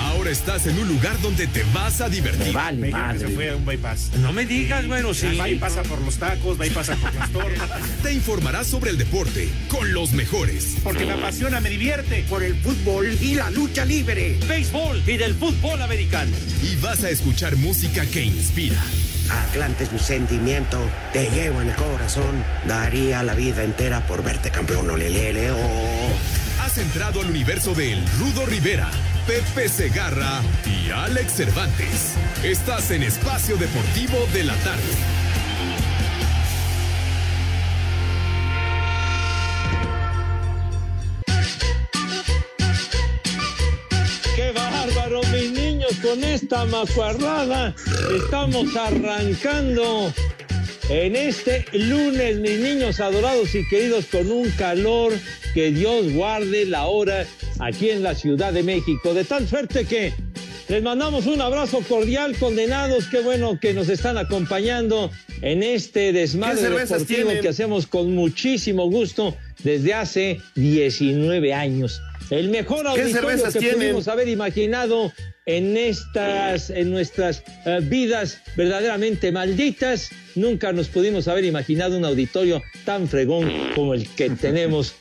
Ahora 0.00 0.30
estás 0.30 0.66
en 0.66 0.78
un 0.78 0.88
lugar 0.88 1.20
donde 1.20 1.46
te 1.46 1.62
vas 1.72 2.00
a 2.00 2.08
divertir. 2.08 2.52
Vale, 2.52 2.78
Me 2.78 2.86
que 2.88 2.92
madre. 2.92 3.18
se 3.20 3.28
fue 3.28 3.50
a 3.50 3.56
un 3.56 3.64
bypass. 3.64 4.10
No 4.20 4.32
me 4.32 4.46
digas, 4.46 4.86
bueno, 4.86 5.14
sí. 5.14 5.36
Va 5.36 5.48
y 5.48 5.56
pasa 5.56 5.82
por 5.82 6.00
los 6.00 6.16
tacos, 6.16 6.60
va 6.60 6.66
y 6.66 6.70
pasa 6.70 6.96
por 6.96 7.14
las 7.14 7.30
tortas. 7.30 7.70
Te 8.02 8.12
informarás 8.12 8.66
sobre 8.66 8.90
el 8.90 8.98
deporte 8.98 9.48
con 9.68 9.92
los 9.92 10.12
mejores. 10.12 10.76
Porque 10.82 11.04
me 11.06 11.12
apasiona, 11.12 11.60
me 11.60 11.70
divierte. 11.70 12.24
Por 12.28 12.42
el 12.42 12.54
fútbol 12.56 13.16
y 13.20 13.34
la 13.34 13.50
lucha 13.50 13.84
libre. 13.84 14.38
Béisbol 14.48 15.02
y 15.06 15.16
del 15.16 15.34
fútbol 15.34 15.82
americano. 15.82 16.32
Y 16.62 16.76
vas 16.76 17.04
a 17.04 17.10
escuchar 17.10 17.56
música 17.56 18.04
que 18.06 18.22
inspira. 18.24 18.82
Atlante 19.30 19.84
es 19.84 19.92
mi 19.92 19.98
sentimiento, 19.98 20.78
te 21.12 21.28
llevo 21.30 21.60
en 21.60 21.68
el 21.68 21.76
corazón. 21.76 22.42
Daría 22.66 23.22
la 23.22 23.34
vida 23.34 23.62
entera 23.62 24.06
por 24.06 24.22
verte 24.24 24.50
campeón, 24.50 24.88
olelele, 24.88 25.50
oh. 25.50 26.08
Has 26.60 26.76
entrado 26.76 27.20
al 27.20 27.30
universo 27.30 27.74
de 27.74 27.92
El 27.92 28.06
Rudo 28.18 28.44
Rivera, 28.46 28.90
Pepe 29.26 29.68
Segarra 29.68 30.42
y 30.66 30.90
Alex 30.90 31.32
Cervantes. 31.32 32.14
Estás 32.42 32.90
en 32.90 33.02
Espacio 33.02 33.56
Deportivo 33.56 34.18
de 34.32 34.44
la 34.44 34.54
Tarde. 34.56 34.82
¡Qué 44.36 44.52
bárbaro, 44.52 45.20
mis 45.32 45.52
niños! 45.52 45.92
Con 46.02 46.22
esta 46.22 46.64
macuarrada 46.66 47.74
estamos 48.14 48.76
arrancando 48.76 50.12
en 50.88 51.16
este 51.16 51.66
lunes, 51.72 52.38
mis 52.38 52.58
niños 52.58 53.00
adorados 53.00 53.54
y 53.54 53.66
queridos, 53.68 54.06
con 54.06 54.30
un 54.30 54.50
calor 54.52 55.12
que 55.54 55.70
Dios 55.70 56.12
guarde 56.12 56.64
la 56.64 56.86
hora 56.86 57.26
aquí 57.58 57.90
en 57.90 58.02
la 58.02 58.14
Ciudad 58.14 58.52
de 58.52 58.62
México. 58.62 59.12
De 59.12 59.24
tal 59.24 59.46
suerte 59.46 59.84
que 59.84 60.14
les 60.68 60.82
mandamos 60.82 61.26
un 61.26 61.40
abrazo 61.40 61.80
cordial, 61.86 62.36
condenados. 62.38 63.06
Qué 63.08 63.20
bueno 63.20 63.58
que 63.60 63.74
nos 63.74 63.88
están 63.88 64.16
acompañando 64.18 65.10
en 65.42 65.62
este 65.62 66.12
desmadre 66.12 66.56
¿Qué 66.56 66.62
cervezas 66.62 66.88
deportivo 67.00 67.28
tienen? 67.28 67.42
que 67.42 67.48
hacemos 67.48 67.86
con 67.86 68.14
muchísimo 68.14 68.90
gusto 68.90 69.36
desde 69.62 69.94
hace 69.94 70.40
19 70.54 71.52
años. 71.52 72.00
El 72.30 72.50
mejor 72.50 72.86
auditorio 72.86 73.44
que 73.44 73.58
tienen? 73.58 73.78
pudimos 73.78 74.08
haber 74.08 74.28
imaginado 74.28 75.12
en 75.46 75.76
estas, 75.76 76.68
en 76.70 76.90
nuestras 76.90 77.42
eh, 77.64 77.80
vidas 77.82 78.40
verdaderamente 78.56 79.32
malditas. 79.32 80.10
Nunca 80.34 80.72
nos 80.72 80.88
pudimos 80.88 81.26
haber 81.26 81.44
imaginado 81.44 81.96
un 81.96 82.04
auditorio 82.04 82.62
tan 82.84 83.08
fregón 83.08 83.50
como 83.74 83.94
el 83.94 84.06
que 84.08 84.30
tenemos 84.30 84.94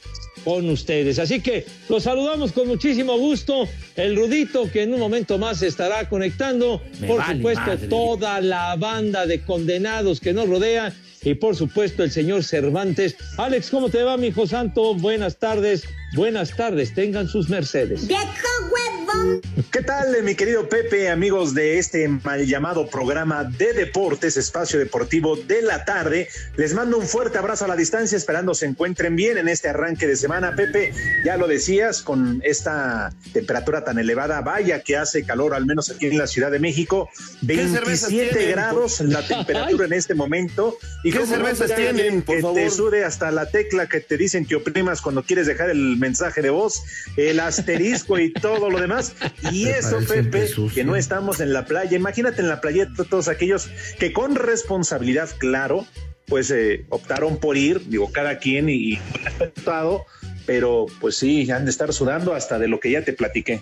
con 0.45 0.69
ustedes. 0.69 1.19
Así 1.19 1.41
que 1.41 1.65
los 1.89 2.03
saludamos 2.03 2.53
con 2.53 2.67
muchísimo 2.67 3.17
gusto. 3.17 3.67
El 3.97 4.15
Rudito 4.15 4.71
que 4.71 4.83
en 4.83 4.93
un 4.93 4.99
momento 5.01 5.37
más 5.37 5.59
se 5.59 5.67
estará 5.67 6.07
conectando. 6.07 6.81
Me 7.01 7.07
por 7.07 7.17
vale 7.17 7.35
supuesto, 7.35 7.65
madre. 7.65 7.87
toda 7.87 8.39
la 8.39 8.75
banda 8.77 9.25
de 9.25 9.41
condenados 9.41 10.21
que 10.21 10.31
nos 10.31 10.47
rodea. 10.47 10.93
Y 11.23 11.35
por 11.35 11.55
supuesto, 11.55 12.03
el 12.03 12.11
señor 12.11 12.43
Cervantes. 12.43 13.15
Alex, 13.37 13.69
¿cómo 13.69 13.89
te 13.89 14.03
va, 14.03 14.17
mi 14.17 14.27
hijo 14.27 14.47
santo? 14.47 14.95
Buenas 14.95 15.37
tardes. 15.37 15.83
Buenas 16.15 16.55
tardes. 16.55 16.93
Tengan 16.93 17.27
sus 17.27 17.49
mercedes. 17.49 18.07
¿Qué 19.71 19.81
tal, 19.81 20.23
mi 20.23 20.35
querido 20.35 20.69
Pepe, 20.69 21.09
amigos 21.09 21.53
de 21.53 21.79
este 21.79 22.07
mal 22.07 22.45
llamado 22.45 22.87
programa 22.87 23.43
de 23.43 23.73
deportes, 23.73 24.37
espacio 24.37 24.79
deportivo 24.79 25.35
de 25.35 25.61
la 25.61 25.85
tarde? 25.85 26.27
Les 26.55 26.73
mando 26.73 26.97
un 26.97 27.07
fuerte 27.07 27.37
abrazo 27.37 27.65
a 27.65 27.67
la 27.67 27.75
distancia, 27.75 28.17
esperando 28.17 28.53
se 28.53 28.65
encuentren 28.65 29.15
bien 29.15 29.37
en 29.37 29.47
este 29.47 29.69
arranque 29.69 30.07
de 30.07 30.15
semana. 30.15 30.55
Pepe, 30.55 30.93
ya 31.25 31.35
lo 31.37 31.47
decías, 31.47 32.01
con 32.01 32.41
esta 32.43 33.11
temperatura 33.33 33.83
tan 33.83 33.97
elevada, 33.97 34.41
vaya 34.41 34.81
que 34.81 34.97
hace 34.97 35.23
calor, 35.23 35.53
al 35.53 35.65
menos 35.65 35.89
aquí 35.89 36.07
en 36.07 36.17
la 36.17 36.27
Ciudad 36.27 36.51
de 36.51 36.59
México, 36.59 37.09
cervezas 37.45 38.09
27 38.09 38.35
tienen? 38.35 38.51
grados 38.51 39.01
la 39.01 39.21
temperatura 39.27 39.85
en 39.85 39.93
este 39.93 40.13
momento. 40.13 40.77
¿Y 41.07 41.11
¿Qué 41.11 41.25
cervezas 41.25 41.73
tienen, 41.73 42.21
por 42.21 42.35
que 42.35 42.41
favor? 42.41 42.57
te 42.57 42.69
sude 42.69 43.05
hasta 43.05 43.31
la 43.31 43.49
tecla 43.49 43.87
que 43.87 44.01
te 44.01 44.17
dicen 44.17 44.45
que 44.45 44.55
oprimas 44.55 45.01
cuando 45.01 45.23
quieres 45.23 45.47
dejar 45.47 45.69
el 45.69 45.95
mensaje 45.95 46.41
de 46.41 46.49
voz, 46.49 46.83
el 47.15 47.39
asterisco 47.39 48.19
y 48.19 48.33
todo 48.33 48.69
lo 48.69 48.81
demás. 48.81 49.13
Y 49.53 49.67
eso, 49.67 49.99
Pepe, 50.05 50.49
que 50.75 50.83
no 50.83 50.97
estamos 50.97 51.39
en 51.39 51.53
la 51.53 51.63
playa. 51.63 51.95
Imagínate 51.95 52.41
en 52.41 52.49
la 52.49 52.59
playa 52.59 52.89
todos 53.09 53.29
aquellos 53.29 53.69
que 53.99 54.11
con 54.11 54.35
responsabilidad, 54.35 55.29
claro, 55.37 55.87
pues 56.25 56.51
eh, 56.51 56.85
optaron 56.89 57.37
por 57.37 57.55
ir, 57.55 57.87
digo, 57.87 58.11
cada 58.11 58.37
quien 58.37 58.67
y, 58.67 58.73
y 58.73 58.99
respetado, 59.23 60.05
pero 60.45 60.87
pues 60.99 61.15
sí, 61.15 61.49
han 61.51 61.63
de 61.63 61.71
estar 61.71 61.93
sudando 61.93 62.33
hasta 62.33 62.59
de 62.59 62.67
lo 62.67 62.81
que 62.81 62.91
ya 62.91 63.01
te 63.03 63.13
platiqué. 63.13 63.61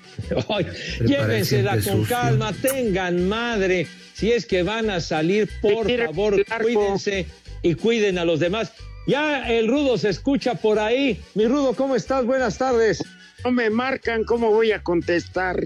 Llévensela 1.05 1.77
con 1.79 2.05
calma, 2.05 2.53
tengan 2.53 3.27
madre. 3.29 3.85
Si 4.15 4.31
es 4.31 4.45
que 4.45 4.63
van 4.63 4.89
a 4.89 5.01
salir, 5.01 5.49
por 5.61 5.91
favor, 5.91 6.45
cuídense 6.61 7.27
y 7.61 7.75
cuiden 7.75 8.17
a 8.17 8.23
los 8.23 8.39
demás. 8.39 8.71
Ya 9.07 9.49
el 9.49 9.67
Rudo 9.67 9.97
se 9.97 10.09
escucha 10.09 10.55
por 10.55 10.79
ahí. 10.79 11.21
Mi 11.33 11.45
Rudo, 11.47 11.73
¿cómo 11.73 11.97
estás? 11.97 12.25
Buenas 12.25 12.57
tardes. 12.57 13.03
no 13.43 13.51
me 13.51 13.69
marcan, 13.69 14.23
¿cómo 14.23 14.51
voy 14.51 14.71
a 14.71 14.81
contestar? 14.81 15.65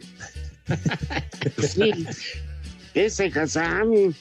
Sí, 1.57 2.05
ese 2.93 3.31
Hassan 3.33 4.13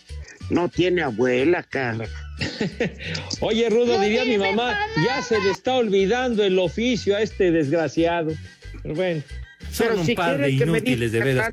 no 0.51 0.69
tiene 0.69 1.03
abuela, 1.03 1.63
cara. 1.63 2.07
Oye, 3.41 3.69
Rudo, 3.69 4.01
diría 4.01 4.25
mi 4.25 4.39
mamá, 4.39 4.79
ya 5.05 5.21
se 5.21 5.41
le 5.41 5.51
está 5.51 5.75
olvidando 5.75 6.45
el 6.45 6.59
oficio 6.59 7.17
a 7.17 7.23
este 7.23 7.51
desgraciado. 7.51 8.33
Pero 8.83 8.95
bueno, 8.95 9.23
Son 9.73 9.99
un 9.99 10.15
par 10.15 10.39
de 10.39 10.51
inútiles, 10.53 11.13
de 11.13 11.21
veras. 11.21 11.53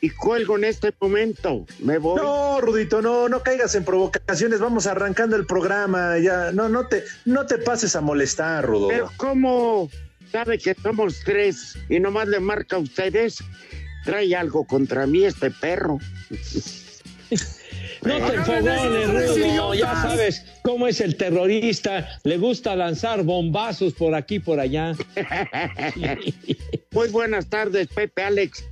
Y 0.00 0.10
cuelgo 0.10 0.56
en 0.56 0.64
este 0.64 0.92
momento, 1.00 1.66
me 1.78 1.98
voy. 1.98 2.20
No, 2.20 2.60
Rudito, 2.60 3.00
no, 3.00 3.28
no 3.28 3.42
caigas 3.42 3.74
en 3.74 3.84
provocaciones, 3.84 4.60
vamos 4.60 4.86
arrancando 4.86 5.36
el 5.36 5.46
programa, 5.46 6.18
ya, 6.18 6.52
no, 6.52 6.68
no 6.68 6.86
te, 6.86 7.04
no 7.24 7.46
te 7.46 7.58
pases 7.58 7.96
a 7.96 8.00
molestar, 8.00 8.64
Rudo. 8.64 8.88
Pero 8.88 9.10
¿cómo 9.16 9.88
sabe 10.30 10.58
que 10.58 10.74
somos 10.74 11.20
tres 11.24 11.78
y 11.88 11.98
nomás 11.98 12.28
le 12.28 12.40
marca 12.40 12.76
a 12.76 12.80
ustedes? 12.80 13.42
Trae 14.04 14.36
algo 14.36 14.64
contra 14.64 15.06
mí 15.06 15.24
este 15.24 15.50
perro. 15.50 15.98
no 18.02 18.26
te 18.26 18.34
enfogones, 18.34 19.38
Rudo. 19.38 19.74
Ya 19.74 19.94
sabes 20.02 20.44
cómo 20.62 20.86
es 20.86 21.00
el 21.00 21.16
terrorista. 21.16 22.06
Le 22.22 22.36
gusta 22.36 22.76
lanzar 22.76 23.22
bombazos 23.22 23.94
por 23.94 24.14
aquí, 24.14 24.40
por 24.40 24.60
allá. 24.60 24.92
Muy 26.92 27.08
buenas 27.08 27.48
tardes, 27.48 27.88
Pepe 27.88 28.22
Alex. 28.22 28.62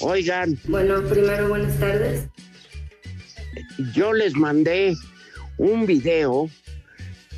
Oigan, 0.00 0.58
Bueno, 0.64 1.02
primero 1.02 1.48
buenas 1.48 1.78
tardes. 1.78 2.28
yo 3.94 4.12
les 4.12 4.34
mandé 4.34 4.94
un 5.58 5.86
video 5.86 6.48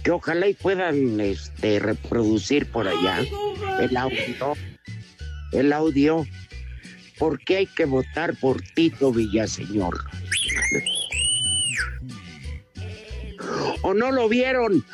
que 0.03 0.11
ojalá 0.11 0.49
y 0.49 0.55
puedan 0.55 1.21
este, 1.21 1.79
reproducir 1.79 2.71
por 2.71 2.87
allá 2.87 3.21
el 3.81 3.97
audio. 3.97 4.55
El 5.53 5.73
audio. 5.73 6.27
¿Por 7.19 7.39
qué 7.41 7.59
hay 7.59 7.67
que 7.67 7.85
votar 7.85 8.35
por 8.37 8.61
Tito 8.75 9.13
Villaseñor? 9.13 9.99
¿O 13.83 13.95
no 13.95 14.11
lo 14.11 14.29
vieron? 14.29 14.85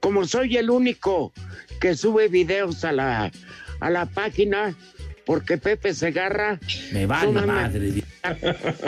Como 0.00 0.26
soy 0.26 0.56
el 0.56 0.70
único 0.70 1.32
que 1.80 1.96
sube 1.96 2.28
videos 2.28 2.84
a 2.84 2.92
la, 2.92 3.32
a 3.80 3.90
la 3.90 4.06
página, 4.06 4.74
porque 5.30 5.58
Pepe 5.58 5.94
Segarra 5.94 6.58
Me 6.90 7.06
No, 7.06 7.40
mamá. 7.40 7.68
madre. 7.70 8.02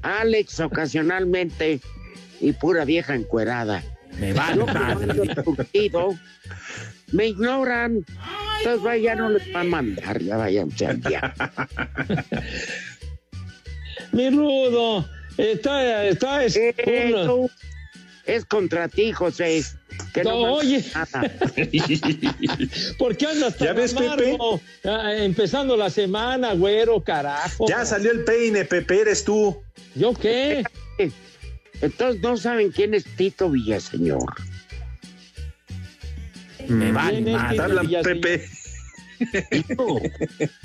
Alex 0.00 0.60
ocasionalmente 0.60 1.78
y 2.40 2.52
pura 2.52 2.86
vieja 2.86 3.14
encuerada. 3.14 3.84
Me 4.18 4.32
Yo 4.32 4.64
como 4.64 4.72
madre. 4.72 5.34
surtido, 5.44 6.18
me 7.12 7.26
ignoran. 7.26 8.02
Entonces 8.60 8.82
vaya, 8.82 9.14
no 9.14 9.28
les 9.28 9.42
va 9.54 9.60
a 9.60 9.64
mandar, 9.64 10.22
ya 10.22 10.38
vayan 10.38 10.70
diablo. 11.02 11.34
Mi 14.12 14.30
Rudo, 14.30 15.06
está, 15.36 16.06
está 16.06 16.44
es 16.44 16.56
Eh, 16.56 17.10
una- 17.12 17.26
tú, 17.26 17.50
Es 18.24 18.46
contra 18.46 18.88
ti, 18.88 19.12
José. 19.12 19.62
No, 20.24 20.54
oye. 20.54 20.84
nada. 20.94 21.32
¿Por 22.98 23.16
qué 23.16 23.26
andas 23.26 23.56
tan 23.56 23.68
¿Ya 23.68 23.72
ves, 23.74 23.96
amargo? 23.96 24.60
Ah, 24.84 25.14
empezando 25.16 25.76
la 25.76 25.90
semana, 25.90 26.52
güero, 26.54 27.02
carajo. 27.02 27.66
Ya 27.68 27.84
salió 27.84 28.10
el 28.10 28.24
peine, 28.24 28.64
Pepe, 28.64 29.00
eres 29.02 29.24
tú. 29.24 29.56
¿Yo 29.94 30.12
qué? 30.14 30.64
Entonces 31.80 32.20
no 32.22 32.36
saben 32.36 32.70
quién 32.72 32.92
es 32.94 33.04
Tito 33.16 33.48
Villaseñor. 33.50 34.22
Me 36.68 36.92
vale 36.92 37.22
¿Quién 37.22 37.28
es 37.28 37.56
madre. 37.56 38.02
Pepe. 38.02 38.44
Tito, 39.50 40.00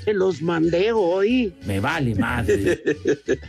se 0.04 0.12
los 0.12 0.42
mandé 0.42 0.92
hoy. 0.92 1.54
Me 1.64 1.80
vale 1.80 2.14
madre. 2.14 2.82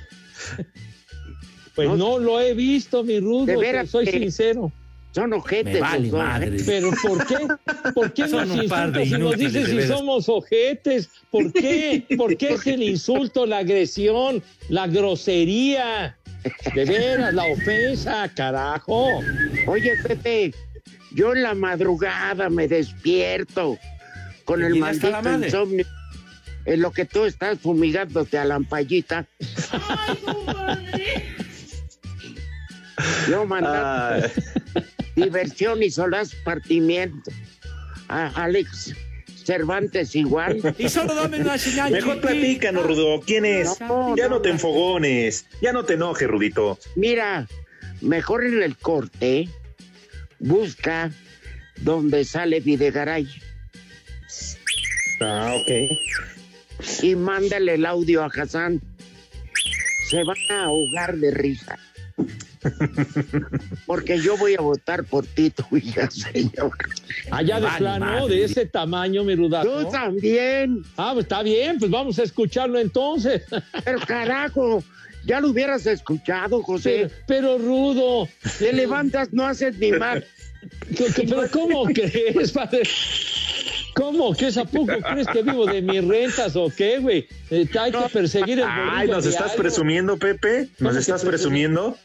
Pues 1.76 1.88
No. 1.90 1.96
no 1.96 2.18
lo 2.18 2.42
he 2.42 2.56
visto, 2.56 3.04
mi 3.04 3.20
rudo, 3.20 3.46
De 3.46 3.54
te 3.54 3.60
veras 3.60 3.90
soy 3.92 4.06
que- 4.06 4.14
sincero. 4.20 4.72
Son 5.18 5.34
ojetes 5.34 5.82
Me 5.82 6.12
madre. 6.12 6.58
Pero 6.64 6.92
¿por 7.02 7.26
qué? 7.26 7.48
¿Por 7.96 8.14
qué 8.14 8.28
Son 8.28 8.48
nos 8.48 8.64
insultas 8.64 9.08
y 9.08 9.12
nos 9.14 9.36
dices 9.36 9.68
si 9.68 9.82
somos 9.82 10.30
ojetes? 10.30 11.10
¿Por 11.32 11.52
qué? 11.54 12.06
¿Por 12.16 12.38
qué 12.38 12.54
es 12.54 12.68
el 12.68 12.84
insulto, 12.84 13.48
la 13.48 13.58
agresión, 13.58 14.44
la 14.70 14.86
grosería? 14.86 16.16
De 16.76 16.86
veras, 16.86 17.34
la 17.34 17.46
ofensa, 17.46 18.32
carajo. 18.36 19.08
Oye, 19.66 19.96
Pepe, 20.04 20.54
yo 21.16 21.34
en 21.34 21.42
la 21.42 21.56
madrugada 21.56 22.52
me 22.52 22.68
despierto 22.68 23.76
con 24.46 24.64
el 24.64 24.74
la 24.76 24.80
maldito 24.80 25.22
madre. 25.24 25.48
insomnio. 25.48 25.86
En 26.66 26.80
lo 26.80 26.92
que 26.92 27.06
tú 27.06 27.26
estás 27.26 27.58
fumigándote 27.58 28.38
a 28.38 28.46
la 28.46 28.54
ampallita. 28.54 29.26
Yo 33.28 33.46
mandando 33.48 34.28
diversión 35.18 35.82
y 35.84 35.90
solaz 35.90 36.34
partimiento. 36.46 37.32
A 38.08 38.28
Alex 38.44 38.94
Cervantes 39.44 40.16
igual. 40.16 40.62
Y 40.78 40.88
solo 40.90 41.14
dame 41.16 41.40
una 41.42 41.58
señal. 41.58 41.92
mejor 41.92 42.22
platícanos, 42.22 42.86
Rudo. 42.86 43.22
¿Quién 43.26 43.46
es? 43.46 43.80
No, 43.82 44.16
ya 44.16 44.26
no, 44.30 44.36
no 44.36 44.42
te 44.42 44.50
enfogones. 44.50 45.46
Ya 45.62 45.74
no 45.74 45.84
te 45.84 45.96
enojes, 45.96 46.28
Rudito. 46.28 46.78
Mira, 46.96 47.48
mejor 48.02 48.46
en 48.46 48.62
el 48.64 48.78
corte, 48.78 49.50
busca 50.40 51.12
donde 51.78 52.24
sale 52.26 52.60
Videgaray 52.60 53.28
Ah, 55.22 55.54
ok. 55.56 57.02
y 57.04 57.16
mándale 57.16 57.74
el 57.76 57.86
audio 57.86 58.24
a 58.24 58.28
Hassan. 58.28 58.80
Se 60.10 60.24
van 60.24 60.38
a 60.52 60.66
ahogar 60.66 61.18
de 61.18 61.32
risa. 61.32 61.78
Porque 63.86 64.20
yo 64.20 64.38
voy 64.38 64.56
a 64.56 64.62
votar 64.62 65.04
por 65.04 65.26
Tito 65.26 65.66
Villaseñor. 65.72 66.72
Allá 67.32 67.56
de 67.56 67.62
Vale, 67.66 67.78
plano, 67.78 68.06
madre. 68.06 68.36
de 68.36 68.44
ese 68.46 68.66
tamaño, 68.66 69.24
mi 69.24 69.36
rudazo. 69.36 69.86
Tú 69.86 69.92
también. 69.92 70.84
Ah, 70.98 71.12
pues 71.14 71.26
está 71.26 71.44
bien, 71.44 71.80
pues 71.80 71.92
vamos 71.92 72.20
a 72.20 72.24
escucharlo 72.24 72.80
entonces. 72.80 73.44
Pero 73.84 74.00
carajo, 74.00 74.84
ya 75.26 75.40
lo 75.40 75.50
hubieras 75.50 75.86
escuchado, 75.86 76.62
José. 76.64 77.10
pero 77.28 77.58
rudo. 77.58 78.28
Te 78.60 78.74
levantas, 78.74 79.34
no 79.34 79.46
haces 79.46 79.78
ni 79.78 79.92
más. 79.92 80.24
¿Qué- 80.98 81.06
qué- 81.16 81.28
¿Pero 81.28 81.44
cómo 81.52 81.86
crees, 81.86 82.52
padre? 82.52 82.82
¿Cómo? 83.96 84.34
¿Qué 84.36 84.48
es 84.48 84.58
a 84.58 84.66
poco 84.66 84.94
crees 85.12 85.26
que 85.28 85.42
vivo 85.42 85.66
de 85.66 85.82
mis 85.82 86.04
rentas 86.06 86.56
o 86.56 86.70
qué, 86.76 87.00
güey? 87.00 87.28
Eh, 87.50 87.68
hay 87.80 87.92
que 87.92 87.98
perseguir 88.14 88.60
el 88.60 88.66
Ay, 88.68 89.08
¿nos 89.08 89.26
estás 89.26 89.54
presumiendo, 89.54 90.18
Pepe? 90.18 90.70
¿Cómo 90.78 90.92
¿Nos 90.92 90.98
estás 91.00 91.24
presumiendo? 91.26 91.98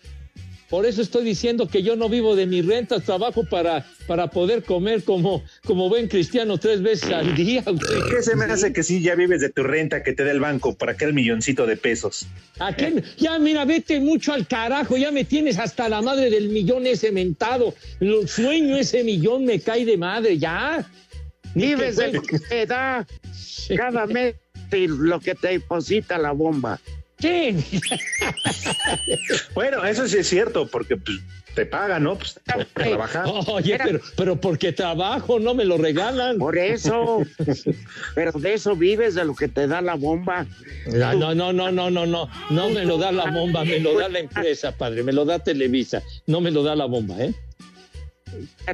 Por 0.72 0.86
eso 0.86 1.02
estoy 1.02 1.22
diciendo 1.22 1.69
que 1.69 1.82
yo 1.82 1.96
no 1.96 2.08
vivo 2.08 2.34
de 2.34 2.46
mis 2.46 2.64
rentas, 2.64 3.04
trabajo 3.04 3.44
para, 3.44 3.84
para 4.06 4.28
poder 4.28 4.62
comer 4.62 5.04
como, 5.04 5.44
como 5.66 5.90
buen 5.90 6.08
cristiano 6.08 6.56
tres 6.56 6.80
veces 6.80 7.10
al 7.12 7.34
día, 7.34 7.62
güey. 7.66 7.78
¿Qué 8.08 8.22
se 8.22 8.34
me 8.34 8.46
hace 8.46 8.72
que 8.72 8.82
sí 8.82 9.02
ya 9.02 9.14
vives 9.14 9.42
de 9.42 9.50
tu 9.50 9.64
renta 9.64 10.02
que 10.02 10.14
te 10.14 10.24
da 10.24 10.30
el 10.30 10.40
banco 10.40 10.74
por 10.74 10.88
aquel 10.88 11.12
milloncito 11.12 11.66
de 11.66 11.76
pesos? 11.76 12.26
¿A 12.58 12.74
qué? 12.74 13.04
Ya, 13.19 13.38
mira, 13.38 13.66
vete 13.66 14.00
mucho 14.00 14.32
al 14.32 14.46
carajo, 14.46 14.96
ya 14.96 15.10
me 15.10 15.26
tienes 15.26 15.58
hasta 15.58 15.90
la 15.90 16.00
madre 16.00 16.30
del 16.30 16.48
millón 16.48 16.86
ese 16.86 17.12
mentado. 17.12 17.74
Lo 18.00 18.26
sueño 18.26 18.78
ese 18.78 19.04
millón, 19.04 19.44
me 19.44 19.60
cae 19.60 19.84
de 19.84 19.98
madre, 19.98 20.38
ya. 20.38 20.90
Ni 21.54 21.66
Vives 21.66 21.96
de 21.96 22.12
que 22.12 22.38
te 22.38 22.64
da 22.64 23.06
cada 23.76 24.06
mes 24.06 24.36
y 24.72 24.86
lo 24.86 25.20
que 25.20 25.34
te 25.34 25.48
deposita 25.48 26.16
la 26.16 26.32
bomba. 26.32 26.80
Bueno, 29.54 29.84
eso 29.84 30.08
sí 30.08 30.19
es 30.19 30.28
cierto, 30.28 30.66
porque 30.66 30.96
pues, 30.96 31.19
te 31.54 31.66
pagan, 31.66 32.04
¿no? 32.04 32.16
Pues 32.16 32.38
por 32.52 32.64
trabajar. 32.64 33.26
Oye, 33.48 33.78
pero, 33.82 34.00
pero 34.16 34.40
porque 34.40 34.72
trabajo, 34.72 35.38
no 35.38 35.54
me 35.54 35.64
lo 35.64 35.78
regalan. 35.78 36.38
Por 36.38 36.58
eso. 36.58 37.22
Pero 38.14 38.32
de 38.32 38.54
eso 38.54 38.76
vives, 38.76 39.14
de 39.14 39.24
lo 39.24 39.34
que 39.34 39.48
te 39.48 39.66
da 39.66 39.80
la 39.80 39.94
bomba. 39.94 40.46
No, 40.86 41.14
no, 41.14 41.34
no, 41.34 41.52
no, 41.52 41.70
no, 41.70 41.90
no, 41.90 42.06
no, 42.06 42.28
no 42.50 42.70
me 42.70 42.84
lo 42.84 42.98
da 42.98 43.12
la 43.12 43.30
bomba, 43.30 43.64
me 43.64 43.80
lo 43.80 43.98
da 43.98 44.08
la 44.08 44.20
empresa, 44.20 44.72
padre, 44.72 45.02
me 45.02 45.12
lo 45.12 45.24
da 45.24 45.38
Televisa, 45.38 46.02
no 46.26 46.40
me 46.40 46.50
lo 46.50 46.62
da 46.62 46.74
la 46.74 46.86
bomba, 46.86 47.22
¿eh? 47.22 47.34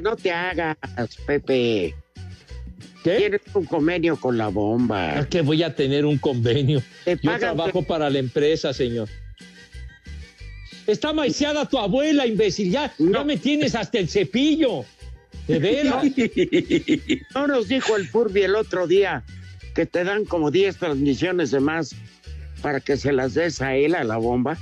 No 0.01 0.17
te 0.17 0.31
hagas, 0.31 0.77
Pepe. 1.27 1.95
¿Qué? 3.09 3.17
Tienes 3.17 3.41
un 3.55 3.65
convenio 3.65 4.17
con 4.17 4.37
la 4.37 4.49
bomba. 4.49 5.27
que 5.29 5.41
voy 5.41 5.63
a 5.63 5.75
tener 5.75 6.05
un 6.05 6.19
convenio. 6.19 6.83
Te 7.05 7.19
Yo 7.23 7.39
trabajo 7.39 7.83
para 7.83 8.11
la 8.11 8.19
empresa, 8.19 8.73
señor. 8.73 9.09
Está 10.87 11.13
maiciada 11.13 11.67
tu 11.67 11.79
abuela, 11.79 12.27
imbécil. 12.27 12.71
Ya, 12.71 12.93
ya 12.99 13.25
me 13.25 13.37
tienes 13.37 13.75
hasta 13.75 13.99
el 13.99 14.09
cepillo. 14.09 14.85
De 15.47 15.59
veras. 15.59 16.05
No 17.35 17.47
nos 17.47 17.69
dijo 17.69 17.97
el 17.97 18.07
Furby 18.07 18.43
el 18.43 18.55
otro 18.55 18.87
día 18.87 19.25
que 19.75 19.87
te 19.87 20.03
dan 20.05 20.25
como 20.25 20.51
10 20.51 20.77
transmisiones 20.77 21.51
de 21.51 21.61
más 21.61 21.95
para 22.63 22.81
que 22.81 22.97
se 22.97 23.13
las 23.13 23.35
des 23.35 23.63
a 23.63 23.77
él, 23.77 23.95
a 23.95 24.05
la 24.05 24.17
bomba. 24.17 24.59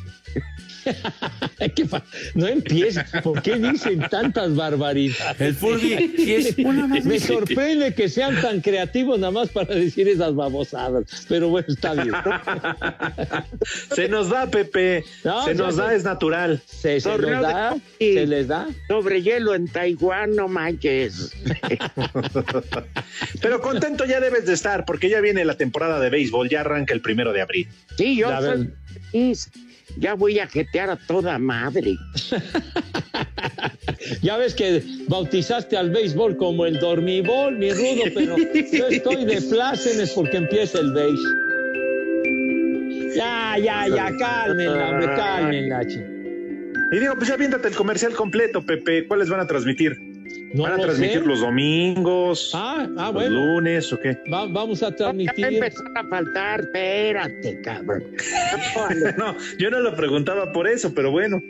¿Qué 1.75 1.84
fa- 1.87 2.05
no 2.34 2.46
empieces. 2.46 3.05
¿Por 3.25 3.43
qué 3.43 3.56
dicen 3.56 4.00
tantas 4.08 4.55
barbaridades? 4.55 5.40
El 5.40 5.55
Furby, 5.55 6.14
si 6.17 6.34
es 6.34 6.55
una 6.64 6.87
más. 6.87 7.05
Me 7.05 7.19
sorprende 7.19 7.93
que 7.94 8.08
sean 8.08 8.40
tan 8.40 8.61
creativos 8.61 9.19
nada 9.19 9.32
más 9.32 9.49
para 9.49 9.75
decir 9.75 10.06
esas 10.08 10.34
babosadas. 10.37 11.26
Pero 11.28 11.49
bueno, 11.49 11.67
está 11.69 11.94
bien. 11.94 12.14
Se 13.94 14.08
nos 14.08 14.28
da, 14.31 14.49
Pepe. 14.49 15.05
No, 15.25 15.44
se 15.44 15.55
nos 15.55 15.76
da, 15.76 15.93
es 15.94 16.05
natural. 16.05 16.62
Se, 16.67 17.00
se 17.00 17.19
nos 17.19 17.43
da, 17.43 17.76
se 17.99 18.26
les 18.26 18.46
da. 18.49 18.69
Sobre 18.87 19.23
hielo 19.23 19.55
en 19.55 19.67
Taiwán, 19.67 20.37
no 20.37 20.46
manches. 20.46 21.32
Pero 23.40 23.61
contento 23.61 24.04
ya 24.04 24.21
debes 24.21 24.47
de 24.47 24.52
estar, 24.54 24.85
porque 24.85 25.09
ya 25.09 25.21
viene 25.21 25.45
la 25.45 25.56
temporada 25.56 25.99
de 26.00 26.11
béisbol, 26.11 26.49
ya 26.49 26.61
arranca 26.61 26.95
el 26.95 27.00
primero 27.00 27.33
de 27.33 27.40
abril. 27.42 27.68
Sí, 27.97 28.16
yo 28.16 28.30
La 28.30 28.40
soy 28.40 28.68
feliz. 29.11 29.50
Ya 29.99 30.14
voy 30.14 30.38
a 30.38 30.47
jetear 30.47 30.90
a 30.90 30.97
toda 30.97 31.38
madre. 31.38 31.97
Ya 34.23 34.37
ves 34.37 34.55
que 34.55 34.83
bautizaste 35.09 35.76
al 35.76 35.90
béisbol 35.90 36.37
como 36.37 36.66
el 36.66 36.78
dormibol, 36.78 37.57
mi 37.57 37.73
rudo, 37.73 38.05
pero 38.14 38.37
yo 38.37 38.88
estoy 38.88 39.25
de 39.25 39.40
plácemes 39.43 40.11
porque 40.11 40.37
empieza 40.37 40.78
el 40.81 40.93
béis. 40.93 41.21
Ya, 43.16 43.57
ya, 43.59 43.88
ya, 43.88 44.16
cálmenla, 44.16 44.90
hombre, 44.90 45.07
cálmenla. 45.16 45.83
Y 46.93 46.99
digo, 47.00 47.14
pues 47.16 47.28
ya 47.28 47.37
viéntate 47.37 47.69
el 47.69 47.75
comercial 47.75 48.12
completo, 48.12 48.64
Pepe. 48.64 49.07
¿Cuáles 49.07 49.28
van 49.28 49.40
a 49.40 49.47
transmitir? 49.47 50.15
No 50.57 50.63
¿Van 50.63 50.73
a 50.73 50.77
transmitir 50.79 51.21
sé. 51.21 51.27
los 51.27 51.41
domingos? 51.41 52.51
Ah, 52.55 52.89
ah, 52.97 53.05
los 53.07 53.13
bueno. 53.13 53.31
lunes 53.55 53.93
o 53.93 53.99
qué? 53.99 54.17
Va- 54.33 54.47
vamos 54.47 54.83
a 54.83 54.89
Ya 54.91 54.97
transmitir. 54.97 55.45
empezó 55.45 55.83
a 55.95 56.05
faltar, 56.09 56.61
espérate, 56.61 57.61
cabrón. 57.63 58.05
No, 59.19 59.37
yo 59.59 59.71
no 59.71 59.81
lo 59.81 59.95
preguntaba 59.95 60.53
por 60.53 60.67
eso, 60.69 60.93
pero 60.95 61.11
bueno. 61.11 61.41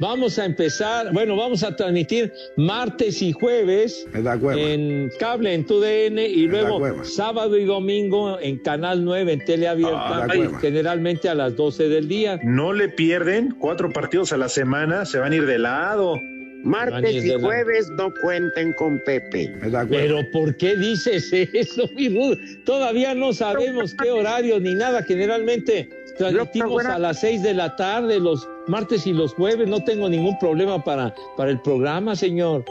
Vamos 0.00 0.38
a 0.40 0.44
empezar, 0.44 1.12
bueno, 1.12 1.36
vamos 1.36 1.62
a 1.62 1.74
transmitir 1.74 2.32
martes 2.56 3.22
y 3.22 3.30
jueves 3.32 4.06
en 4.12 5.08
cable 5.20 5.54
en 5.54 5.64
TUDN 5.64 6.18
y 6.18 6.46
luego 6.48 7.04
sábado 7.04 7.56
y 7.56 7.64
domingo 7.64 8.38
en 8.40 8.58
Canal 8.58 9.04
9 9.04 9.32
en 9.34 9.44
Teleabierta, 9.44 10.26
Ay. 10.28 10.48
generalmente 10.60 11.28
a 11.28 11.34
las 11.36 11.54
12 11.56 11.88
del 11.88 12.08
día. 12.08 12.40
No 12.42 12.72
le 12.72 12.88
pierden 12.88 13.54
cuatro 13.58 13.90
partidos 13.90 14.32
a 14.32 14.36
la 14.36 14.48
semana, 14.48 15.06
se 15.06 15.18
van 15.18 15.32
a 15.32 15.36
ir 15.36 15.46
de 15.46 15.58
lado. 15.58 16.20
Martes 16.64 17.24
y 17.24 17.30
jueves 17.40 17.90
no 17.90 18.12
cuenten 18.22 18.72
con 18.74 18.98
Pepe. 19.04 19.54
Pero 19.90 20.20
¿por 20.32 20.56
qué 20.56 20.74
dices 20.76 21.30
eso, 21.32 21.88
mi 21.94 22.08
Rudo? 22.08 22.36
Todavía 22.64 23.14
no 23.14 23.32
sabemos 23.32 23.94
qué 24.02 24.10
horario 24.10 24.58
ni 24.58 24.74
nada. 24.74 25.02
Generalmente 25.02 25.90
transmitimos 26.16 26.86
a 26.86 26.98
las 26.98 27.20
6 27.20 27.42
de 27.42 27.54
la 27.54 27.76
tarde, 27.76 28.18
los 28.18 28.48
martes 28.66 29.06
y 29.06 29.12
los 29.12 29.34
jueves. 29.34 29.68
No 29.68 29.84
tengo 29.84 30.08
ningún 30.08 30.38
problema 30.38 30.82
para, 30.82 31.14
para 31.36 31.50
el 31.50 31.60
programa, 31.60 32.16
señor. 32.16 32.64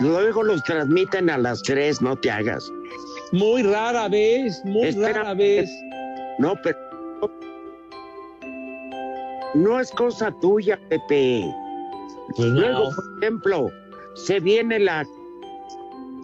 Luego 0.00 0.42
los 0.42 0.62
transmiten 0.64 1.30
a 1.30 1.38
las 1.38 1.62
tres, 1.62 2.02
no 2.02 2.16
te 2.16 2.30
hagas. 2.30 2.70
Muy 3.32 3.62
rara 3.62 4.08
vez, 4.08 4.60
muy 4.64 4.88
Espera. 4.88 5.12
rara 5.12 5.34
vez. 5.34 5.70
No, 6.38 6.54
pero. 6.62 6.78
No 9.54 9.80
es 9.80 9.90
cosa 9.92 10.34
tuya, 10.40 10.78
Pepe. 10.88 11.44
Pues 12.36 12.48
no. 12.50 12.60
Luego, 12.60 12.90
por 12.94 13.04
ejemplo, 13.22 13.70
se 14.14 14.40
viene 14.40 14.78
la, 14.78 15.06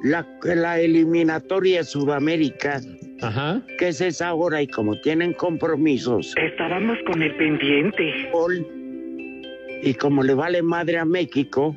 la, 0.03 0.27
la 0.43 0.81
eliminatoria 0.81 1.83
Sudamérica, 1.85 2.81
Ajá. 3.23 3.63
que 3.79 3.89
es 3.89 4.01
esa 4.01 4.35
hora 4.35 4.61
y 4.63 4.67
como 4.69 5.01
tienen 5.01 5.33
compromisos, 5.33 6.35
Estábamos 6.37 6.99
con 7.07 7.23
el 7.23 7.35
pendiente. 7.37 8.31
gol, 8.33 8.67
y 9.83 9.95
como 9.95 10.23
le 10.23 10.35
vale 10.35 10.63
madre 10.63 10.99
a 10.99 11.05
México, 11.05 11.77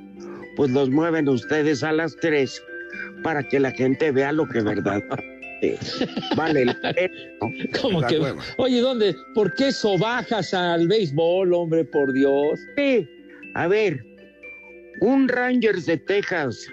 pues 0.55 0.71
los 0.71 0.89
mueven 0.89 1.27
ustedes 1.29 1.83
a 1.83 1.91
las 1.91 2.15
tres 2.17 2.61
para 3.23 3.43
que 3.43 3.59
la 3.59 3.71
gente 3.71 4.11
vea 4.11 4.31
lo 4.31 4.47
que 4.47 4.61
verdad 4.61 5.01
vale 6.37 6.65
¿no? 6.65 6.73
Como 7.81 8.01
que, 8.05 8.21
oye, 8.57 8.79
¿dónde? 8.79 9.15
¿Por 9.33 9.53
qué 9.55 9.71
sobajas 9.71 10.53
al 10.53 10.87
béisbol, 10.87 11.51
hombre, 11.53 11.83
por 11.85 12.13
Dios? 12.13 12.59
Sí, 12.75 13.07
a 13.55 13.67
ver, 13.67 14.03
un 15.01 15.27
Rangers 15.27 15.85
de 15.85 15.97
Texas 15.97 16.67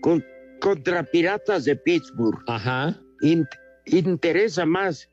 con- 0.00 0.24
contra 0.60 1.02
Piratas 1.04 1.64
de 1.64 1.76
Pittsburgh 1.76 2.38
Ajá. 2.46 2.98
in- 3.22 3.46
interesa 3.86 4.66
más 4.66 5.08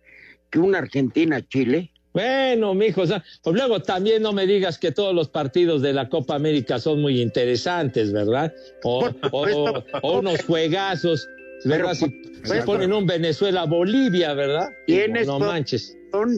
que 0.52 0.60
una 0.60 0.80
Argentina-Chile. 0.80 1.92
Bueno, 2.14 2.74
mijo, 2.74 3.02
o 3.02 3.08
sea, 3.08 3.22
pues 3.44 3.56
luego 3.58 3.82
también 3.82 4.22
no 4.24 4.32
me 4.32 4.48
digas 4.48 4.78
que 4.78 4.92
todos 4.92 5.14
los 5.14 5.28
partidos 5.28 5.82
de 5.82 5.92
la 5.92 6.08
Copa 6.08 6.36
América 6.36 6.80
son 6.80 7.02
muy 7.02 7.22
interesantes, 7.22 8.14
¿verdad? 8.14 8.54
O, 8.84 9.10
o- 9.32 9.84
o 10.02 10.20
unos 10.20 10.42
juegazos, 10.46 11.28
¿verdad? 11.66 11.94
Si, 11.94 12.06
si 12.44 12.62
ponen 12.66 12.94
un 12.94 13.06
Venezuela-Bolivia, 13.06 14.34
¿verdad? 14.34 14.70
Tienes 14.88 15.28
no 15.28 15.40
manches. 15.40 15.98
Son, 16.12 16.38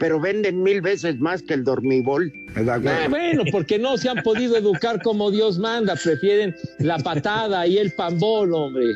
pero 0.00 0.18
venden 0.18 0.62
mil 0.62 0.80
veces 0.80 1.20
más 1.20 1.42
que 1.42 1.54
el 1.54 1.62
dormibol. 1.62 2.32
Ah, 2.56 3.06
bueno, 3.08 3.44
porque 3.52 3.78
no 3.78 3.98
se 3.98 4.08
han 4.08 4.22
podido 4.22 4.56
educar 4.56 5.00
como 5.02 5.30
Dios 5.30 5.58
manda, 5.58 5.94
prefieren 5.94 6.56
la 6.78 6.98
patada 6.98 7.66
y 7.66 7.76
el 7.76 7.92
pambol, 7.92 8.52
hombre. 8.54 8.94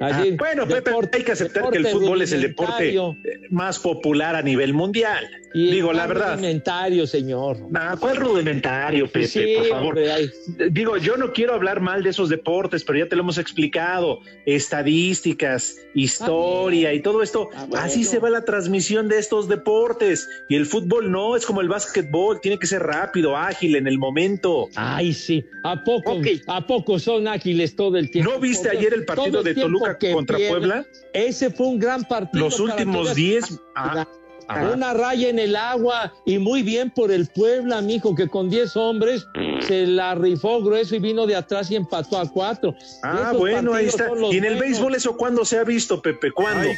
Ah, 0.00 0.24
bueno, 0.36 0.66
Pepe, 0.66 0.90
hay 1.12 1.22
que 1.22 1.32
aceptar 1.32 1.70
que 1.70 1.78
el 1.78 1.86
fútbol 1.86 2.20
es 2.22 2.32
el 2.32 2.42
deporte 2.42 2.94
eh, 2.94 3.16
más 3.50 3.78
popular 3.78 4.36
a 4.36 4.42
nivel 4.42 4.74
mundial. 4.74 5.26
Y 5.54 5.70
Digo, 5.70 5.92
la 5.92 6.06
verdad. 6.06 6.34
rudimentario, 6.34 7.06
señor. 7.06 7.58
Nah, 7.70 7.96
¿Cuál 7.96 8.16
rudimentario, 8.16 9.06
Pepe? 9.06 9.26
Sí, 9.26 9.54
por 9.56 9.66
favor. 9.68 9.98
hombre. 9.98 10.30
Digo, 10.70 10.98
yo 10.98 11.16
no 11.16 11.32
quiero 11.32 11.54
hablar 11.54 11.80
mal 11.80 12.02
de 12.02 12.10
esos 12.10 12.28
deportes, 12.28 12.84
pero 12.84 12.98
ya 12.98 13.08
te 13.08 13.16
lo 13.16 13.22
hemos 13.22 13.38
explicado. 13.38 14.20
Estadísticas, 14.44 15.78
historia 15.94 16.92
y 16.92 17.00
todo 17.00 17.22
esto. 17.22 17.48
Ah, 17.54 17.64
bueno. 17.66 17.84
Así 17.84 18.04
se 18.04 18.18
va 18.18 18.28
la 18.28 18.44
transmisión 18.44 19.08
de 19.08 19.18
estos 19.18 19.48
deportes. 19.48 20.28
Y 20.50 20.56
el 20.56 20.66
fútbol 20.66 21.10
no, 21.10 21.36
es 21.36 21.46
como 21.46 21.62
el 21.62 21.68
básquetbol, 21.68 22.40
tiene 22.42 22.58
que 22.58 22.66
ser 22.66 22.82
rápido, 22.82 23.34
ágil 23.34 23.76
en 23.76 23.86
el 23.86 23.96
momento. 23.96 24.68
Ay, 24.74 25.14
sí. 25.14 25.42
¿A 25.62 25.82
poco. 25.82 26.20
¿A 26.48 26.66
poco 26.66 26.98
son 26.98 27.28
ágiles 27.28 27.74
todo 27.74 27.96
el 27.96 28.10
tiempo? 28.10 28.30
¿No 28.30 28.40
viste 28.40 28.68
ayer 28.68 28.92
el 28.92 29.06
partido 29.06 29.42
de 29.42 29.54
tiempo 29.54 29.85
Que 29.94 30.12
contra 30.12 30.36
Puebla? 30.48 30.84
Ese 31.12 31.50
fue 31.50 31.66
un 31.68 31.78
gran 31.78 32.02
partido. 32.04 32.44
Los 32.44 32.58
últimos 32.60 33.02
todas- 33.02 33.14
10. 33.16 33.44
Ah, 33.74 34.06
ah. 34.48 34.70
Una 34.72 34.94
raya 34.94 35.28
en 35.28 35.40
el 35.40 35.56
agua 35.56 36.12
y 36.24 36.38
muy 36.38 36.62
bien 36.62 36.90
por 36.90 37.10
el 37.10 37.26
Puebla, 37.26 37.80
mijo, 37.80 38.14
que 38.14 38.28
con 38.28 38.48
10 38.48 38.76
hombres 38.76 39.26
se 39.66 39.88
la 39.88 40.14
rifó 40.14 40.62
grueso 40.62 40.94
y 40.94 41.00
vino 41.00 41.26
de 41.26 41.34
atrás 41.34 41.68
y 41.72 41.74
empató 41.74 42.16
a 42.18 42.30
cuatro. 42.30 42.72
Ah, 43.02 43.22
Esos 43.30 43.38
bueno, 43.38 43.74
ahí 43.74 43.86
está. 43.86 44.04
¿Y 44.30 44.36
en 44.36 44.44
el 44.44 44.54
buenos. 44.54 44.60
béisbol 44.60 44.94
eso 44.94 45.16
cuándo 45.16 45.44
se 45.44 45.58
ha 45.58 45.64
visto, 45.64 46.00
Pepe? 46.00 46.30
¿Cuándo? 46.30 46.68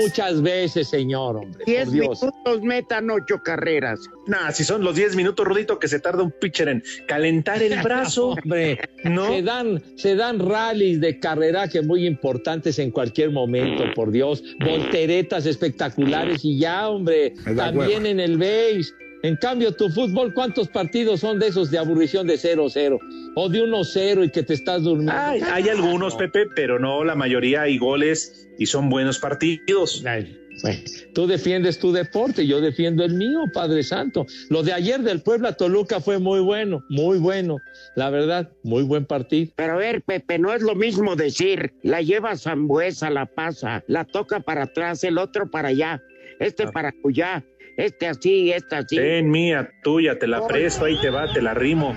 Muchas 0.00 0.40
veces, 0.42 0.88
señor, 0.90 1.38
hombre. 1.38 1.64
Diez 1.66 1.86
por 1.86 1.92
Dios. 1.92 2.22
minutos 2.22 2.62
metan 2.62 3.10
ocho 3.10 3.42
carreras. 3.42 3.98
Nah, 4.26 4.52
si 4.52 4.64
son 4.64 4.84
los 4.84 4.94
10 4.94 5.16
minutos, 5.16 5.46
Rudito, 5.46 5.78
que 5.78 5.88
se 5.88 5.98
tarda 5.98 6.22
un 6.22 6.30
pitcher 6.30 6.68
en 6.68 6.84
calentar 7.06 7.62
el 7.62 7.80
brazo. 7.82 8.30
Hombre, 8.42 8.78
¿No? 9.04 9.28
se 9.28 9.42
dan, 9.42 9.82
se 9.96 10.14
dan 10.14 10.38
rallies 10.38 11.00
de 11.00 11.18
carreraje 11.18 11.82
muy 11.82 12.06
importantes 12.06 12.78
en 12.78 12.90
cualquier 12.90 13.30
momento, 13.30 13.84
por 13.94 14.10
Dios, 14.10 14.42
volteretas 14.60 15.46
espectaculares 15.46 16.44
y 16.44 16.58
ya, 16.58 16.88
hombre, 16.88 17.34
también 17.56 18.06
en 18.06 18.20
el 18.20 18.38
base. 18.38 18.92
En 19.22 19.36
cambio, 19.36 19.72
tu 19.72 19.88
fútbol, 19.88 20.34
¿cuántos 20.34 20.68
partidos 20.68 21.20
son 21.20 21.38
de 21.38 21.46
esos 21.48 21.70
de 21.70 21.78
aburrición 21.78 22.26
de 22.26 22.34
0-0 22.34 22.98
o 23.36 23.48
de 23.48 23.62
1-0 23.62 24.26
y 24.26 24.30
que 24.30 24.42
te 24.42 24.54
estás 24.54 24.82
durmiendo? 24.82 25.12
Hay, 25.14 25.40
hay 25.40 25.68
algunos, 25.68 26.16
Pepe, 26.16 26.46
pero 26.56 26.80
no 26.80 27.04
la 27.04 27.14
mayoría 27.14 27.62
hay 27.62 27.78
goles 27.78 28.48
y 28.58 28.66
son 28.66 28.90
buenos 28.90 29.20
partidos. 29.20 30.02
Ay, 30.04 30.41
bueno, 30.62 30.80
tú 31.14 31.26
defiendes 31.26 31.78
tu 31.78 31.92
deporte, 31.92 32.46
yo 32.46 32.60
defiendo 32.60 33.04
el 33.04 33.14
mío, 33.14 33.40
Padre 33.52 33.82
Santo. 33.82 34.26
Lo 34.48 34.62
de 34.62 34.72
ayer 34.72 35.00
del 35.00 35.20
Puebla 35.22 35.52
Toluca 35.54 36.00
fue 36.00 36.18
muy 36.18 36.40
bueno, 36.40 36.84
muy 36.88 37.18
bueno. 37.18 37.58
La 37.96 38.10
verdad, 38.10 38.50
muy 38.62 38.82
buen 38.84 39.04
partido. 39.04 39.52
Pero 39.56 39.74
a 39.74 39.76
ver, 39.76 40.02
Pepe, 40.02 40.38
no 40.38 40.52
es 40.52 40.62
lo 40.62 40.74
mismo 40.74 41.16
decir, 41.16 41.72
la 41.82 42.00
lleva 42.00 42.36
Zambuesa, 42.36 43.10
la 43.10 43.26
pasa, 43.26 43.82
la 43.88 44.04
toca 44.04 44.40
para 44.40 44.64
atrás, 44.64 45.02
el 45.04 45.18
otro 45.18 45.50
para 45.50 45.68
allá, 45.68 46.02
este 46.38 46.64
Ah. 46.64 46.70
para 46.72 46.92
allá, 47.04 47.44
este 47.76 48.06
así, 48.06 48.52
este 48.52 48.76
así. 48.76 48.96
Ten 48.96 49.30
mía, 49.30 49.68
tuya, 49.82 50.18
te 50.18 50.26
la 50.26 50.46
presto, 50.46 50.84
ahí 50.84 51.00
te 51.00 51.10
va, 51.10 51.32
te 51.32 51.42
la 51.42 51.54
rimo. 51.54 51.96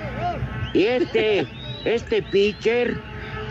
Y 0.73 0.83
este, 0.83 1.47
este 1.85 2.23
pitcher 2.23 2.95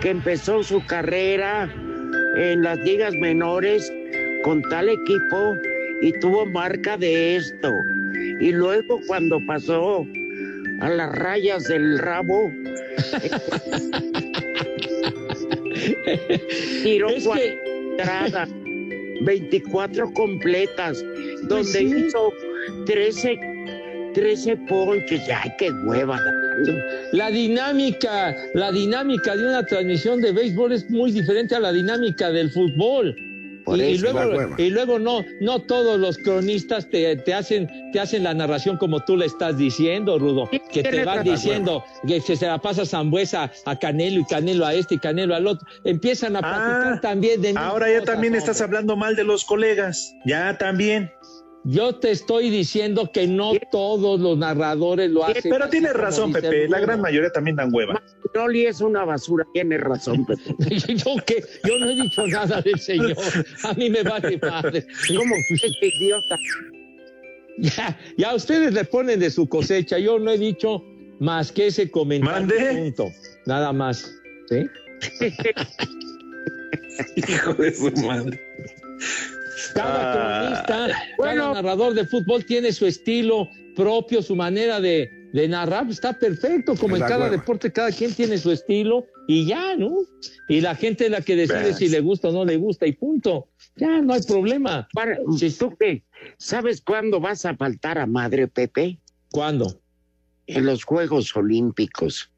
que 0.02 0.10
empezó 0.10 0.62
su 0.62 0.84
carrera 0.86 1.72
en 2.36 2.62
las 2.62 2.78
ligas 2.78 3.14
menores 3.14 3.92
con 4.44 4.60
tal 4.62 4.88
equipo 4.90 5.56
y 6.02 6.12
tuvo 6.20 6.44
marca 6.46 6.96
de 6.98 7.36
esto. 7.36 7.72
Y 8.40 8.52
luego 8.52 9.00
cuando 9.06 9.38
pasó 9.46 10.06
a 10.80 10.90
las 10.90 11.14
rayas 11.16 11.64
del 11.64 11.98
rabo, 11.98 12.52
tiró 16.82 17.08
Es 17.08 17.26
que- 17.26 17.58
entradas, 17.96 18.50
24 19.22 20.12
completas, 20.12 21.02
donde 21.42 21.48
Pues 21.48 21.72
sí. 21.72 21.94
hizo 22.06 22.32
13, 22.86 23.38
13 24.14 24.56
ponches. 24.68 25.22
Ay, 25.42 25.50
qué 25.58 25.70
hueva. 25.70 26.18
La 27.12 27.30
dinámica, 27.30 28.34
la 28.54 28.72
dinámica 28.72 29.36
de 29.36 29.48
una 29.48 29.64
transmisión 29.64 30.20
de 30.20 30.32
béisbol 30.32 30.72
es 30.72 30.90
muy 30.90 31.12
diferente 31.12 31.54
a 31.54 31.60
la 31.60 31.72
dinámica 31.72 32.30
del 32.30 32.50
fútbol. 32.50 33.16
Por 33.64 33.78
Y, 33.78 33.94
eso, 33.94 34.12
luego, 34.12 34.54
y 34.58 34.70
luego 34.70 34.98
no, 34.98 35.24
no 35.40 35.58
todos 35.60 35.98
los 35.98 36.18
cronistas 36.18 36.88
te, 36.90 37.16
te 37.16 37.32
hacen, 37.34 37.68
te 37.92 38.00
hacen 38.00 38.24
la 38.24 38.34
narración 38.34 38.76
como 38.76 39.00
tú 39.04 39.16
le 39.16 39.26
estás 39.26 39.56
diciendo, 39.56 40.18
Rudo. 40.18 40.48
Que 40.70 40.82
te 40.82 41.04
van 41.04 41.24
diciendo 41.24 41.82
que 42.06 42.20
se, 42.20 42.36
se 42.36 42.46
la 42.46 42.58
pasa 42.58 42.84
Zambuesa 42.84 43.50
a 43.64 43.78
Canelo 43.78 44.20
y 44.20 44.24
Canelo 44.26 44.66
a 44.66 44.74
este 44.74 44.96
y 44.96 44.98
Canelo 44.98 45.34
al 45.34 45.46
otro. 45.46 45.66
Empiezan 45.84 46.36
a 46.36 46.40
platicar 46.40 46.92
Ah, 46.94 47.00
también 47.00 47.40
de 47.40 47.54
Ahora 47.56 47.88
ya 47.88 48.00
cosas, 48.00 48.14
también 48.14 48.34
estás 48.34 48.60
hombre. 48.60 48.78
hablando 48.78 48.96
mal 48.96 49.16
de 49.16 49.24
los 49.24 49.44
colegas. 49.44 50.14
Ya 50.26 50.56
también. 50.58 51.10
Yo 51.66 51.94
te 51.94 52.10
estoy 52.10 52.50
diciendo 52.50 53.10
que 53.10 53.26
no 53.26 53.52
todos 53.72 54.20
los 54.20 54.36
narradores 54.36 55.10
lo 55.10 55.24
hacen. 55.24 55.50
Pero 55.50 55.68
tienes 55.70 55.94
razón, 55.94 56.30
Pepe. 56.30 56.68
La 56.68 56.78
gran 56.80 57.00
mayoría 57.00 57.30
también 57.30 57.56
dan 57.56 57.70
hueva. 57.72 58.02
Magnoli 58.34 58.66
es 58.66 58.80
una 58.80 59.04
basura, 59.04 59.46
tienes 59.52 59.80
razón, 59.80 60.26
Pepe. 60.26 60.42
yo 61.64 61.78
no 61.78 61.90
he 61.90 61.94
dicho 61.94 62.26
nada 62.26 62.60
del 62.60 62.78
señor. 62.80 63.16
A 63.62 63.72
mí 63.74 63.88
me 63.90 64.02
vale 64.02 64.38
madre. 64.38 64.86
¿Cómo 65.16 65.34
este 65.50 65.86
idiota? 65.86 66.36
Ya, 67.58 67.96
ya 68.16 68.34
ustedes 68.34 68.74
le 68.74 68.84
ponen 68.84 69.20
de 69.20 69.30
su 69.30 69.48
cosecha. 69.48 69.98
Yo 69.98 70.18
no 70.18 70.32
he 70.32 70.38
dicho 70.38 70.82
más 71.20 71.52
que 71.52 71.68
ese 71.68 71.88
comentario. 71.90 72.40
Mande. 72.40 72.82
Punto. 72.82 73.12
Nada 73.46 73.72
más. 73.72 74.12
¿Sí? 74.48 74.66
Hijo 77.16 77.54
de 77.54 77.74
su 77.74 77.90
madre. 78.04 78.40
Cada 79.72 80.10
Ah, 80.12 80.64
cronista, 80.64 81.02
bueno. 81.16 81.42
cada 81.42 81.54
narrador 81.54 81.94
de 81.94 82.06
fútbol 82.06 82.44
tiene 82.44 82.72
su 82.72 82.86
estilo 82.86 83.48
propio, 83.76 84.22
su 84.22 84.36
manera 84.36 84.80
de, 84.80 85.08
de 85.32 85.48
narrar. 85.48 85.88
Está 85.90 86.12
perfecto, 86.12 86.74
como 86.76 86.96
en 86.96 87.02
cada 87.02 87.28
deporte, 87.30 87.72
cada 87.72 87.90
quien 87.90 88.12
tiene 88.14 88.38
su 88.38 88.50
estilo 88.52 89.06
y 89.26 89.46
ya, 89.46 89.76
¿no? 89.76 89.96
Y 90.48 90.60
la 90.60 90.74
gente 90.74 91.06
es 91.06 91.10
la 91.10 91.20
que 91.22 91.34
decide 91.36 91.62
Ves. 91.64 91.76
si 91.78 91.88
le 91.88 92.00
gusta 92.00 92.28
o 92.28 92.32
no 92.32 92.44
le 92.44 92.56
gusta 92.56 92.86
y 92.86 92.92
punto. 92.92 93.48
Ya, 93.76 94.00
no 94.02 94.12
hay 94.14 94.22
problema. 94.22 94.86
Para- 94.92 95.18
¿Tú 95.58 95.76
qué? 95.78 96.04
¿Sabes 96.38 96.80
cuándo 96.80 97.20
vas 97.20 97.44
a 97.46 97.56
faltar 97.56 97.98
a 97.98 98.06
madre, 98.06 98.46
Pepe? 98.48 98.98
¿Cuándo? 99.30 99.80
En 100.46 100.66
los 100.66 100.84
Juegos 100.84 101.34
Olímpicos, 101.36 102.30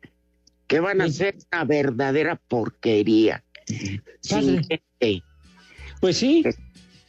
que 0.66 0.80
van 0.80 1.00
a 1.00 1.08
Sí. 1.08 1.14
ser 1.14 1.36
una 1.52 1.64
verdadera 1.64 2.40
porquería. 2.48 3.42
Sin 4.20 4.62
gente. 4.64 5.22
Pues 6.00 6.16
sí. 6.18 6.44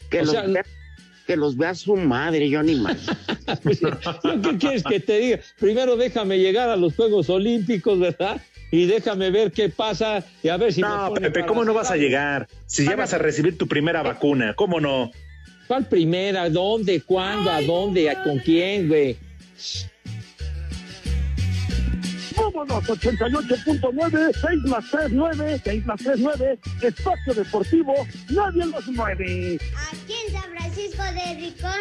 Que, 0.09 0.19
O 0.19 0.23
los 0.23 0.31
sea, 0.31 0.43
vea, 0.43 0.65
que 1.27 1.35
los 1.35 1.57
vea 1.57 1.75
su 1.75 1.95
madre, 1.95 2.49
yo 2.49 2.63
ni 2.63 2.75
más. 2.75 2.97
¿Qué 4.43 4.57
quieres 4.57 4.83
que 4.83 4.99
te 4.99 5.19
diga? 5.19 5.39
Primero 5.59 5.97
déjame 5.97 6.39
llegar 6.39 6.69
a 6.69 6.75
los 6.75 6.95
Juegos 6.95 7.29
Olímpicos, 7.29 7.99
¿verdad? 7.99 8.41
Y 8.71 8.85
déjame 8.85 9.29
ver 9.29 9.51
qué 9.51 9.69
pasa 9.69 10.25
y 10.43 10.49
a 10.49 10.57
ver 10.57 10.73
si 10.73 10.81
No, 10.81 11.13
Pepe, 11.13 11.45
¿cómo 11.45 11.63
no 11.63 11.73
vas 11.73 11.91
a 11.91 11.97
llegar? 11.97 12.47
Si 12.65 12.85
ya 12.85 12.95
vas 12.95 13.13
a 13.13 13.17
recibir 13.17 13.57
tu 13.57 13.67
primera 13.67 14.01
vacuna, 14.03 14.53
¿cómo 14.55 14.79
no? 14.79 15.11
¿Cuál 15.67 15.87
primera? 15.87 16.49
¿Dónde? 16.49 17.01
¿Cuándo? 17.01 17.51
¿A 17.51 17.61
dónde? 17.61 18.09
¿A 18.09 18.23
¿Con 18.23 18.39
quién, 18.39 18.87
güey? 18.87 19.17
Vámonos, 22.57 22.89
88.9, 22.89 24.31
6 24.33 24.63
más 24.63 24.89
3, 24.89 25.11
9, 25.11 25.61
6 25.63 25.85
más 25.85 25.99
3, 25.99 26.19
9, 26.19 26.59
Espacio 26.81 27.33
Deportivo, 27.35 27.93
nadie 28.31 28.65
los 28.65 28.87
mueve. 28.87 29.59
Aquí 29.91 30.15
en 30.25 30.33
San 30.33 30.51
Francisco 30.77 31.03
de 31.05 31.33
Ricón, 31.39 31.71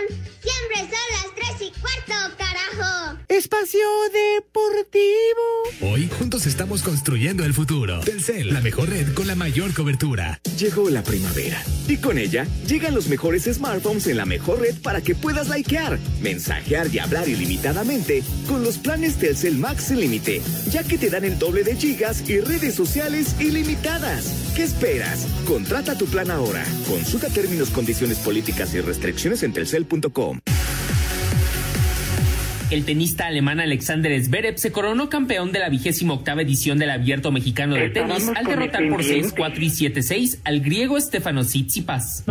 siempre 0.40 0.78
son 0.78 1.06
las 1.12 1.58
3 1.58 1.68
y 1.68 1.80
cuarto, 1.80 2.36
carajo. 2.38 3.18
Espacio 3.28 3.80
Deportivo. 4.10 5.92
Hoy 5.92 6.08
juntos 6.08 6.46
estamos 6.46 6.82
construyendo 6.82 7.44
el 7.44 7.52
futuro. 7.52 8.00
Telcel, 8.00 8.54
la 8.54 8.62
mejor 8.62 8.88
red 8.88 9.12
con 9.12 9.26
la 9.26 9.34
mayor 9.34 9.74
cobertura. 9.74 10.40
Llegó 10.58 10.88
la 10.88 11.02
primavera 11.02 11.62
y 11.86 11.98
con 11.98 12.16
ella 12.16 12.46
llegan 12.66 12.94
los 12.94 13.08
mejores 13.08 13.44
smartphones 13.44 14.06
en 14.06 14.16
la 14.16 14.24
mejor 14.24 14.60
red 14.60 14.76
para 14.80 15.02
que 15.02 15.14
puedas 15.14 15.50
likear, 15.50 15.98
mensajear 16.22 16.86
y 16.90 16.98
hablar 16.98 17.28
ilimitadamente 17.28 18.22
con 18.48 18.62
los 18.62 18.78
planes 18.78 19.16
Telcel 19.16 19.58
Max 19.58 19.88
sin 19.88 20.00
límite, 20.00 20.40
ya 20.70 20.82
que 20.84 20.96
te 20.96 21.10
dan 21.10 21.24
el 21.24 21.38
doble 21.38 21.64
de 21.64 21.76
gigas 21.76 22.26
y 22.30 22.40
redes 22.40 22.74
sociales 22.74 23.36
ilimitadas. 23.40 24.46
¿Qué 24.56 24.62
esperas? 24.62 25.26
Contrata 25.46 25.98
tu 25.98 26.06
plan 26.06 26.30
ahora. 26.30 26.64
Consulta 26.88 27.28
términos, 27.28 27.68
condiciones 27.68 28.18
políticas 28.18 28.72
y 28.72 28.85
restricciones 28.86 29.42
en 29.42 29.52
telcel.com. 29.52 30.38
El 32.68 32.84
tenista 32.84 33.28
alemán 33.28 33.60
Alexander 33.60 34.20
Zverev 34.20 34.58
se 34.58 34.72
coronó 34.72 35.08
campeón 35.08 35.52
de 35.52 35.60
la 35.60 35.68
vigésima 35.68 36.14
octava 36.14 36.42
edición 36.42 36.78
del 36.78 36.90
Abierto 36.90 37.30
Mexicano 37.30 37.76
de 37.76 37.90
tenis 37.90 38.28
al 38.34 38.44
derrotar 38.44 38.88
por 38.88 39.04
6-4 39.04 39.58
y 39.60 39.88
7-6 39.88 40.38
al 40.42 40.60
griego 40.60 41.00
Stefanos 41.00 41.46
Tsitsipas. 41.48 42.24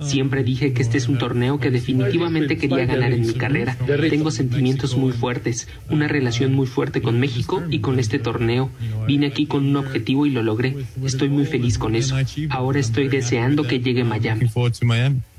Siempre 0.00 0.44
dije 0.44 0.72
que 0.72 0.82
este 0.82 0.96
es 0.96 1.08
un 1.08 1.18
torneo 1.18 1.58
que 1.58 1.72
definitivamente 1.72 2.56
quería 2.56 2.86
ganar 2.86 3.12
en 3.12 3.26
mi 3.26 3.34
carrera. 3.34 3.76
Tengo 4.08 4.30
sentimientos 4.30 4.96
muy 4.96 5.12
fuertes, 5.12 5.66
una 5.90 6.06
relación 6.06 6.54
muy 6.54 6.68
fuerte 6.68 7.02
con 7.02 7.18
México 7.18 7.64
y 7.68 7.80
con 7.80 7.98
este 7.98 8.20
torneo. 8.20 8.70
Vine 9.08 9.26
aquí 9.26 9.46
con 9.46 9.66
un 9.66 9.76
objetivo 9.76 10.24
y 10.24 10.30
lo 10.30 10.44
logré. 10.44 10.76
Estoy 11.04 11.30
muy 11.30 11.46
feliz 11.46 11.78
con 11.78 11.96
eso. 11.96 12.16
Ahora 12.50 12.78
estoy 12.78 13.08
deseando 13.08 13.64
que 13.64 13.80
llegue 13.80 14.04
Miami. 14.04 14.48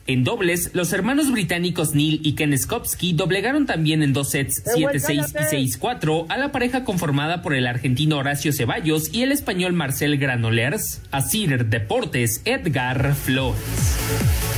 En 0.08 0.24
dobles, 0.24 0.70
los 0.74 0.94
hermanos 0.94 1.32
británicos 1.32 1.96
Neil 1.96 2.20
y 2.24 2.34
Ken 2.34 2.56
Skopsky 2.56 3.14
doblegaron 3.14 3.66
también 3.66 4.04
en 4.04 4.14
dos 4.14 4.30
sets 4.30 4.64
7-6 4.64 5.34
y 5.52 5.78
6-4 5.80 6.28
a 6.30 6.38
la 6.38 6.52
pareja 6.52 6.84
conformada 6.84 7.42
por 7.42 7.56
el 7.56 7.66
argentino 7.66 8.18
Horacio 8.18 8.54
Ceballos 8.54 9.12
y 9.12 9.24
el 9.24 9.32
español 9.32 9.74
Marcel 9.74 10.18
Granollers. 10.20 11.02
Asir 11.10 11.66
Deportes, 11.66 12.42
Edgar 12.46 13.16
Flores. 13.16 14.55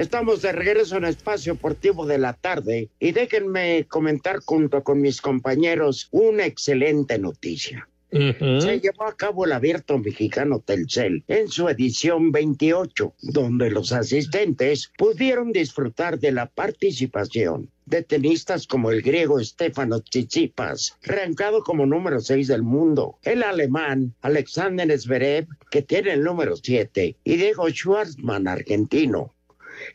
Estamos 0.00 0.40
de 0.40 0.52
regreso 0.52 0.96
en 0.96 1.04
Espacio 1.04 1.52
Deportivo 1.52 2.06
de 2.06 2.16
la 2.16 2.32
tarde 2.32 2.88
y 2.98 3.12
déjenme 3.12 3.84
comentar 3.86 4.40
junto 4.42 4.82
con 4.82 5.02
mis 5.02 5.20
compañeros 5.20 6.08
una 6.10 6.46
excelente 6.46 7.18
noticia. 7.18 7.86
Se 8.10 8.80
llevó 8.80 9.04
a 9.04 9.14
cabo 9.14 9.44
el 9.44 9.52
abierto 9.52 9.98
mexicano 9.98 10.58
Telcel 10.58 11.22
en 11.28 11.48
su 11.48 11.68
edición 11.68 12.32
28, 12.32 13.14
donde 13.20 13.70
los 13.70 13.92
asistentes 13.92 14.90
pudieron 14.96 15.52
disfrutar 15.52 16.18
de 16.18 16.32
la 16.32 16.46
participación 16.46 17.70
de 17.84 18.02
tenistas 18.02 18.66
como 18.66 18.90
el 18.90 19.02
griego 19.02 19.38
Stefano 19.44 20.00
Tsitsipas, 20.00 20.96
rankado 21.02 21.62
como 21.62 21.84
número 21.86 22.20
6 22.20 22.48
del 22.48 22.62
mundo, 22.62 23.18
el 23.22 23.42
alemán 23.42 24.14
Alexander 24.22 24.98
Zverev, 24.98 25.46
que 25.70 25.82
tiene 25.82 26.14
el 26.14 26.24
número 26.24 26.56
7, 26.56 27.16
y 27.22 27.36
Diego 27.36 27.68
Schwartzman, 27.68 28.48
argentino, 28.48 29.34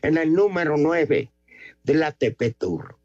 en 0.02 0.18
el 0.18 0.32
número 0.32 0.76
9 0.76 1.30
del 1.84 2.02
ATP 2.02 2.56
Tour. 2.58 2.96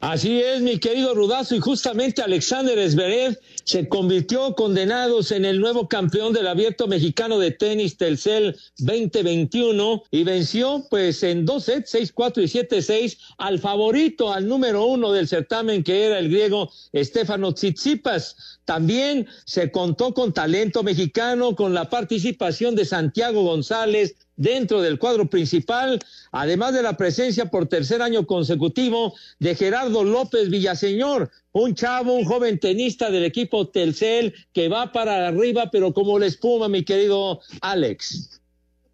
Así 0.00 0.40
es, 0.40 0.62
mi 0.62 0.78
querido 0.78 1.14
Rudazo, 1.14 1.54
y 1.54 1.60
justamente 1.60 2.22
Alexander 2.22 2.90
Zverev 2.90 3.38
se 3.64 3.86
convirtió 3.86 4.54
condenados 4.54 5.30
en 5.30 5.44
el 5.44 5.60
nuevo 5.60 5.88
campeón 5.88 6.32
del 6.32 6.46
abierto 6.46 6.86
mexicano 6.86 7.38
de 7.38 7.50
tenis 7.50 7.98
Telcel 7.98 8.56
2021 8.78 10.02
y 10.10 10.24
venció 10.24 10.86
pues 10.88 11.22
en 11.22 11.44
dos 11.44 11.64
sets, 11.64 11.94
6-4 11.94 12.42
y 12.42 12.46
7-6 12.46 13.18
al 13.36 13.58
favorito, 13.58 14.32
al 14.32 14.48
número 14.48 14.86
uno 14.86 15.12
del 15.12 15.28
certamen 15.28 15.84
que 15.84 16.06
era 16.06 16.18
el 16.18 16.30
griego 16.30 16.72
Stefano 16.96 17.52
Tsitsipas. 17.52 18.59
También 18.70 19.26
se 19.46 19.72
contó 19.72 20.14
con 20.14 20.32
talento 20.32 20.84
mexicano, 20.84 21.56
con 21.56 21.74
la 21.74 21.90
participación 21.90 22.76
de 22.76 22.84
Santiago 22.84 23.42
González, 23.42 24.14
dentro 24.36 24.80
del 24.80 24.96
cuadro 24.96 25.28
principal, 25.28 25.98
además 26.30 26.74
de 26.74 26.82
la 26.82 26.96
presencia 26.96 27.46
por 27.46 27.66
tercer 27.66 28.00
año 28.00 28.28
consecutivo 28.28 29.12
de 29.40 29.56
Gerardo 29.56 30.04
López 30.04 30.50
Villaseñor, 30.50 31.32
un 31.50 31.74
chavo, 31.74 32.14
un 32.14 32.24
joven 32.24 32.60
tenista 32.60 33.10
del 33.10 33.24
equipo 33.24 33.66
Telcel 33.66 34.34
que 34.52 34.68
va 34.68 34.92
para 34.92 35.26
arriba, 35.26 35.68
pero 35.72 35.92
como 35.92 36.20
la 36.20 36.26
espuma, 36.26 36.68
mi 36.68 36.84
querido 36.84 37.40
Alex. 37.62 38.39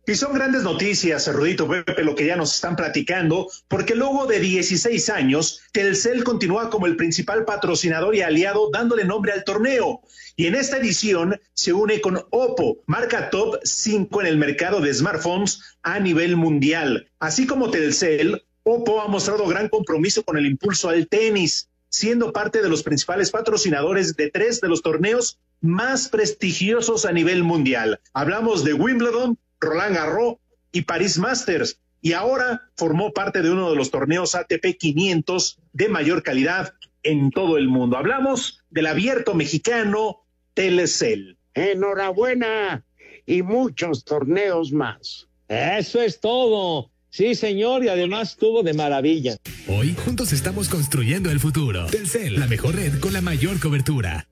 Y 0.09 0.15
son 0.15 0.35
grandes 0.35 0.63
noticias, 0.63 1.27
Rudito 1.33 1.67
Pepe, 1.67 2.05
lo 2.05 2.15
que 2.15 2.27
ya 2.27 2.37
nos 2.37 2.55
están 2.55 2.77
platicando, 2.77 3.51
porque 3.67 3.97
luego 3.97 4.27
de 4.27 4.39
16 4.39 5.11
años, 5.11 5.63
Telcel 5.73 6.23
continúa 6.23 6.71
como 6.71 6.87
el 6.87 6.95
principal 6.95 7.45
patrocinador 7.45 8.15
y 8.15 8.21
aliado 8.21 8.71
dándole 8.71 9.05
nombre 9.05 9.33
al 9.33 9.43
torneo. 9.43 10.03
Y 10.37 10.47
en 10.47 10.55
esta 10.55 10.77
edición 10.77 11.41
se 11.55 11.73
une 11.73 12.01
con 12.01 12.25
Oppo, 12.31 12.85
marca 12.87 13.31
top 13.31 13.59
5 13.65 14.21
en 14.21 14.27
el 14.29 14.37
mercado 14.37 14.81
de 14.81 14.95
smartphones 14.95 15.61
a 15.83 15.99
nivel 15.99 16.37
mundial. 16.37 17.11
Así 17.19 17.45
como 17.49 17.73
Telcel, 17.73 18.45
Oppo 18.63 19.01
ha 19.01 19.09
mostrado 19.09 19.45
gran 19.49 19.69
compromiso 19.69 20.23
con 20.23 20.39
el 20.39 20.47
impulso 20.47 20.89
al 20.89 21.09
tenis, 21.09 21.69
siendo 21.89 22.33
parte 22.33 22.63
de 22.63 22.69
los 22.69 22.85
principales 22.85 23.33
patrocinadores 23.33 24.15
de 24.15 24.31
tres 24.31 24.61
de 24.61 24.69
los 24.69 24.83
torneos 24.83 25.41
más 25.61 26.09
prestigiosos 26.09 27.07
a 27.07 27.13
nivel 27.13 27.43
mundial. 27.43 27.99
Hablamos 28.13 28.63
de 28.63 28.73
Wimbledon, 28.73 29.37
Roland 29.61 29.97
Garros 29.97 30.37
y 30.73 30.83
Paris 30.83 31.19
Masters. 31.19 31.81
Y 32.01 32.13
ahora 32.13 32.71
formó 32.77 33.13
parte 33.13 33.43
de 33.43 33.51
uno 33.51 33.71
de 33.71 33.77
los 33.77 33.91
torneos 33.91 34.35
ATP 34.35 34.77
500 34.79 35.59
de 35.73 35.89
mayor 35.89 36.23
calidad 36.23 36.75
en 37.03 37.31
todo 37.31 37.57
el 37.57 37.69
mundo. 37.69 37.97
Hablamos 37.97 38.63
del 38.71 38.87
abierto 38.87 39.35
mexicano 39.35 40.25
Telecel. 40.55 41.39
Enhorabuena 41.55 42.85
y 43.25 43.43
muchos 43.43 44.05
torneos 44.05 44.73
más. 44.73 45.27
Eso 45.49 46.03
es 46.03 46.21
todo. 46.21 46.91
Sí, 47.09 47.35
señor, 47.35 47.83
y 47.83 47.89
además 47.89 48.33
estuvo 48.33 48.63
de 48.63 48.75
maravilla. 48.75 49.37
Hoy 49.69 49.95
juntos 49.95 50.33
estamos 50.33 50.69
construyendo 50.69 51.31
el 51.31 51.41
futuro. 51.41 51.87
Telcel, 51.87 52.39
la 52.39 52.47
mejor 52.47 52.75
red 52.75 52.99
con 53.01 53.13
la 53.13 53.23
mayor 53.23 53.59
cobertura. 53.59 54.29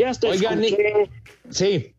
Ya 0.00 0.08
estoy 0.08 0.30
Oigan, 0.30 0.62
sí. 1.50 1.92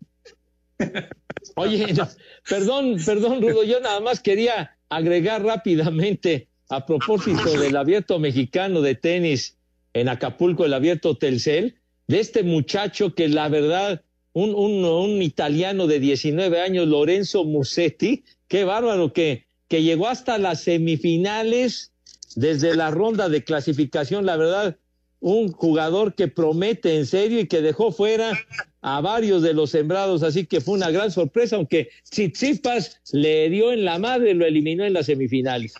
Oye, 1.55 1.93
no, 1.93 2.09
perdón, 2.49 2.97
perdón, 3.05 3.43
Rudo, 3.43 3.63
yo 3.63 3.79
nada 3.79 3.99
más 3.99 4.19
quería 4.19 4.75
agregar 4.89 5.43
rápidamente 5.43 6.47
a 6.69 6.83
propósito 6.83 7.59
del 7.59 7.77
abierto 7.77 8.17
mexicano 8.17 8.81
de 8.81 8.95
tenis 8.95 9.59
en 9.93 10.09
Acapulco, 10.09 10.65
el 10.65 10.73
abierto 10.73 11.15
Telcel, 11.15 11.75
de 12.07 12.19
este 12.19 12.41
muchacho 12.41 13.13
que 13.13 13.27
la 13.29 13.49
verdad, 13.49 14.01
un, 14.33 14.55
un, 14.55 14.83
un 14.83 15.21
italiano 15.21 15.85
de 15.85 15.99
19 15.99 16.59
años, 16.59 16.87
Lorenzo 16.87 17.43
Musetti, 17.45 18.23
qué 18.47 18.63
bárbaro 18.63 19.13
que, 19.13 19.45
que 19.67 19.83
llegó 19.83 20.07
hasta 20.07 20.39
las 20.39 20.61
semifinales 20.61 21.91
desde 22.35 22.75
la 22.75 22.89
ronda 22.89 23.29
de 23.29 23.43
clasificación, 23.43 24.25
la 24.25 24.37
verdad, 24.37 24.79
un 25.21 25.51
jugador 25.51 26.15
que 26.15 26.27
promete 26.27 26.97
en 26.97 27.05
serio 27.05 27.39
y 27.39 27.47
que 27.47 27.61
dejó 27.61 27.91
fuera 27.91 28.37
a 28.81 28.99
varios 29.01 29.43
de 29.43 29.53
los 29.53 29.69
sembrados, 29.69 30.23
así 30.23 30.45
que 30.45 30.59
fue 30.59 30.73
una 30.73 30.89
gran 30.89 31.11
sorpresa, 31.11 31.55
aunque 31.55 31.89
Tsitsipas 32.09 32.99
le 33.13 33.49
dio 33.49 33.71
en 33.71 33.85
la 33.85 33.99
madre, 33.99 34.33
lo 34.33 34.45
eliminó 34.45 34.83
en 34.83 34.93
las 34.93 35.05
semifinales. 35.05 35.75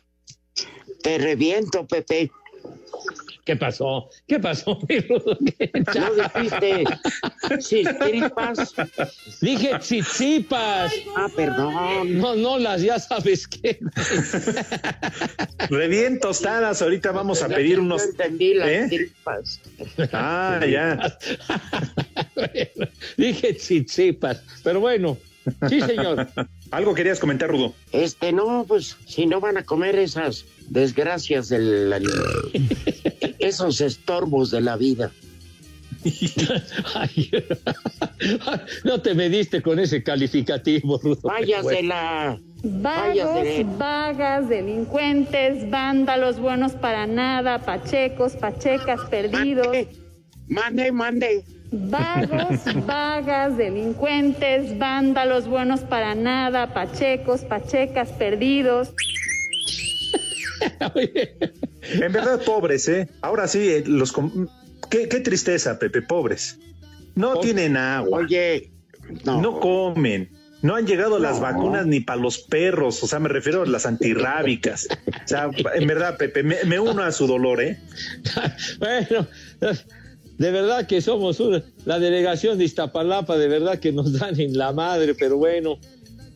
Te 1.01 1.17
reviento, 1.17 1.87
Pepe. 1.87 2.31
¿Qué 3.43 3.55
pasó? 3.55 4.09
¿Qué 4.27 4.39
pasó, 4.39 4.77
mi 4.89 4.99
Rudo? 4.99 5.37
¿Qué 5.57 5.71
No 5.95 6.13
dijiste 6.13 6.83
chichipas. 7.59 8.73
Dije 9.41 9.71
chichipas. 9.79 10.91
Ah, 11.15 11.27
perdón. 11.35 12.19
No, 12.19 12.35
no 12.35 12.59
las, 12.59 12.81
ya 12.81 12.99
sabes 12.99 13.47
qué. 13.47 13.79
Re 15.69 15.87
bien 15.87 16.19
tostadas, 16.19 16.81
ahorita 16.81 17.11
vamos 17.11 17.41
a 17.41 17.47
pedir 17.47 17.77
No 17.79 17.83
unos. 17.85 18.03
entendí 18.03 18.53
las 18.53 18.69
¿Eh? 18.69 18.85
tripas. 18.89 19.59
Ah, 20.13 20.59
ya. 20.69 21.17
Dije 23.17 23.57
chichipas. 23.57 24.43
Pero 24.63 24.79
bueno, 24.79 25.17
sí, 25.67 25.81
señor. 25.81 26.27
Algo 26.71 26.93
querías 26.93 27.19
comentar, 27.19 27.49
Rudo. 27.49 27.73
Este, 27.91 28.31
no, 28.31 28.65
pues, 28.67 28.95
si 29.07 29.25
no 29.25 29.39
van 29.41 29.57
a 29.57 29.63
comer 29.65 29.97
esas 29.97 30.45
desgracias 30.69 31.49
del 31.49 31.91
esos 33.41 33.81
estorbos 33.81 34.51
de 34.51 34.61
la 34.61 34.77
vida. 34.77 35.11
Ay, 36.95 37.31
no 38.83 39.01
te 39.01 39.13
mediste 39.13 39.61
con 39.61 39.79
ese 39.79 40.01
calificativo, 40.03 40.97
Rudo. 40.97 41.21
Váyasela. 41.23 42.39
Vagos, 42.63 43.77
vagas, 43.77 44.47
delincuentes, 44.47 45.69
vándalos, 45.69 46.39
buenos 46.39 46.73
para 46.73 47.07
nada, 47.07 47.59
pachecos, 47.59 48.33
pachecas, 48.33 49.01
perdidos. 49.09 49.87
Mande, 50.47 50.91
mande. 50.91 51.43
Vagos, 51.71 52.59
vagas, 52.85 53.57
delincuentes, 53.57 54.77
vándalos, 54.77 55.47
buenos 55.47 55.79
para 55.81 56.13
nada, 56.13 56.73
pachecos, 56.73 57.41
pachecas, 57.41 58.09
perdidos. 58.09 58.93
En 61.93 62.11
verdad, 62.11 62.41
pobres, 62.43 62.87
¿eh? 62.87 63.07
Ahora 63.21 63.47
sí, 63.47 63.59
eh, 63.69 63.83
los. 63.85 64.13
Qué, 64.89 65.07
qué 65.09 65.19
tristeza, 65.19 65.79
Pepe, 65.79 66.01
pobres. 66.01 66.57
No 67.15 67.39
tienen 67.39 67.75
agua. 67.77 68.19
Oye, 68.19 68.71
no. 69.25 69.59
comen. 69.59 70.29
No 70.61 70.75
han 70.75 70.85
llegado 70.85 71.17
las 71.17 71.39
vacunas 71.39 71.87
ni 71.87 72.01
para 72.01 72.21
los 72.21 72.37
perros, 72.37 73.01
o 73.01 73.07
sea, 73.07 73.17
me 73.19 73.29
refiero 73.29 73.63
a 73.63 73.65
las 73.65 73.87
antirrábicas. 73.87 74.87
O 75.07 75.27
sea, 75.27 75.49
en 75.73 75.87
verdad, 75.87 76.17
Pepe, 76.17 76.43
me, 76.43 76.57
me 76.65 76.79
uno 76.79 77.01
a 77.01 77.11
su 77.11 77.25
dolor, 77.25 77.61
¿eh? 77.63 77.79
Bueno, 78.79 79.27
de 80.37 80.51
verdad 80.51 80.85
que 80.85 81.01
somos 81.01 81.39
una- 81.39 81.63
la 81.85 81.97
delegación 81.97 82.59
de 82.59 82.65
Iztapalapa, 82.65 83.37
de 83.37 83.47
verdad 83.47 83.79
que 83.79 83.91
nos 83.91 84.13
dan 84.13 84.39
en 84.39 84.55
la 84.55 84.71
madre, 84.71 85.15
pero 85.15 85.37
bueno, 85.37 85.79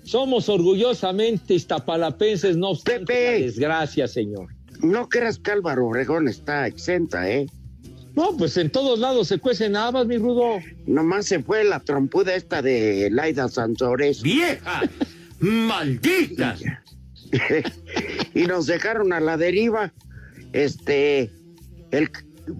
somos 0.05 0.47
orgullosamente 0.49 1.55
iztapalapenses, 1.55 2.55
no 2.55 2.69
obstante 2.69 3.13
la 3.13 3.31
desgracia, 3.45 4.07
señor. 4.07 4.47
No 4.81 5.09
creas 5.09 5.37
que 5.39 5.51
Álvaro 5.51 5.87
Obregón 5.87 6.27
está 6.27 6.67
exenta, 6.67 7.29
¿eh? 7.29 7.47
No, 8.15 8.37
pues 8.37 8.55
en 8.55 8.69
todos 8.69 8.99
lados 8.99 9.27
se 9.27 9.39
cuecen 9.39 9.75
habas, 9.75 10.05
mi 10.07 10.17
Rudo. 10.17 10.59
Nomás 10.85 11.25
se 11.25 11.41
fue 11.43 11.63
la 11.65 11.81
trompuda 11.81 12.33
esta 12.35 12.61
de 12.61 13.09
Laida 13.11 13.49
Sansores. 13.49 14.21
¡Vieja! 14.21 14.83
¡Maldita! 15.39 16.55
y 18.33 18.43
nos 18.43 18.67
dejaron 18.67 19.11
a 19.11 19.19
la 19.19 19.35
deriva. 19.35 19.91
Este, 20.53 21.29
el, 21.91 22.09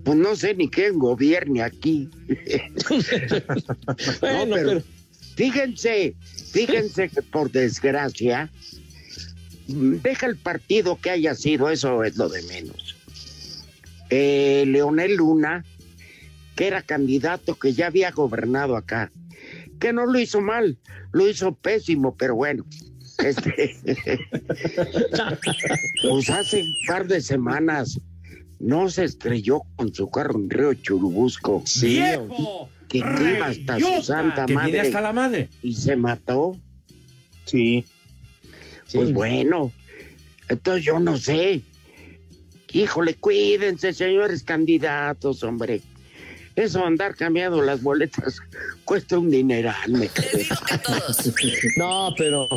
pues 0.04 0.18
no 0.18 0.36
sé 0.36 0.56
ni 0.56 0.70
quién 0.70 1.00
gobierne 1.00 1.62
aquí. 1.62 2.10
Bueno, 4.20 4.46
No, 4.48 4.56
pero 4.56 4.68
pero- 4.68 4.84
fíjense, 5.36 6.16
fíjense 6.56 7.10
que 7.10 7.22
por 7.22 7.52
desgracia, 7.52 8.50
deja 9.68 10.28
el 10.28 10.38
partido 10.38 10.98
que 11.02 11.10
haya 11.10 11.36
sido, 11.36 11.70
eso 11.70 12.04
es 12.06 12.16
lo 12.16 12.30
de 12.30 12.42
menos. 12.44 12.96
Eh, 14.10 14.64
Leonel 14.66 15.18
Luna, 15.18 15.66
que 16.56 16.68
era 16.68 16.82
candidato 16.82 17.56
que 17.56 17.74
ya 17.74 17.88
había 17.88 18.12
gobernado 18.12 18.78
acá, 18.78 19.12
que 19.80 19.92
no 19.92 20.06
lo 20.06 20.18
hizo 20.18 20.40
mal, 20.40 20.78
lo 21.12 21.28
hizo 21.30 21.54
pésimo, 21.54 22.16
pero 22.16 22.36
bueno. 22.36 22.66
Este, 23.18 23.78
pues 26.04 26.30
hace 26.30 26.64
un 26.64 26.76
par 26.86 27.08
de 27.08 27.22
semanas 27.22 27.98
no 28.60 28.90
se 28.90 29.06
estrelló 29.06 29.62
con 29.78 29.94
su 29.94 30.10
carro 30.10 30.38
en 30.38 30.50
Río 30.50 30.74
Churubusco. 30.74 31.64
Sí, 31.66 31.96
¡Viejo! 31.96 32.70
Que 33.02 33.36
iba 33.38 33.46
hasta 33.48 33.80
su 33.80 34.04
santa 34.04 34.46
Que 34.46 34.54
viene 34.54 34.64
madre. 34.68 34.80
hasta 34.82 35.02
la 35.02 35.14
madre. 35.14 35.50
Y 35.62 35.74
se 35.74 35.96
mató. 35.96 36.58
Sí. 37.46 37.86
Pues 38.94 39.12
bueno, 39.14 39.72
entonces 40.50 40.84
yo 40.84 41.00
no 41.00 41.18
sé. 41.18 41.62
Híjole, 42.72 43.16
cuídense, 43.16 43.94
señores 43.94 44.44
candidatos, 44.44 45.44
hombre. 45.44 45.82
Eso 46.56 46.86
andar 46.86 47.16
cambiando 47.16 47.62
las 47.62 47.82
boletas 47.84 48.38
cuesta 48.86 49.20
un 49.20 49.30
dineral, 49.30 49.92
me. 49.92 50.10
No, 51.78 52.14
pero 52.18 52.48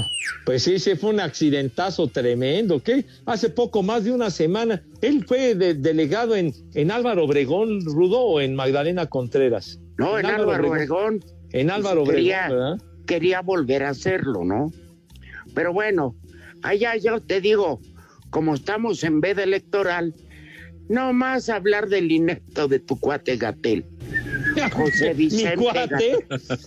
pues 0.44 0.62
sí, 0.62 0.78
sí 0.78 0.94
fue 0.94 1.10
un 1.10 1.20
accidentazo 1.20 2.06
tremendo, 2.08 2.80
que 2.82 3.04
hace 3.26 3.50
poco 3.50 3.82
más 3.82 4.04
de 4.04 4.12
una 4.12 4.30
semana, 4.30 4.82
él 5.00 5.24
fue 5.26 5.54
de- 5.54 5.74
delegado 5.74 6.36
en, 6.36 6.52
en 6.74 6.90
Álvaro 6.90 7.24
Obregón, 7.24 7.84
Rudo, 7.84 8.20
o 8.20 8.40
en 8.40 8.54
Magdalena 8.54 9.06
Contreras. 9.06 9.80
No, 9.98 10.18
en 10.18 10.26
Álvaro 10.26 10.68
Obregón. 10.70 11.24
En 11.52 11.70
Álvaro 11.70 12.04
quería, 12.04 12.46
Obregón, 12.46 12.58
¿verdad? 12.78 12.86
quería 13.06 13.40
volver 13.40 13.82
a 13.82 13.88
hacerlo, 13.90 14.44
¿no? 14.44 14.70
Pero 15.54 15.72
bueno, 15.72 16.14
allá 16.62 16.94
yo 16.96 17.20
te 17.20 17.40
digo, 17.40 17.80
como 18.30 18.54
estamos 18.54 19.02
en 19.02 19.20
veda 19.20 19.42
electoral, 19.42 20.14
no 20.88 21.12
más 21.12 21.48
hablar 21.48 21.88
del 21.88 22.10
inepto 22.10 22.68
de 22.68 22.78
tu 22.80 22.98
cuate 22.98 23.36
Gatel. 23.36 23.84
José 24.72 25.14
Vicente 25.14 25.56
Mi 25.56 25.62
cuate, 25.64 25.80
Gatel. 25.88 26.18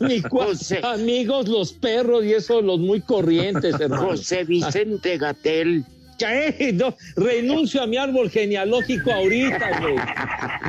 mi 0.01 0.21
cuate, 0.21 0.51
José- 0.51 0.79
amigos, 0.84 1.47
los 1.47 1.73
perros 1.73 2.23
y 2.23 2.34
eso, 2.34 2.62
los 2.62 2.79
muy 2.79 3.01
corrientes, 3.01 3.75
hermano. 3.79 4.10
José 4.10 4.43
Vicente 4.43 5.17
Gatel. 5.17 5.84
¿Qué? 6.17 6.71
No, 6.75 6.95
renuncio 7.15 7.81
a 7.81 7.88
mi 7.88 7.97
árbol 7.97 8.29
genealógico 8.29 9.12
ahorita, 9.12 9.79
güey. 9.79 9.95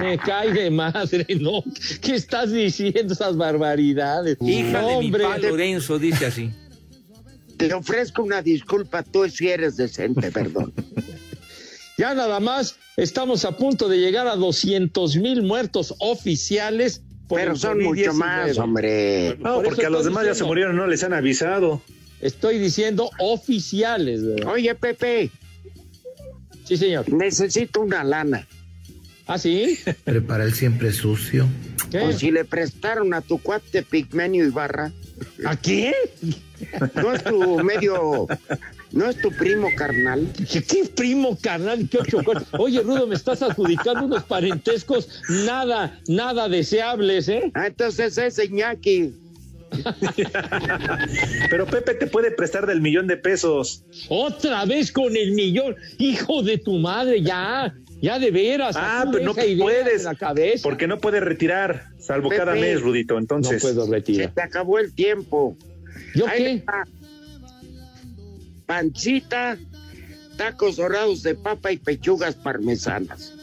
Me 0.01 0.17
cae 0.17 0.51
de 0.51 0.71
madre, 0.71 1.27
¿no? 1.39 1.63
¿Qué 2.01 2.15
estás 2.15 2.51
diciendo 2.51 3.13
esas 3.13 3.37
barbaridades? 3.37 4.39
Hija 4.41 4.81
No, 4.81 4.89
de 4.89 4.97
mi 4.99 5.05
hombre. 5.07 5.25
pa 5.25 5.37
Lorenzo, 5.39 5.99
dice 5.99 6.25
así. 6.27 6.51
Te 7.59 7.73
ofrezco 7.75 8.23
una 8.23 8.41
disculpa, 8.41 9.03
tú 9.03 9.29
si 9.29 9.49
eres 9.49 9.77
decente, 9.77 10.31
perdón. 10.33 10.73
Ya 12.03 12.17
nada 12.17 12.41
más 12.41 12.75
estamos 12.97 13.45
a 13.45 13.57
punto 13.57 13.89
de 13.89 13.99
llegar 13.99 14.27
a 14.27 14.35
200 14.35 15.15
mil 15.19 15.45
muertos 15.45 15.95
oficiales. 16.01 17.01
por 17.29 17.39
Pero 17.39 17.55
son 17.55 17.81
mucho 17.81 18.11
COVID-19. 18.11 18.13
más, 18.15 18.59
hombre. 18.59 19.37
No, 19.39 19.55
Por 19.55 19.65
porque 19.67 19.87
a 19.87 19.91
los 19.91 20.05
demás 20.05 20.27
ya 20.27 20.35
se 20.35 20.43
murieron, 20.43 20.75
no 20.75 20.89
les 20.89 21.05
han 21.05 21.13
avisado. 21.15 21.81
Estoy 22.21 22.59
diciendo 22.59 23.09
oficiales, 23.21 24.25
¿verdad? 24.27 24.53
Oye, 24.53 24.75
Pepe, 24.75 25.31
Sí, 26.65 26.77
señor. 26.77 27.09
necesito 27.13 27.81
una 27.83 28.03
lana. 28.03 28.49
¿Ah, 29.29 29.39
sí? 29.39 29.79
Prepara 30.05 30.43
el 30.43 30.55
siempre 30.55 30.93
sucio. 30.93 31.47
¿Qué? 31.93 32.01
Pues 32.01 32.19
si 32.19 32.33
le 32.33 32.45
prestaron 32.45 33.15
a 33.15 33.21
tu 33.21 33.39
cuate 33.39 33.85
Pigmenio 33.85 34.45
Ibarra, 34.45 34.91
¿A 35.45 35.55
quién? 35.57 35.95
no 36.97 37.13
es 37.13 37.23
tu 37.23 37.63
medio, 37.63 38.27
no 38.93 39.09
es 39.09 39.21
tu 39.21 39.31
primo 39.31 39.69
carnal. 39.77 40.27
¿Qué, 40.51 40.63
qué 40.63 40.85
primo 40.95 41.39
carnal? 41.41 41.89
¿Qué 41.91 41.99
ocho? 41.99 42.21
Oye, 42.59 42.81
Rudo, 42.83 43.07
me 43.07 43.15
estás 43.15 43.43
adjudicando 43.43 44.05
unos 44.07 44.25
parentescos 44.25 45.09
nada, 45.47 45.99
nada 46.09 46.49
deseables, 46.49 47.29
¿eh? 47.29 47.51
Ah, 47.55 47.67
entonces 47.69 48.19
es 48.19 48.39
Iñaki. 48.39 49.15
Pero 51.51 51.67
Pepe 51.67 51.95
te 51.95 52.07
puede 52.07 52.31
prestar 52.31 52.67
del 52.67 52.81
millón 52.81 53.07
de 53.07 53.17
pesos. 53.17 53.85
Otra 54.09 54.65
vez 54.67 54.93
con 54.93 55.17
el 55.17 55.33
millón. 55.33 55.77
Hijo 55.99 56.43
de 56.43 56.59
tu 56.59 56.75
madre, 56.79 57.23
ya. 57.23 57.75
Ya 58.01 58.19
de 58.19 58.31
veras. 58.33 58.75
Ah, 58.77 59.05
pero 59.11 59.25
no 59.25 59.33
puedes. 59.35 59.99
de 60.03 60.05
La 60.05 60.15
cabeza. 60.17 60.63
Porque 60.65 60.89
no 60.89 60.99
puede 60.99 61.21
retirar, 61.21 61.85
salvo 62.01 62.31
Pepe. 62.31 62.41
cada 62.41 62.55
mes, 62.57 62.81
Rudito. 62.83 63.15
No 63.15 63.21
Entonces, 63.21 63.63
puedo 63.63 63.85
Se 63.87 63.91
retirar. 63.93 64.33
te 64.35 64.43
acabó 64.43 64.79
el 64.81 64.93
tiempo. 64.93 65.57
¿Yo 66.17 66.27
Ahí 66.27 66.43
qué? 66.59 66.65
va. 66.69 66.85
Pancita, 68.73 69.59
tacos 70.39 70.77
dorados 70.77 71.23
de 71.23 71.35
papa 71.35 71.73
y 71.73 71.77
pechugas 71.77 72.35
parmesanas. 72.37 73.35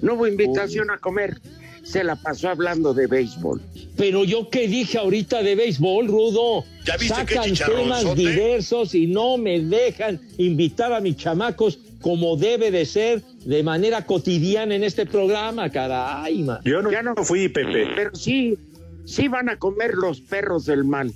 No 0.00 0.14
hubo 0.14 0.28
invitación 0.28 0.92
a 0.92 0.98
comer. 0.98 1.40
Se 1.82 2.04
la 2.04 2.14
pasó 2.14 2.50
hablando 2.50 2.94
de 2.94 3.08
béisbol. 3.08 3.60
Pero 3.96 4.22
yo 4.22 4.48
qué 4.48 4.68
dije 4.68 4.98
ahorita 4.98 5.42
de 5.42 5.56
béisbol, 5.56 6.06
Rudo. 6.06 6.64
¿Ya 6.84 6.96
viste 6.98 7.26
qué 7.26 7.34
Sacan 7.34 7.54
temas 7.54 8.14
diversos 8.14 8.94
y 8.94 9.08
no 9.08 9.36
me 9.38 9.58
dejan 9.58 10.20
invitar 10.38 10.92
a 10.92 11.00
mis 11.00 11.16
chamacos 11.16 11.80
como 12.00 12.36
debe 12.36 12.70
de 12.70 12.86
ser 12.86 13.22
de 13.44 13.64
manera 13.64 14.06
cotidiana 14.06 14.76
en 14.76 14.84
este 14.84 15.04
programa, 15.04 15.68
caray, 15.68 16.44
man. 16.44 16.60
yo 16.64 16.80
no, 16.80 16.92
Ya 16.92 17.02
no- 17.02 17.16
fui, 17.24 17.48
Pepe. 17.48 17.88
Pero 17.96 18.14
sí, 18.14 18.56
sí 19.04 19.26
van 19.26 19.48
a 19.48 19.56
comer 19.58 19.94
los 19.94 20.20
perros 20.20 20.64
del 20.66 20.84
mal. 20.84 21.12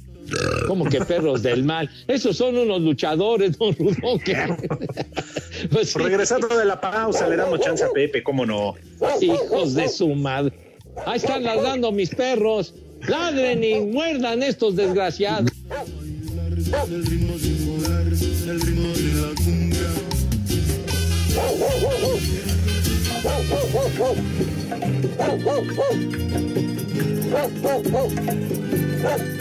Como 0.66 0.84
que 0.86 1.00
perros 1.04 1.42
del 1.42 1.64
mal. 1.64 1.88
Esos 2.08 2.36
son 2.36 2.56
unos 2.56 2.80
luchadores, 2.80 3.58
don 3.58 3.74
Rudo. 3.76 4.18
que- 4.24 4.36
Pues 5.70 5.90
sí. 5.90 5.98
Regresando 5.98 6.48
de 6.48 6.64
la 6.64 6.80
pausa, 6.80 7.28
le 7.28 7.36
damos 7.36 7.60
chance 7.60 7.84
a 7.84 7.90
Pepe, 7.90 8.22
¿cómo 8.22 8.46
no? 8.46 8.74
Hijos 9.20 9.74
de 9.74 9.88
su 9.88 10.08
madre. 10.14 10.52
Ahí 11.06 11.18
están 11.18 11.42
ladrando 11.44 11.92
mis 11.92 12.10
perros. 12.14 12.74
Ladren 13.08 13.62
y 13.64 13.80
muerdan 13.80 14.42
estos 14.42 14.76
desgraciados. 14.76 15.50
El 16.90 17.06
ritmo 17.06 17.38
sin 17.38 17.66
poder, 17.78 18.06
el 18.08 18.60
ritmo 18.60 18.88
de 18.88 19.20
la 19.20 19.34
cumbia. 19.44 19.88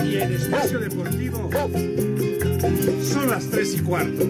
Y 0.06 0.18
en 0.18 0.34
Espacio 0.34 0.80
Deportivo 0.80 1.50
son 3.02 3.30
las 3.30 3.50
tres 3.50 3.74
y 3.74 3.80
cuarto. 3.82 4.24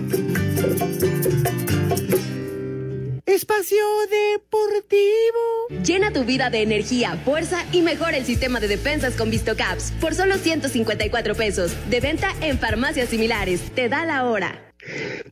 Espacio 3.26 3.84
Deportivo. 4.10 5.84
Llena 5.86 6.14
tu 6.14 6.24
vida 6.24 6.50
de 6.50 6.62
energía, 6.62 7.18
fuerza 7.26 7.66
y 7.74 7.82
mejora 7.82 8.16
el 8.16 8.26
sistema 8.26 8.62
de 8.62 8.70
defensas 8.70 9.16
con 9.18 9.30
VistoCaps 9.30 9.92
por 10.00 10.16
solo 10.16 10.36
154 10.36 11.36
pesos. 11.36 11.76
De 11.90 12.00
venta 12.00 12.30
en 12.42 12.60
farmacias 12.60 13.10
similares. 13.10 13.72
Te 13.76 13.90
da 13.90 14.06
la 14.06 14.24
hora. 14.26 14.74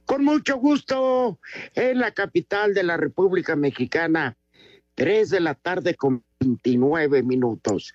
Con 0.04 0.26
mucho 0.26 0.58
gusto, 0.58 1.40
en 1.76 2.00
la 2.00 2.12
capital 2.12 2.74
de 2.74 2.84
la 2.84 2.98
República 2.98 3.56
Mexicana, 3.56 4.38
3 4.96 5.30
de 5.30 5.40
la 5.40 5.56
tarde 5.56 5.96
con 5.96 6.24
29 6.40 7.24
minutos. 7.24 7.94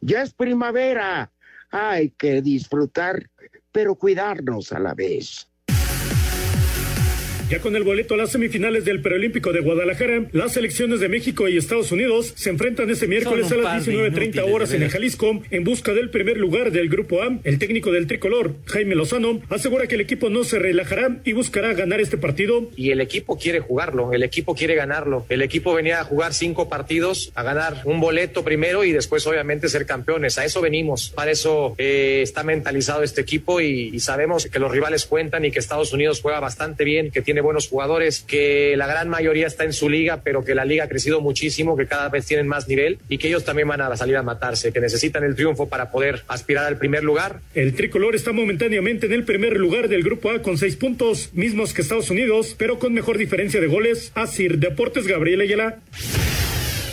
Ya 0.00 0.22
es 0.22 0.32
primavera, 0.32 1.30
hay 1.70 2.10
que 2.10 2.42
disfrutar, 2.42 3.28
pero 3.72 3.94
cuidarnos 3.94 4.72
a 4.72 4.78
la 4.78 4.94
vez. 4.94 5.49
Ya 7.50 7.58
con 7.58 7.74
el 7.74 7.82
boleto 7.82 8.14
a 8.14 8.16
las 8.16 8.30
semifinales 8.30 8.84
del 8.84 9.02
Preolímpico 9.02 9.52
de 9.52 9.58
Guadalajara, 9.58 10.22
las 10.30 10.52
selecciones 10.52 11.00
de 11.00 11.08
México 11.08 11.48
y 11.48 11.56
Estados 11.56 11.90
Unidos 11.90 12.32
se 12.36 12.48
enfrentan 12.48 12.88
este 12.90 13.08
miércoles 13.08 13.50
a 13.50 13.56
las 13.56 13.64
par 13.64 13.82
de 13.82 13.92
19.30 13.92 14.12
inútiles, 14.12 14.44
horas 14.54 14.72
en 14.72 14.82
el. 14.84 14.90
Jalisco 14.90 15.42
en 15.50 15.64
busca 15.64 15.92
del 15.92 16.10
primer 16.10 16.36
lugar 16.36 16.70
del 16.70 16.88
Grupo 16.88 17.24
A. 17.24 17.40
El 17.42 17.58
técnico 17.58 17.90
del 17.90 18.06
tricolor, 18.06 18.54
Jaime 18.66 18.94
Lozano, 18.94 19.40
asegura 19.48 19.88
que 19.88 19.96
el 19.96 20.00
equipo 20.00 20.30
no 20.30 20.44
se 20.44 20.60
relajará 20.60 21.18
y 21.24 21.32
buscará 21.32 21.72
ganar 21.74 22.00
este 22.00 22.18
partido. 22.18 22.70
y 22.76 22.92
el 22.92 23.00
equipo 23.00 23.36
quiere 23.36 23.58
jugarlo, 23.58 24.12
el 24.12 24.22
equipo 24.22 24.54
quiere 24.54 24.76
ganarlo. 24.76 25.26
El 25.28 25.42
equipo 25.42 25.74
venía 25.74 26.00
a 26.00 26.04
jugar 26.04 26.34
cinco 26.34 26.68
partidos, 26.68 27.32
a 27.34 27.42
ganar 27.42 27.82
un 27.84 27.98
boleto 27.98 28.44
primero 28.44 28.84
y 28.84 28.92
después 28.92 29.26
obviamente 29.26 29.68
ser 29.68 29.86
campeones. 29.86 30.38
A 30.38 30.44
eso 30.44 30.60
venimos, 30.60 31.10
para 31.10 31.32
eso 31.32 31.74
eh, 31.78 32.20
está 32.22 32.44
mentalizado 32.44 33.02
este 33.02 33.22
equipo 33.22 33.60
y, 33.60 33.90
y 33.92 33.98
sabemos 33.98 34.46
que 34.46 34.60
los 34.60 34.70
rivales 34.70 35.04
cuentan 35.04 35.44
y 35.44 35.50
que 35.50 35.58
Estados 35.58 35.92
Unidos 35.92 36.20
juega 36.20 36.38
bastante 36.38 36.84
bien, 36.84 37.10
que 37.10 37.22
tiene 37.22 37.39
buenos 37.40 37.68
jugadores, 37.68 38.20
que 38.20 38.74
la 38.76 38.86
gran 38.86 39.08
mayoría 39.08 39.46
está 39.46 39.64
en 39.64 39.72
su 39.72 39.88
liga, 39.88 40.20
pero 40.22 40.44
que 40.44 40.54
la 40.54 40.64
liga 40.64 40.84
ha 40.84 40.88
crecido 40.88 41.20
muchísimo, 41.20 41.76
que 41.76 41.86
cada 41.86 42.08
vez 42.08 42.26
tienen 42.26 42.48
más 42.48 42.68
nivel 42.68 42.98
y 43.08 43.18
que 43.18 43.28
ellos 43.28 43.44
también 43.44 43.68
van 43.68 43.80
a 43.80 43.96
salir 43.96 44.16
a 44.16 44.22
matarse, 44.22 44.72
que 44.72 44.80
necesitan 44.80 45.24
el 45.24 45.34
triunfo 45.34 45.68
para 45.68 45.90
poder 45.90 46.22
aspirar 46.28 46.66
al 46.66 46.78
primer 46.78 47.04
lugar. 47.04 47.40
El 47.54 47.74
tricolor 47.74 48.14
está 48.14 48.32
momentáneamente 48.32 49.06
en 49.06 49.12
el 49.12 49.24
primer 49.24 49.56
lugar 49.56 49.88
del 49.88 50.02
Grupo 50.02 50.30
A 50.30 50.42
con 50.42 50.58
seis 50.58 50.76
puntos, 50.76 51.30
mismos 51.32 51.74
que 51.74 51.82
Estados 51.82 52.10
Unidos, 52.10 52.54
pero 52.58 52.78
con 52.78 52.92
mejor 52.92 53.18
diferencia 53.18 53.60
de 53.60 53.66
goles. 53.66 54.12
Asir 54.14 54.58
Deportes 54.58 55.06
Gabriel 55.06 55.40
Ayala. 55.40 55.78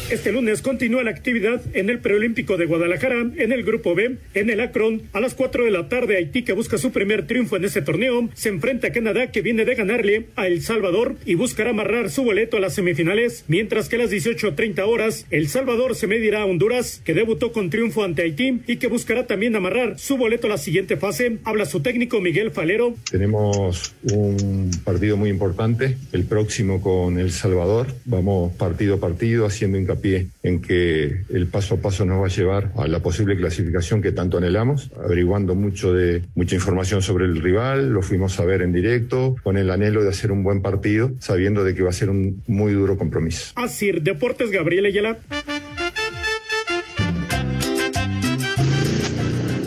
Este 0.09 0.31
lunes 0.31 0.61
continúa 0.61 1.03
la 1.03 1.11
actividad 1.11 1.61
en 1.73 1.89
el 1.89 1.99
preolímpico 1.99 2.55
de 2.55 2.65
Guadalajara, 2.65 3.29
en 3.35 3.51
el 3.51 3.63
Grupo 3.63 3.93
B, 3.93 4.15
en 4.35 4.49
el 4.49 4.61
Akron. 4.61 5.01
A 5.11 5.19
las 5.19 5.33
4 5.33 5.65
de 5.65 5.71
la 5.71 5.89
tarde, 5.89 6.15
Haití, 6.15 6.43
que 6.43 6.53
busca 6.53 6.77
su 6.77 6.93
primer 6.93 7.27
triunfo 7.27 7.57
en 7.57 7.65
ese 7.65 7.81
torneo, 7.81 8.29
se 8.33 8.47
enfrenta 8.47 8.87
a 8.87 8.91
Canadá, 8.93 9.31
que 9.31 9.41
viene 9.41 9.65
de 9.65 9.75
ganarle 9.75 10.27
a 10.37 10.47
El 10.47 10.61
Salvador 10.61 11.17
y 11.25 11.35
buscará 11.35 11.71
amarrar 11.71 12.09
su 12.09 12.23
boleto 12.23 12.55
a 12.55 12.61
las 12.61 12.75
semifinales, 12.75 13.43
mientras 13.49 13.89
que 13.89 13.97
a 13.97 13.99
las 13.99 14.09
18.30 14.09 14.79
horas, 14.87 15.25
El 15.29 15.49
Salvador 15.49 15.93
se 15.93 16.07
medirá 16.07 16.43
a 16.43 16.45
Honduras, 16.45 17.01
que 17.03 17.13
debutó 17.13 17.51
con 17.51 17.69
triunfo 17.69 18.05
ante 18.05 18.21
Haití 18.21 18.61
y 18.65 18.77
que 18.77 18.87
buscará 18.87 19.27
también 19.27 19.57
amarrar 19.57 19.99
su 19.99 20.15
boleto 20.15 20.47
a 20.47 20.51
la 20.51 20.57
siguiente 20.57 20.95
fase. 20.95 21.39
Habla 21.43 21.65
su 21.65 21.81
técnico 21.81 22.21
Miguel 22.21 22.51
Falero. 22.51 22.95
Tenemos 23.11 23.93
un 24.13 24.71
partido 24.85 25.17
muy 25.17 25.29
importante, 25.29 25.97
el 26.13 26.23
próximo 26.23 26.81
con 26.81 27.19
El 27.19 27.31
Salvador. 27.31 27.87
Vamos 28.05 28.55
partido 28.55 28.95
a 28.95 28.99
partido 29.01 29.45
haciendo 29.45 29.77
hincapié 29.77 29.96
en 30.43 30.61
que 30.61 31.21
el 31.29 31.47
paso 31.47 31.75
a 31.75 31.77
paso 31.77 32.05
nos 32.05 32.21
va 32.21 32.25
a 32.27 32.29
llevar 32.29 32.71
a 32.77 32.87
la 32.87 32.99
posible 32.99 33.35
clasificación 33.37 34.01
que 34.01 34.11
tanto 34.11 34.37
anhelamos, 34.37 34.91
averiguando 35.03 35.55
mucho 35.55 35.93
de 35.93 36.23
mucha 36.35 36.55
información 36.55 37.01
sobre 37.01 37.25
el 37.25 37.41
rival, 37.41 37.89
lo 37.89 38.01
fuimos 38.01 38.39
a 38.39 38.45
ver 38.45 38.61
en 38.61 38.73
directo, 38.73 39.35
con 39.43 39.57
el 39.57 39.69
anhelo 39.71 40.03
de 40.03 40.09
hacer 40.09 40.31
un 40.31 40.43
buen 40.43 40.61
partido, 40.61 41.11
sabiendo 41.19 41.63
de 41.63 41.75
que 41.75 41.83
va 41.83 41.89
a 41.89 41.93
ser 41.93 42.09
un 42.09 42.43
muy 42.47 42.73
duro 42.73 42.97
compromiso. 42.97 43.51
Asir 43.55 44.01
Deportes 44.01 44.51
Gabriel 44.51 44.85
Ayala. 44.85 45.17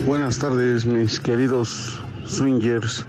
Buenas 0.05 0.39
tardes, 0.39 0.85
mis 0.85 1.19
queridos 1.19 1.99
swingers. 2.25 3.05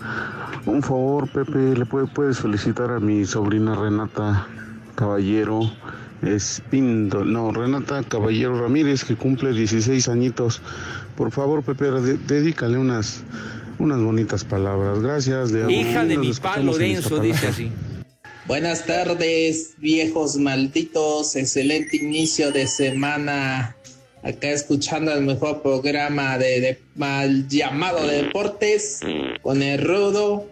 Un 0.67 0.83
favor, 0.83 1.29
Pepe, 1.29 1.77
¿le 1.77 1.85
puede- 1.87 2.07
puedes 2.07 2.39
felicitar 2.39 2.91
a 2.91 3.01
mi 3.01 3.25
sobrina 3.25 3.75
Renata 3.75 4.47
Caballero 4.95 5.61
Espindo, 6.23 7.25
no, 7.25 7.51
Renata 7.53 8.03
Caballero 8.09 8.61
Ramírez, 8.61 9.05
que 9.05 9.17
cumple 9.17 9.53
16 9.53 10.09
añitos. 10.09 10.61
Por 11.17 11.31
favor, 11.33 11.63
Pepe, 11.63 11.91
de- 11.91 12.17
dedícale 12.19 12.79
unas, 12.79 13.23
unas 13.79 14.01
bonitas 14.01 14.45
palabras. 14.45 15.01
Gracias. 15.01 15.53
De 15.53 15.71
Hija 15.73 16.05
de 16.05 16.17
mi 16.17 16.29
en 16.57 16.79
denso, 16.79 17.19
dice 17.19 17.49
así. 17.49 17.71
Buenas 18.47 18.87
tardes, 18.87 19.75
viejos 19.79 20.37
malditos. 20.37 21.37
Excelente 21.37 21.97
inicio 21.97 22.53
de 22.53 22.67
semana. 22.67 23.77
Acá 24.23 24.51
escuchando 24.51 25.13
el 25.13 25.23
mejor 25.25 25.63
programa 25.63 26.39
de, 26.39 26.61
de 26.61 26.83
mal 26.95 27.49
llamado 27.49 28.07
de 28.07 28.23
deportes 28.23 29.01
con 29.43 29.63
el 29.63 29.83
Rudo, 29.85 30.49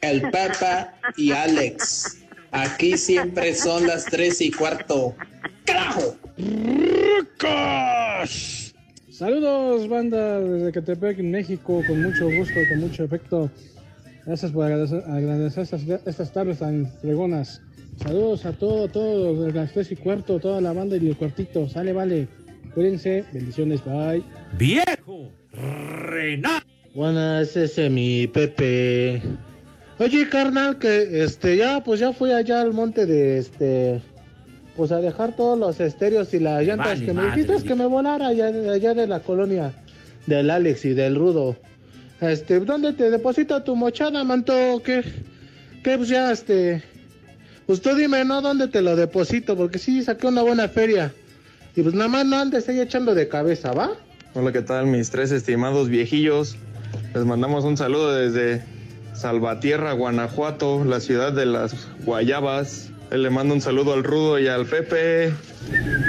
el 0.00 0.22
Papa 0.30 0.94
y 1.18 1.32
Alex. 1.32 2.16
Aquí 2.52 2.96
siempre 2.96 3.54
son 3.54 3.86
las 3.86 4.04
tres 4.06 4.40
y 4.40 4.50
cuarto. 4.50 5.14
¡Carajo! 5.64 6.16
Saludos, 9.10 9.88
banda, 9.88 10.40
desde 10.40 10.72
Catepec, 10.72 11.18
México, 11.18 11.82
con 11.86 12.02
mucho 12.02 12.24
gusto 12.24 12.60
y 12.60 12.68
con 12.68 12.80
mucho 12.80 13.04
efecto. 13.04 13.50
Gracias 14.26 14.52
por 14.52 14.64
agradecer, 14.64 15.04
agradecer 15.06 15.62
estas, 15.62 15.82
estas 16.06 16.32
tardes 16.32 16.58
tan 16.58 16.90
fregonas. 17.00 17.62
Saludos 18.02 18.46
a 18.46 18.52
todos, 18.52 18.90
todos, 18.92 19.46
de 19.46 19.52
las 19.52 19.72
tres 19.72 19.92
y 19.92 19.96
cuarto, 19.96 20.40
toda 20.40 20.60
la 20.60 20.72
banda 20.72 20.96
y 20.96 21.06
el 21.06 21.16
cuartito. 21.16 21.68
Sale, 21.68 21.92
vale. 21.92 22.28
Cuídense, 22.74 23.24
bendiciones, 23.32 23.84
bye. 23.84 24.22
¡Viejo! 24.58 25.30
¡Renato! 25.52 26.66
Buenas, 26.94 27.56
ese 27.56 27.86
es 27.86 27.92
mi 27.92 28.26
Pepe. 28.26 29.22
Oye, 30.00 30.30
carnal, 30.30 30.78
que 30.78 31.22
este, 31.22 31.58
ya, 31.58 31.84
pues 31.84 32.00
ya 32.00 32.14
fui 32.14 32.32
allá 32.32 32.62
al 32.62 32.72
monte 32.72 33.04
de 33.04 33.36
este. 33.36 34.00
Pues 34.74 34.92
a 34.92 35.00
dejar 35.02 35.36
todos 35.36 35.58
los 35.58 35.78
estéreos 35.78 36.32
y 36.32 36.38
las 36.38 36.64
llantas 36.64 36.86
Vale, 36.86 37.04
que 37.04 37.12
me 37.12 37.22
madre, 37.22 37.42
dijiste 37.42 37.68
que 37.68 37.74
me 37.74 37.84
volara 37.84 38.28
allá, 38.28 38.46
allá 38.46 38.94
de 38.94 39.06
la 39.06 39.20
colonia 39.20 39.74
del 40.26 40.48
Alex 40.48 40.86
y 40.86 40.94
del 40.94 41.16
Rudo. 41.16 41.54
Este, 42.22 42.60
¿dónde 42.60 42.94
te 42.94 43.10
deposita 43.10 43.62
tu 43.62 43.76
mochada, 43.76 44.24
manto? 44.24 44.54
¿Qué? 44.82 45.04
¿Qué? 45.84 45.98
Pues 45.98 46.08
ya, 46.08 46.32
este. 46.32 46.82
Pues 47.66 47.82
tú 47.82 47.94
dime, 47.94 48.24
¿no? 48.24 48.40
¿Dónde 48.40 48.68
te 48.68 48.80
lo 48.80 48.96
deposito? 48.96 49.54
Porque 49.54 49.78
sí, 49.78 50.02
saqué 50.02 50.26
una 50.26 50.40
buena 50.40 50.66
feria. 50.66 51.12
Y 51.76 51.82
pues 51.82 51.94
nada 51.94 52.08
más 52.08 52.24
no 52.24 52.38
andes 52.38 52.66
ahí 52.70 52.80
echando 52.80 53.14
de 53.14 53.28
cabeza, 53.28 53.72
¿va? 53.72 53.90
Hola, 54.32 54.50
¿qué 54.50 54.62
tal 54.62 54.86
mis 54.86 55.10
tres 55.10 55.30
estimados 55.30 55.90
viejillos? 55.90 56.56
Les 57.14 57.26
mandamos 57.26 57.64
un 57.64 57.76
saludo 57.76 58.14
desde 58.14 58.62
Salvatierra, 59.20 59.92
Guanajuato, 59.92 60.82
la 60.82 60.98
ciudad 60.98 61.30
de 61.34 61.44
las 61.44 61.88
Guayabas. 62.04 62.88
Él 63.10 63.22
le 63.22 63.28
mando 63.28 63.52
un 63.52 63.60
saludo 63.60 63.92
al 63.92 64.02
Rudo 64.02 64.38
y 64.38 64.48
al 64.48 64.64
Pepe. 64.64 65.26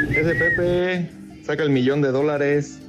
Ese 0.10 0.34
Pepe 0.34 1.12
saca 1.45 1.63
el 1.63 1.71
millón 1.71 2.02
de 2.02 2.10
dólares. 2.12 2.80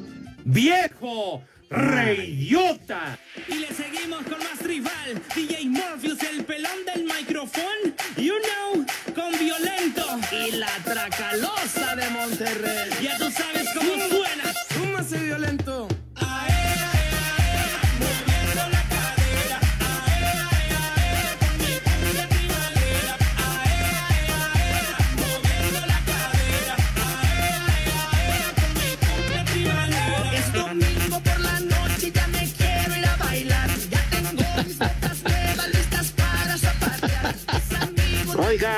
¡Viejo! 0.44 1.42
¡Reyota! 1.70 3.18
Y 3.48 3.54
le 3.54 3.66
seguimos 3.68 4.22
con 4.22 4.38
más 4.38 4.62
rival, 4.62 5.20
DJ 5.34 5.66
Morpheus, 5.70 6.22
el 6.22 6.44
pelón 6.44 6.84
del 6.94 7.04
micrófono, 7.04 7.66
you 8.16 8.34
know, 8.44 8.86
con 9.16 9.36
violento. 9.40 10.04
Y 10.30 10.52
la 10.52 10.70
tracalosa 10.84 11.96
de 11.96 12.10
Monterrey. 12.10 12.90
Ya 13.02 13.18
tú 13.18 13.28
sabes 13.28 13.51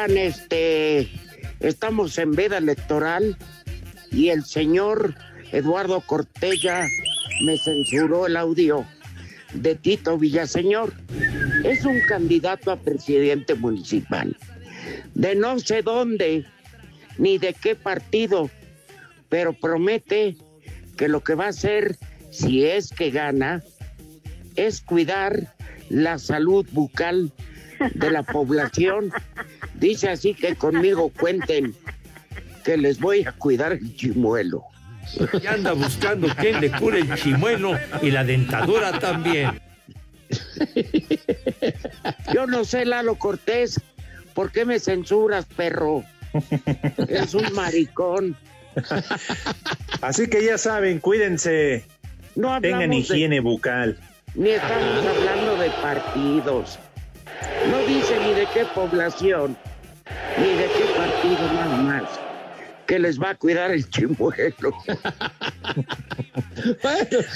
Este, 0.07 1.09
estamos 1.61 2.19
en 2.19 2.33
veda 2.33 2.59
electoral 2.59 3.39
y 4.11 4.29
el 4.29 4.45
señor 4.45 5.15
Eduardo 5.51 6.03
Cortella 6.03 6.87
me 7.47 7.57
censuró 7.57 8.27
el 8.27 8.37
audio 8.37 8.87
de 9.55 9.75
Tito 9.75 10.19
Villaseñor. 10.19 10.93
Es 11.65 11.87
un 11.87 12.01
candidato 12.07 12.71
a 12.71 12.77
presidente 12.77 13.55
municipal. 13.55 14.37
De 15.15 15.35
no 15.37 15.59
sé 15.59 15.81
dónde, 15.81 16.45
ni 17.17 17.39
de 17.39 17.55
qué 17.55 17.75
partido, 17.75 18.51
pero 19.31 19.55
promete 19.55 20.37
que 20.99 21.09
lo 21.09 21.25
que 21.25 21.35
va 21.35 21.47
a 21.47 21.49
hacer, 21.49 21.97
si 22.31 22.67
es 22.67 22.91
que 22.91 23.11
gana, 23.11 23.63
es 24.55 24.83
cuidar 24.83 25.55
la 25.89 26.19
salud 26.19 26.67
bucal 26.73 27.33
de 27.95 28.11
la 28.11 28.23
población. 28.23 29.13
Dice 29.75 30.09
así 30.11 30.35
que 30.35 30.55
conmigo 30.57 31.11
cuenten 31.11 31.75
que 32.65 32.77
les 32.77 32.99
voy 32.99 33.25
a 33.27 33.33
cuidar 33.33 33.73
el 33.73 33.95
chimuelo. 33.97 34.65
Y 35.43 35.47
anda 35.47 35.73
buscando 35.73 36.29
quién 36.39 36.61
le 36.61 36.71
cure 36.71 37.01
el 37.01 37.15
chimuelo 37.17 37.79
y 38.01 38.11
la 38.11 38.25
dentadura 38.25 38.99
también. 38.99 39.61
Yo 42.33 42.47
no 42.47 42.65
sé, 42.65 42.85
Lalo 42.85 43.17
Cortés, 43.17 43.81
¿por 44.33 44.51
qué 44.51 44.65
me 44.65 44.81
censuras, 44.81 45.45
perro? 45.45 46.05
Es 47.09 47.35
un 47.35 47.53
maricón. 47.55 48.37
Así 50.01 50.27
que 50.29 50.45
ya 50.45 50.59
saben, 50.59 50.99
cuídense. 51.01 51.85
No 52.35 52.61
Tengan 52.61 52.91
de- 52.91 52.97
higiene 52.97 53.41
bucal. 53.41 53.99
Ni 54.35 54.51
estamos 54.51 55.07
hablando 55.07 55.57
de 55.57 55.71
partidos. 55.71 56.79
No 57.71 57.79
dice 57.87 58.19
ni 58.21 58.35
de 58.35 58.47
qué 58.53 58.65
población, 58.75 59.57
ni 60.39 60.49
de 60.49 60.65
qué 60.65 60.85
partido 60.97 61.53
nada 61.55 61.77
más. 61.79 62.03
Que 62.87 62.99
les 62.99 63.19
va 63.19 63.31
a 63.31 63.35
cuidar 63.35 63.71
el 63.71 63.89
chimuelo. 63.89 64.75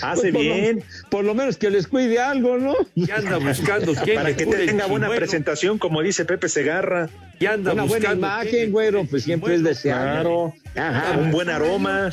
Hace 0.03 0.31
Pues, 0.31 0.33
por 0.33 0.33
lo- 0.33 0.41
bien. 0.41 0.85
por 1.11 1.25
lo 1.25 1.35
menos 1.35 1.57
que 1.57 1.71
les 1.71 1.87
cuide 1.87 2.19
algo, 2.21 2.59
¿no? 2.59 2.75
Y 2.95 3.11
anda 3.11 3.38
buscando 3.38 3.95
quién 4.05 4.17
Para 4.17 4.37
que 4.37 4.45
tenga 4.45 4.85
buena 4.87 5.07
chimuelo. 5.07 5.17
presentación, 5.17 5.79
como 5.79 6.03
dice 6.03 6.25
Pepe 6.27 6.49
Segarra. 6.51 7.09
Y 7.41 7.47
anda 7.47 7.73
Una 7.73 7.85
buena 7.85 8.11
buscando 8.11 8.27
imagen, 8.27 8.73
güero, 8.73 9.05
pues 9.09 9.23
siempre 9.25 9.55
es 9.55 9.62
deseable. 9.62 10.11
Claro. 10.12 10.55
Ajá. 10.77 11.19
Un 11.19 11.31
buen 11.31 11.49
aroma. 11.49 12.11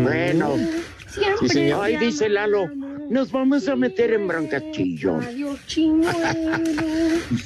Bueno, 0.00 0.56
Sí, 1.40 1.48
señor. 1.48 1.84
ahí 1.84 1.96
dice 1.96 2.28
Lalo, 2.28 2.68
nos 3.10 3.30
vamos 3.32 3.66
a 3.68 3.76
meter 3.76 4.12
en 4.12 4.28
broncas 4.28 4.62
chillón. 4.72 5.22
Adiós, 5.22 5.58
chimuelo. 5.66 6.10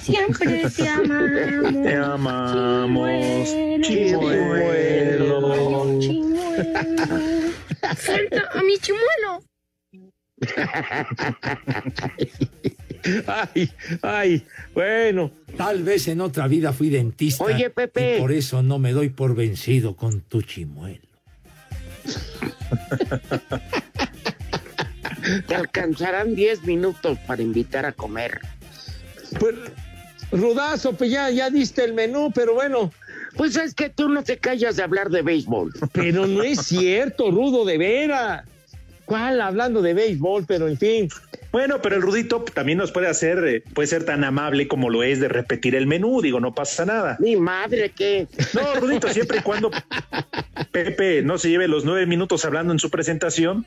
Siempre 0.01 0.65
te 0.77 0.89
amamos. 0.89 1.83
Te 1.83 1.95
amamos. 1.95 3.49
Chimuelo. 3.83 3.85
Chimuelo. 5.43 6.01
Chimuelo. 6.01 7.53
Suelta 7.99 8.43
a 8.55 8.63
mi 8.63 8.79
chimuelo. 8.79 9.43
Ay, 13.27 13.71
ay, 14.03 14.43
bueno. 14.75 15.33
Tal 15.57 15.83
vez 15.83 16.07
en 16.09 16.21
otra 16.21 16.47
vida 16.47 16.73
fui 16.73 16.89
dentista. 16.89 17.45
Oye, 17.45 17.69
Pepe. 17.71 18.17
y 18.17 18.21
por 18.21 18.33
eso 18.33 18.63
no 18.63 18.79
me 18.79 18.93
doy 18.93 19.09
por 19.09 19.35
vencido 19.35 19.97
con 19.97 20.21
tu 20.21 20.43
chimuelo. 20.43 21.09
Te 25.47 25.55
alcanzarán 25.55 26.35
10 26.35 26.65
minutos 26.65 27.19
para 27.27 27.43
invitar 27.43 27.87
a 27.87 27.93
comer. 27.93 28.41
Pues, 29.39 29.55
Rudazo, 30.31 30.95
pues 30.95 31.11
ya, 31.11 31.31
ya 31.31 31.51
diste 31.51 31.85
el 31.85 31.95
menú, 31.95 32.33
pero 32.35 32.55
bueno. 32.55 32.93
Pues 33.37 33.57
es 33.57 33.75
que 33.75 33.89
tú 33.89 34.09
no 34.09 34.23
te 34.23 34.39
callas 34.39 34.77
de 34.77 34.83
hablar 34.83 35.09
de 35.09 35.23
béisbol. 35.23 35.73
Pero 35.93 36.27
no 36.27 36.43
es 36.43 36.67
cierto, 36.67 37.31
Rudo, 37.31 37.65
de 37.65 37.79
veras. 37.79 38.45
¿Cuál? 39.07 39.41
Hablando 39.41 39.81
de 39.81 39.95
béisbol, 39.95 40.45
pero 40.47 40.69
en 40.69 40.77
fin. 40.77 41.09
Bueno, 41.53 41.83
pero 41.83 41.97
el 41.97 42.03
Rudito 42.03 42.43
también 42.55 42.79
nos 42.79 42.93
puede 42.93 43.09
hacer, 43.09 43.47
eh, 43.47 43.63
puede 43.75 43.87
ser 43.87 44.05
tan 44.05 44.25
amable 44.25 44.67
como 44.69 44.89
lo 44.89 45.03
es 45.03 45.21
de 45.21 45.29
repetir 45.29 45.75
el 45.75 45.87
menú, 45.87 46.23
digo, 46.23 46.41
no 46.41 46.55
pasa 46.55 46.87
nada. 46.87 47.19
Mi 47.21 47.37
madre, 47.37 47.93
¿qué? 47.95 48.27
No, 48.55 48.81
Rudito, 48.81 49.09
siempre 49.11 49.39
y 49.39 49.43
cuando 49.43 49.71
Pepe 50.73 51.21
no 51.23 51.37
se 51.37 51.51
lleve 51.51 51.69
los 51.69 51.85
nueve 51.85 52.07
minutos 52.07 52.47
hablando 52.47 52.73
en 52.73 52.79
su 52.79 52.89
presentación, 52.89 53.67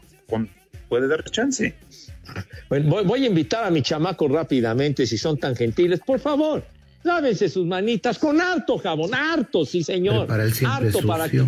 puede 0.90 1.08
dar 1.08 1.24
chance. 1.26 1.76
Bueno, 2.70 2.90
voy, 2.90 3.04
voy 3.06 3.24
a 3.24 3.28
invitar 3.28 3.64
a 3.64 3.70
mi 3.70 3.84
chamaco 3.84 4.28
rápidamente, 4.28 5.06
si 5.06 5.20
son 5.20 5.38
tan 5.38 5.56
gentiles. 5.56 6.00
Por 6.04 6.20
favor, 6.20 6.66
lávense 7.04 7.48
sus 7.50 7.68
manitas 7.68 8.18
con 8.18 8.42
harto 8.42 8.80
jabón, 8.80 9.14
harto, 9.14 9.64
sí, 9.64 9.84
señor. 9.84 10.26
Para 10.26 10.50
siempre 10.50 10.88
harto 10.88 11.06
para 11.06 11.30
que, 11.30 11.44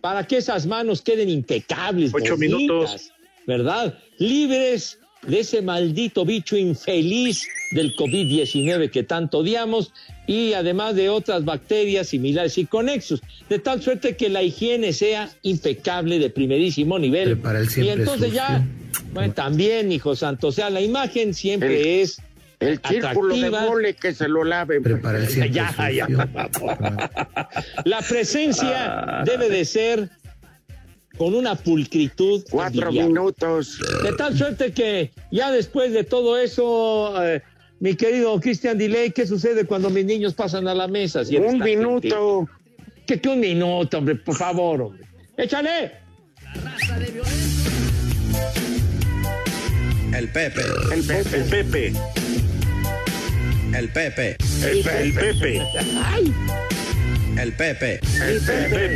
para 0.00 0.24
que 0.24 0.36
esas 0.36 0.66
manos 0.66 1.02
queden 1.02 1.28
impecables. 1.28 2.12
Ocho 2.14 2.36
bonitas, 2.36 2.58
minutos. 2.58 3.12
¿Verdad? 3.44 3.98
Libres 4.18 5.00
de 5.26 5.40
ese 5.40 5.62
maldito 5.62 6.24
bicho 6.24 6.56
infeliz 6.56 7.46
del 7.72 7.94
COVID-19 7.96 8.90
que 8.90 9.02
tanto 9.02 9.38
odiamos 9.38 9.92
y 10.26 10.52
además 10.54 10.94
de 10.94 11.08
otras 11.08 11.44
bacterias 11.44 12.08
similares 12.08 12.56
y 12.58 12.66
conexos, 12.66 13.20
de 13.48 13.58
tal 13.58 13.82
suerte 13.82 14.16
que 14.16 14.28
la 14.28 14.42
higiene 14.42 14.92
sea 14.92 15.28
impecable 15.42 16.18
de 16.18 16.30
primerísimo 16.30 16.98
nivel. 16.98 17.32
Prepara 17.32 17.60
el 17.60 17.68
Y 17.76 17.88
entonces 17.88 18.32
ya, 18.32 18.64
bueno, 19.12 19.34
también, 19.34 19.92
hijo 19.92 20.16
santo, 20.16 20.48
o 20.48 20.52
sea, 20.52 20.70
la 20.70 20.80
imagen 20.80 21.34
siempre 21.34 22.00
es 22.00 22.20
El 22.60 22.80
círculo 22.80 23.36
de 23.36 23.50
mole 23.50 23.94
que 23.94 24.14
se 24.14 24.28
lo 24.28 24.44
laven. 24.44 24.82
Prepara 24.82 25.18
el 25.18 25.28
siempre 25.28 25.50
Ya, 25.54 25.90
ya. 25.90 26.06
La 27.84 28.00
presencia 28.00 29.22
debe 29.26 29.50
de 29.50 29.64
ser 29.64 30.08
con 31.16 31.34
una 31.34 31.54
pulcritud. 31.54 32.44
Cuatro 32.50 32.82
envidiable. 32.82 33.08
minutos. 33.12 33.78
De 34.02 34.12
tal 34.12 34.36
suerte 34.36 34.72
que 34.72 35.12
ya 35.30 35.50
después 35.50 35.92
de 35.92 36.04
todo 36.04 36.36
eso, 36.38 37.14
eh, 37.24 37.42
mi 37.80 37.94
querido 37.94 38.40
Cristian 38.40 38.78
Diley, 38.78 39.10
¿qué 39.12 39.26
sucede 39.26 39.64
cuando 39.64 39.90
mis 39.90 40.04
niños 40.04 40.34
pasan 40.34 40.66
a 40.68 40.74
la 40.74 40.88
mesa? 40.88 41.24
Si 41.24 41.36
Un 41.36 41.58
minuto. 41.58 42.48
¿Qué, 43.06 43.20
qué 43.20 43.28
un 43.28 43.40
minuto, 43.40 43.98
hombre? 43.98 44.14
Por 44.16 44.34
favor, 44.36 44.80
hombre. 44.80 45.04
¡Échale! 45.36 45.92
El 50.14 50.28
Pepe, 50.28 50.60
El 50.92 51.02
Pepe. 51.04 51.36
El 51.36 51.44
Pepe, 51.48 51.92
el 53.72 53.88
Pepe, 53.88 54.36
el, 54.70 54.82
Pe- 54.82 55.02
el 55.02 55.12
Pepe, 55.12 55.58
el 57.36 57.52
Pepe, 57.52 58.00
el 58.22 58.40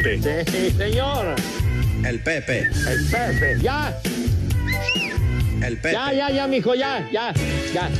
Pepe. 0.02 0.44
Sí, 0.46 0.70
señor. 0.78 1.34
El 2.08 2.20
Pepe, 2.20 2.60
El 2.60 3.06
Pepe. 3.10 3.58
Ya, 3.60 3.94
el 5.66 5.76
Pepe. 5.76 5.92
ya, 5.92 6.12
ya, 6.12 6.30
ya, 6.30 6.46
mijo, 6.46 6.74
ya, 6.74 7.08
ya, 7.12 7.32
ya. 7.74 7.90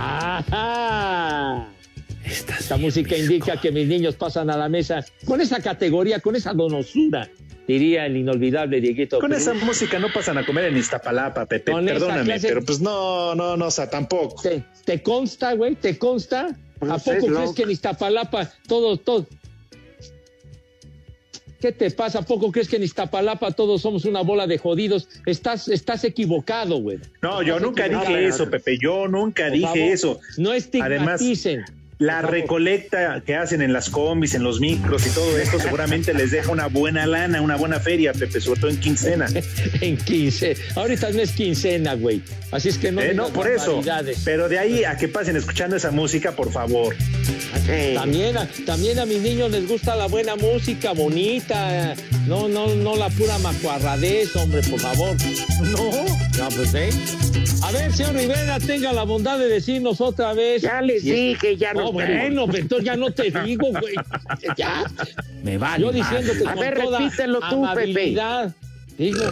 ¡Ajá! 0.00 1.68
Esta 2.24 2.76
música 2.76 3.16
indica 3.16 3.58
que 3.60 3.70
mis 3.72 3.86
niños 3.88 4.14
pasan 4.16 4.50
a 4.50 4.56
la 4.56 4.68
mesa 4.68 5.04
con 5.24 5.40
esa 5.40 5.60
categoría, 5.60 6.20
con 6.20 6.36
esa 6.36 6.52
donosura, 6.52 7.28
diría 7.66 8.04
el 8.06 8.16
inolvidable 8.18 8.80
Dieguito. 8.80 9.18
Con 9.18 9.32
esa 9.32 9.54
música 9.54 9.98
no 9.98 10.12
pasan 10.12 10.36
a 10.38 10.44
comer 10.44 10.66
en 10.66 10.76
Iztapalapa, 10.76 11.46
Pepe. 11.46 11.72
Con 11.72 11.86
Perdóname, 11.86 12.24
clase- 12.24 12.48
pero 12.48 12.64
pues 12.64 12.80
no, 12.80 13.34
no, 13.34 13.56
no, 13.56 13.66
o 13.66 13.70
sea, 13.70 13.88
tampoco. 13.88 14.42
¿Te, 14.42 14.62
te 14.84 15.02
consta, 15.02 15.54
güey? 15.54 15.74
¿Te 15.76 15.96
consta? 15.98 16.54
Pues 16.78 16.92
¿A 16.92 16.98
poco 16.98 17.26
crees 17.26 17.52
que 17.54 17.62
en 17.62 17.70
Iztapalapa 17.70 18.52
todo, 18.66 18.96
todo? 18.98 19.26
¿Qué 21.60 21.72
te 21.72 21.90
pasa? 21.90 22.20
¿A 22.20 22.22
poco 22.22 22.52
crees 22.52 22.68
que 22.68 22.76
en 22.76 22.84
Iztapalapa 22.84 23.50
todos 23.50 23.82
somos 23.82 24.04
una 24.04 24.20
bola 24.22 24.46
de 24.46 24.58
jodidos? 24.58 25.08
Estás, 25.26 25.68
estás 25.68 26.04
equivocado, 26.04 26.76
güey. 26.80 26.98
No, 27.20 27.42
yo 27.42 27.58
nunca 27.58 27.86
equivocado. 27.86 28.14
dije 28.14 28.26
eso, 28.28 28.48
Pepe. 28.48 28.78
Yo 28.80 29.08
nunca 29.08 29.44
Por 29.44 29.52
dije 29.52 29.66
favor, 29.66 29.78
eso. 29.78 30.20
No 30.36 30.50
Además, 30.50 30.64
estigmaticen. 31.20 31.64
La 31.98 32.22
recolecta 32.22 33.22
que 33.26 33.34
hacen 33.34 33.60
en 33.60 33.72
las 33.72 33.90
combis, 33.90 34.34
en 34.34 34.44
los 34.44 34.60
micros 34.60 35.06
y 35.06 35.10
todo 35.10 35.36
esto, 35.38 35.58
seguramente 35.58 36.14
les 36.14 36.30
deja 36.30 36.50
una 36.52 36.68
buena 36.68 37.06
lana, 37.06 37.42
una 37.42 37.56
buena 37.56 37.80
feria, 37.80 38.12
Pepe, 38.12 38.40
sobre 38.40 38.60
todo 38.60 38.70
en 38.70 38.78
quincena. 38.78 39.26
en 39.80 39.96
quince. 39.96 40.56
Ahorita 40.76 41.10
no 41.10 41.20
es 41.20 41.32
quincena, 41.32 41.94
güey. 41.94 42.22
Así 42.52 42.68
es 42.68 42.78
que 42.78 42.92
no. 42.92 43.00
Eh, 43.00 43.14
no, 43.14 43.28
por 43.28 43.48
eso. 43.48 43.82
Pero 44.24 44.48
de 44.48 44.58
ahí 44.58 44.84
a 44.84 44.96
que 44.96 45.08
pasen 45.08 45.36
escuchando 45.36 45.76
esa 45.76 45.90
música, 45.90 46.32
por 46.32 46.52
favor. 46.52 46.94
Sí. 47.66 47.94
También 47.94 48.36
a, 48.36 48.48
también 48.64 48.98
a 48.98 49.04
mis 49.04 49.20
niños 49.20 49.50
les 49.50 49.68
gusta 49.68 49.96
la 49.96 50.06
buena 50.06 50.36
música, 50.36 50.92
bonita. 50.92 51.94
No, 52.26 52.48
no, 52.48 52.74
no 52.74 52.96
la 52.96 53.08
pura 53.10 53.38
macuarradez, 53.38 54.34
hombre, 54.36 54.62
por 54.62 54.80
favor. 54.80 55.16
No. 55.62 55.90
No, 56.38 56.48
pues, 56.54 56.74
¿eh? 56.74 56.90
A 57.62 57.72
ver, 57.72 57.92
señor 57.92 58.14
Rivera, 58.14 58.58
tenga 58.60 58.92
la 58.92 59.02
bondad 59.02 59.38
de 59.38 59.48
decirnos 59.48 60.00
otra 60.00 60.32
vez. 60.32 60.62
Ya 60.62 60.80
les 60.80 61.02
dije, 61.02 61.56
ya 61.56 61.74
no. 61.74 61.87
No, 61.88 61.92
bueno, 61.92 62.46
pero 62.46 62.58
entonces 62.58 62.86
ya 62.86 62.96
no 62.96 63.10
te 63.10 63.30
digo, 63.44 63.68
güey. 63.70 63.94
Ya. 64.56 64.84
Me 65.42 65.58
vale. 65.58 65.82
Yo 65.84 65.92
diciéndote 65.92 66.46
A 66.46 66.52
con 66.54 66.60
ver, 66.62 66.78
toda 66.82 66.98
repítelo 66.98 67.40
tú, 67.50 67.66
Pepe. 67.74 68.16
Digo, 68.98 69.22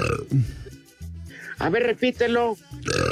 A 1.58 1.68
ver, 1.70 1.82
repítelo. 1.84 2.56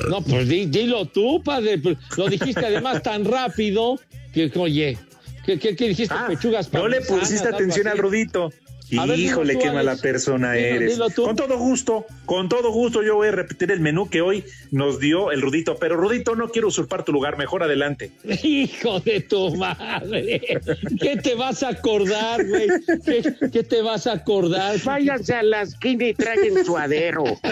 no, 0.09 0.21
pues 0.23 0.49
di- 0.49 0.67
dilo 0.67 1.07
tú, 1.07 1.43
padre. 1.43 1.79
pues, 1.79 1.97
Lo 2.17 2.29
dijiste 2.29 2.65
además 2.65 3.03
tan 3.03 3.25
rápido 3.25 3.99
que, 4.33 4.51
oye, 4.57 4.99
¿Qué, 5.45 5.59
qué, 5.59 5.77
qué 5.77 5.89
dijiste? 5.89 6.15
Pechugas 6.27 6.73
No 6.73 6.89
le 6.89 7.03
pusiste 7.03 7.47
atención 7.49 7.87
al 7.87 7.99
Rudito. 7.99 8.51
A 8.99 9.07
ver, 9.07 9.19
Híjole, 9.19 9.55
tú, 9.55 9.61
qué 9.61 9.71
mala 9.73 9.97
persona 9.97 10.53
Dilo, 10.53 10.67
eres. 10.77 10.93
dilo. 10.93 11.07
Con 11.11 11.37
todo 11.37 11.59
gusto, 11.59 12.07
con 12.27 12.49
todo 12.49 12.71
gusto 12.71 13.03
yo 13.03 13.17
voy 13.17 13.29
a 13.29 13.33
repetir 13.33 13.71
el 13.71 13.81
menú 13.81 14.09
que 14.11 14.21
hoy 14.21 14.45
nos 14.71 15.01
dio 15.01 15.33
el 15.33 15.41
Rudito, 15.41 15.77
pero 15.79 15.97
Rudito 15.97 16.37
no 16.37 16.49
quiero 16.49 16.69
usurpar 16.69 17.03
tu 17.05 17.13
lugar, 17.13 17.39
mejor 17.39 17.63
adelante. 17.63 18.13
Hijo 18.43 19.01
de 19.01 19.21
tu 19.21 19.55
madre. 19.57 20.41
¿Qué 21.01 21.17
te 21.17 21.35
vas 21.35 21.63
a 21.63 21.71
acordar, 21.71 22.47
güey? 22.47 22.69
¿Qué, 23.05 23.35
qué 23.51 23.63
te 23.63 23.81
vas 23.83 24.07
a 24.07 24.13
acordar? 24.13 24.79
Váyanse 24.85 25.35
a 25.35 25.43
la 25.43 25.63
esquina 25.63 26.09
y 26.09 26.15
traigan 26.15 26.65
suadero. 26.65 27.25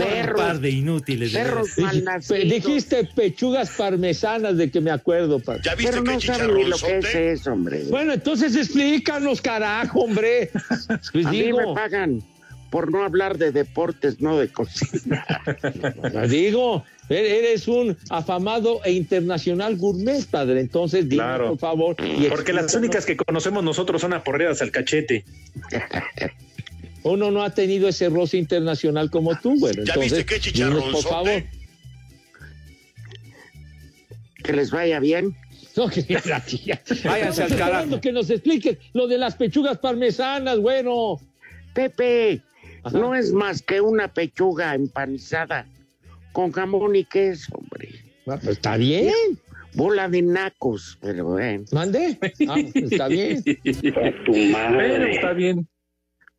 Un 0.00 0.36
par 0.36 0.60
de 0.60 0.70
inútiles. 0.70 1.32
Perros 1.32 1.76
malnacidos. 1.76 2.44
Dijiste 2.44 3.04
pechugas 3.14 3.70
parmesanas 3.76 4.56
de 4.56 4.70
que 4.70 4.80
me 4.80 4.90
acuerdo, 4.90 5.38
padre. 5.40 5.62
Pero 5.76 6.02
no 6.02 6.20
saben 6.20 6.54
ni 6.54 6.64
lo 6.64 6.76
que 6.78 6.98
es 6.98 7.14
eso, 7.14 7.52
hombre. 7.52 7.84
Bueno, 7.90 8.12
entonces 8.14 8.56
explícanos, 8.56 9.40
carajo, 9.40 10.00
hombre. 10.00 10.50
Pues 11.12 11.26
a 11.26 11.30
mí 11.32 11.52
me 11.52 11.74
pagan 11.74 12.22
por 12.70 12.90
no 12.92 13.02
hablar 13.02 13.36
de 13.38 13.50
deportes, 13.50 14.20
no 14.20 14.38
de 14.38 14.48
cocina. 14.48 15.24
digo, 16.28 16.84
e- 17.08 17.38
eres 17.40 17.66
un 17.66 17.96
afamado 18.10 18.80
e 18.84 18.92
internacional 18.92 19.76
gourmet, 19.76 20.24
padre. 20.26 20.60
Entonces, 20.60 21.08
dime, 21.08 21.22
Claro. 21.24 21.48
por 21.50 21.58
favor. 21.58 21.96
y 22.00 22.28
Porque 22.28 22.52
las 22.52 22.72
únicas 22.74 23.04
que 23.04 23.16
conocemos 23.16 23.64
nosotros 23.64 24.00
son 24.00 24.12
aporreadas 24.12 24.62
al 24.62 24.70
cachete. 24.70 25.24
Uno 27.02 27.30
no 27.30 27.42
ha 27.42 27.50
tenido 27.50 27.88
ese 27.88 28.08
roce 28.10 28.36
internacional 28.36 29.10
como 29.10 29.34
tú, 29.40 29.58
bueno. 29.58 29.82
¿Ya 29.84 29.94
Entonces, 29.94 30.26
viste 30.26 30.52
qué 30.52 30.52
dinos, 30.52 30.84
por 30.92 31.02
favor. 31.02 31.42
que 34.44 34.52
les 34.52 34.70
vaya 34.70 35.00
bien. 35.00 35.34
No, 35.76 35.88
que 35.88 36.04
la 36.26 36.40
tía. 36.44 36.80
Váyanse 37.04 37.06
al 37.06 37.12
Estamos 37.12 37.32
carajo. 37.32 37.50
esperando 37.50 38.00
que 38.00 38.12
nos 38.12 38.30
expliques 38.30 38.78
lo 38.92 39.06
de 39.06 39.18
las 39.18 39.34
pechugas 39.36 39.78
parmesanas, 39.78 40.58
bueno. 40.58 41.18
Pepe, 41.74 42.42
Ajá. 42.82 42.98
no 42.98 43.14
es 43.14 43.32
más 43.32 43.62
que 43.62 43.80
una 43.80 44.12
pechuga 44.12 44.74
empanizada 44.74 45.66
con 46.32 46.50
jamón 46.52 46.96
y 46.96 47.04
queso, 47.04 47.52
hombre. 47.54 47.90
Ah, 48.26 48.36
pues 48.42 48.48
está 48.48 48.76
bien. 48.76 49.14
Bola 49.74 50.08
de 50.08 50.22
nacos, 50.22 50.98
pero 51.00 51.24
bueno. 51.26 51.64
Mande. 51.70 52.18
Ah, 52.48 52.58
está 52.74 53.06
bien. 53.06 53.42
Pero 53.72 55.06
está 55.06 55.32
bien. 55.32 55.68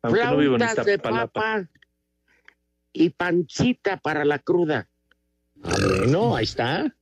Aunque 0.02 0.24
no 0.24 0.36
vivo 0.36 0.54
en 0.56 0.60
Flautas 0.60 0.84
de 0.86 0.98
papa 0.98 1.68
y 2.92 3.08
pancita 3.10 3.96
para 3.96 4.24
la 4.26 4.38
cruda. 4.38 4.86
Ah, 5.62 5.74
bueno, 5.98 6.36
ahí 6.36 6.44
está. 6.44 6.94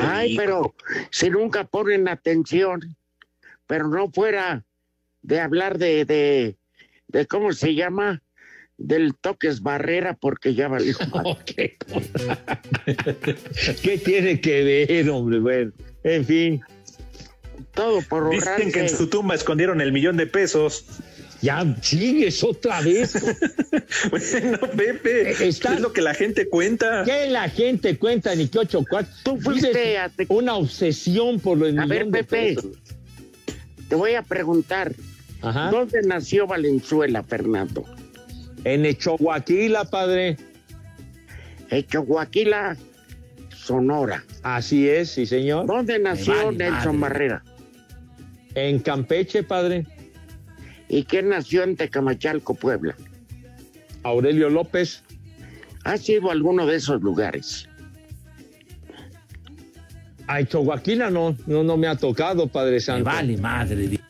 Ay, 0.00 0.36
pero 0.36 0.74
si 1.10 1.30
nunca 1.30 1.64
ponen 1.64 2.08
atención, 2.08 2.96
pero 3.66 3.88
no 3.88 4.10
fuera 4.10 4.64
de 5.22 5.40
hablar 5.40 5.78
de, 5.78 6.04
de, 6.04 6.56
de 7.08 7.26
¿cómo 7.26 7.52
se 7.52 7.74
llama? 7.74 8.22
Del 8.78 9.14
toques 9.14 9.62
barrera, 9.62 10.14
porque 10.14 10.54
ya 10.54 10.68
valió. 10.68 10.96
Qué 11.46 11.76
cosa. 11.78 12.42
¿Qué 13.82 13.98
tiene 13.98 14.40
que 14.40 14.86
ver, 14.88 15.10
hombre? 15.10 15.38
Bueno, 15.40 15.72
en 16.04 16.24
fin. 16.24 16.60
Todo 17.72 18.02
por 18.02 18.30
Dicen 18.30 18.70
que 18.70 18.80
en 18.80 18.88
su 18.88 19.08
tumba 19.08 19.34
escondieron 19.34 19.80
el 19.80 19.92
millón 19.92 20.16
de 20.16 20.26
pesos. 20.26 20.86
Ya 21.46 21.76
sigues 21.80 22.42
otra 22.42 22.80
vez. 22.80 23.14
Bueno, 24.10 24.58
Pepe, 24.76 25.30
Eh, 25.30 25.36
está- 25.48 25.74
es 25.74 25.80
lo 25.80 25.92
que 25.92 26.02
la 26.02 26.12
gente 26.14 26.48
cuenta. 26.48 27.04
¿Qué 27.04 27.28
la 27.30 27.48
gente 27.48 27.96
cuenta 27.98 28.34
ni 28.34 28.48
qué 28.48 28.58
ocho 28.60 28.82
cuatro? 28.88 29.12
Tú 29.22 29.38
fuiste 29.40 29.68
Dices 29.68 29.98
a 29.98 30.08
te- 30.08 30.26
una 30.28 30.54
obsesión 30.56 31.38
por 31.40 31.56
lo 31.58 31.66
A 31.80 31.86
ver, 31.86 32.08
Pepe, 32.10 32.56
te 33.88 33.94
voy 33.94 34.14
a 34.14 34.22
preguntar, 34.22 34.92
Ajá. 35.42 35.70
¿dónde 35.70 36.02
nació 36.02 36.46
Valenzuela, 36.48 37.22
Fernando? 37.22 37.84
En 38.64 38.84
Echohuaquila, 38.84 39.84
padre. 39.84 40.36
Echohuaquila, 41.70 42.76
Sonora. 43.54 44.24
Así 44.42 44.88
es, 44.88 45.10
sí, 45.10 45.26
señor. 45.26 45.66
¿Dónde 45.66 45.98
nació 46.00 46.46
vale 46.46 46.58
Nelson 46.58 46.98
madre. 46.98 47.14
Barrera? 47.14 47.44
En 48.54 48.78
Campeche, 48.80 49.42
padre. 49.42 49.86
¿Y 50.88 51.04
quién 51.04 51.28
nació 51.30 51.62
en 51.64 51.76
Tecamachalco, 51.76 52.54
Puebla? 52.54 52.94
Aurelio 54.02 54.48
López. 54.50 55.02
¿Has 55.84 56.08
ido 56.08 56.28
a 56.30 56.32
alguno 56.32 56.66
de 56.66 56.76
esos 56.76 57.02
lugares? 57.02 57.68
A 60.28 60.40
Echohuaquila 60.40 61.10
no, 61.10 61.36
no, 61.46 61.62
no 61.62 61.76
me 61.76 61.86
ha 61.86 61.96
tocado, 61.96 62.48
Padre 62.48 62.72
Me 62.74 62.80
Santo. 62.80 63.04
vale 63.04 63.36
madre. 63.36 64.00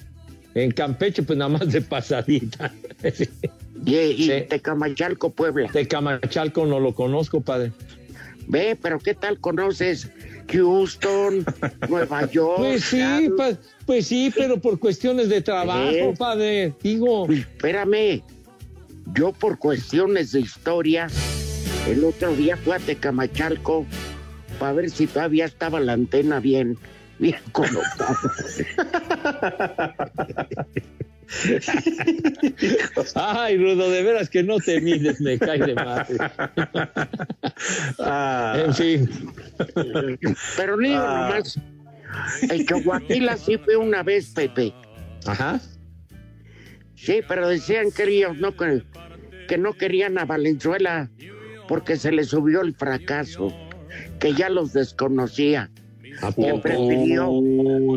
En 0.55 0.71
Campeche, 0.71 1.23
pues 1.23 1.39
nada 1.39 1.51
más 1.51 1.71
de 1.73 1.81
pasadita. 1.83 2.73
Y, 3.85 3.95
y 3.95 4.23
Sí. 4.25 4.33
Tecamachalco, 4.49 5.31
Puebla. 5.31 5.71
De 5.71 5.87
Camachalco 5.87 6.65
no 6.65 6.81
lo 6.81 6.95
conozco, 6.95 7.43
padre. 7.43 7.73
Ve, 8.49 8.77
pero 8.81 8.99
¿qué 8.99 9.15
tal 9.15 9.39
conoces 9.39 10.11
Houston, 10.51 11.45
Nueva 11.89 12.31
York? 12.31 12.57
Pues 12.59 12.85
sí, 12.85 13.29
pa- 13.37 13.57
pues 13.85 14.07
sí, 14.07 14.33
pero 14.35 14.59
por 14.61 14.79
cuestiones 14.79 15.29
de 15.29 15.41
trabajo, 15.43 15.91
¿Eh? 15.91 16.15
padre. 16.19 16.75
Digo, 16.83 17.27
Espérame, 17.31 18.23
yo 19.15 19.33
por 19.33 19.59
cuestiones 19.59 20.33
de 20.33 20.41
historia, 20.41 21.09
el 21.89 22.05
otro 22.05 22.35
día 22.35 22.57
fui 22.57 22.73
a 22.73 22.79
Tecamachalco 22.79 23.87
para 24.59 24.73
ver 24.73 24.91
si 24.91 25.07
todavía 25.07 25.45
estaba 25.45 25.79
la 25.81 25.93
antena 25.93 26.41
bien, 26.41 26.77
bien 27.19 27.37
colocada. 27.53 28.19
ay, 33.15 33.57
Rudo, 33.59 33.91
de 33.91 34.03
veras 34.03 34.29
que 34.31 34.43
no 34.43 34.59
te 34.59 34.81
mides, 34.81 35.21
me 35.21 35.39
cae 35.39 35.59
de 35.59 35.75
madre. 35.75 36.17
Ah, 37.99 38.63
En 38.67 38.75
fin, 38.75 39.09
Pero 40.57 40.77
ni 40.77 40.93
Ah. 40.95 41.29
nomás, 41.31 41.59
en 42.51 42.67
Chihuahua 42.67 43.37
sí 43.37 43.59
fue 43.59 43.77
una 43.77 44.03
vez, 44.03 44.31
Pepe. 44.35 44.73
ajá. 45.27 45.61
Sí, 46.95 47.21
pero 47.29 47.49
decían 47.49 47.91
que 47.95 48.05
ellos 48.05 48.37
no, 48.39 48.57
que, 48.57 48.83
que 49.49 49.59
no 49.59 49.75
querían 49.75 50.19
a 50.19 50.25
Valenzuela 50.25 51.11
porque 51.69 51.97
se 51.97 52.11
le 52.11 52.25
subió 52.25 52.63
el 52.63 52.75
fracaso, 52.75 53.53
que 54.19 54.33
ya 54.33 54.49
los 54.49 54.73
desconocía. 54.73 55.71
¿A 56.23 56.33
que 56.33 56.55
prefirió, 56.63 57.31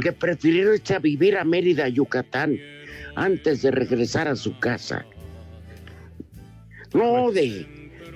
que 0.04 0.12
prefirió 0.12 0.74
irse 0.76 0.96
a 0.96 1.00
vivir 1.00 1.38
a 1.38 1.46
Mérida, 1.46 1.88
Yucatán, 1.88 2.58
antes 3.20 3.62
de 3.62 3.72
regresar 3.72 4.28
a 4.28 4.36
su 4.36 4.58
casa. 4.60 5.06
No, 6.94 7.32
de, 7.32 7.68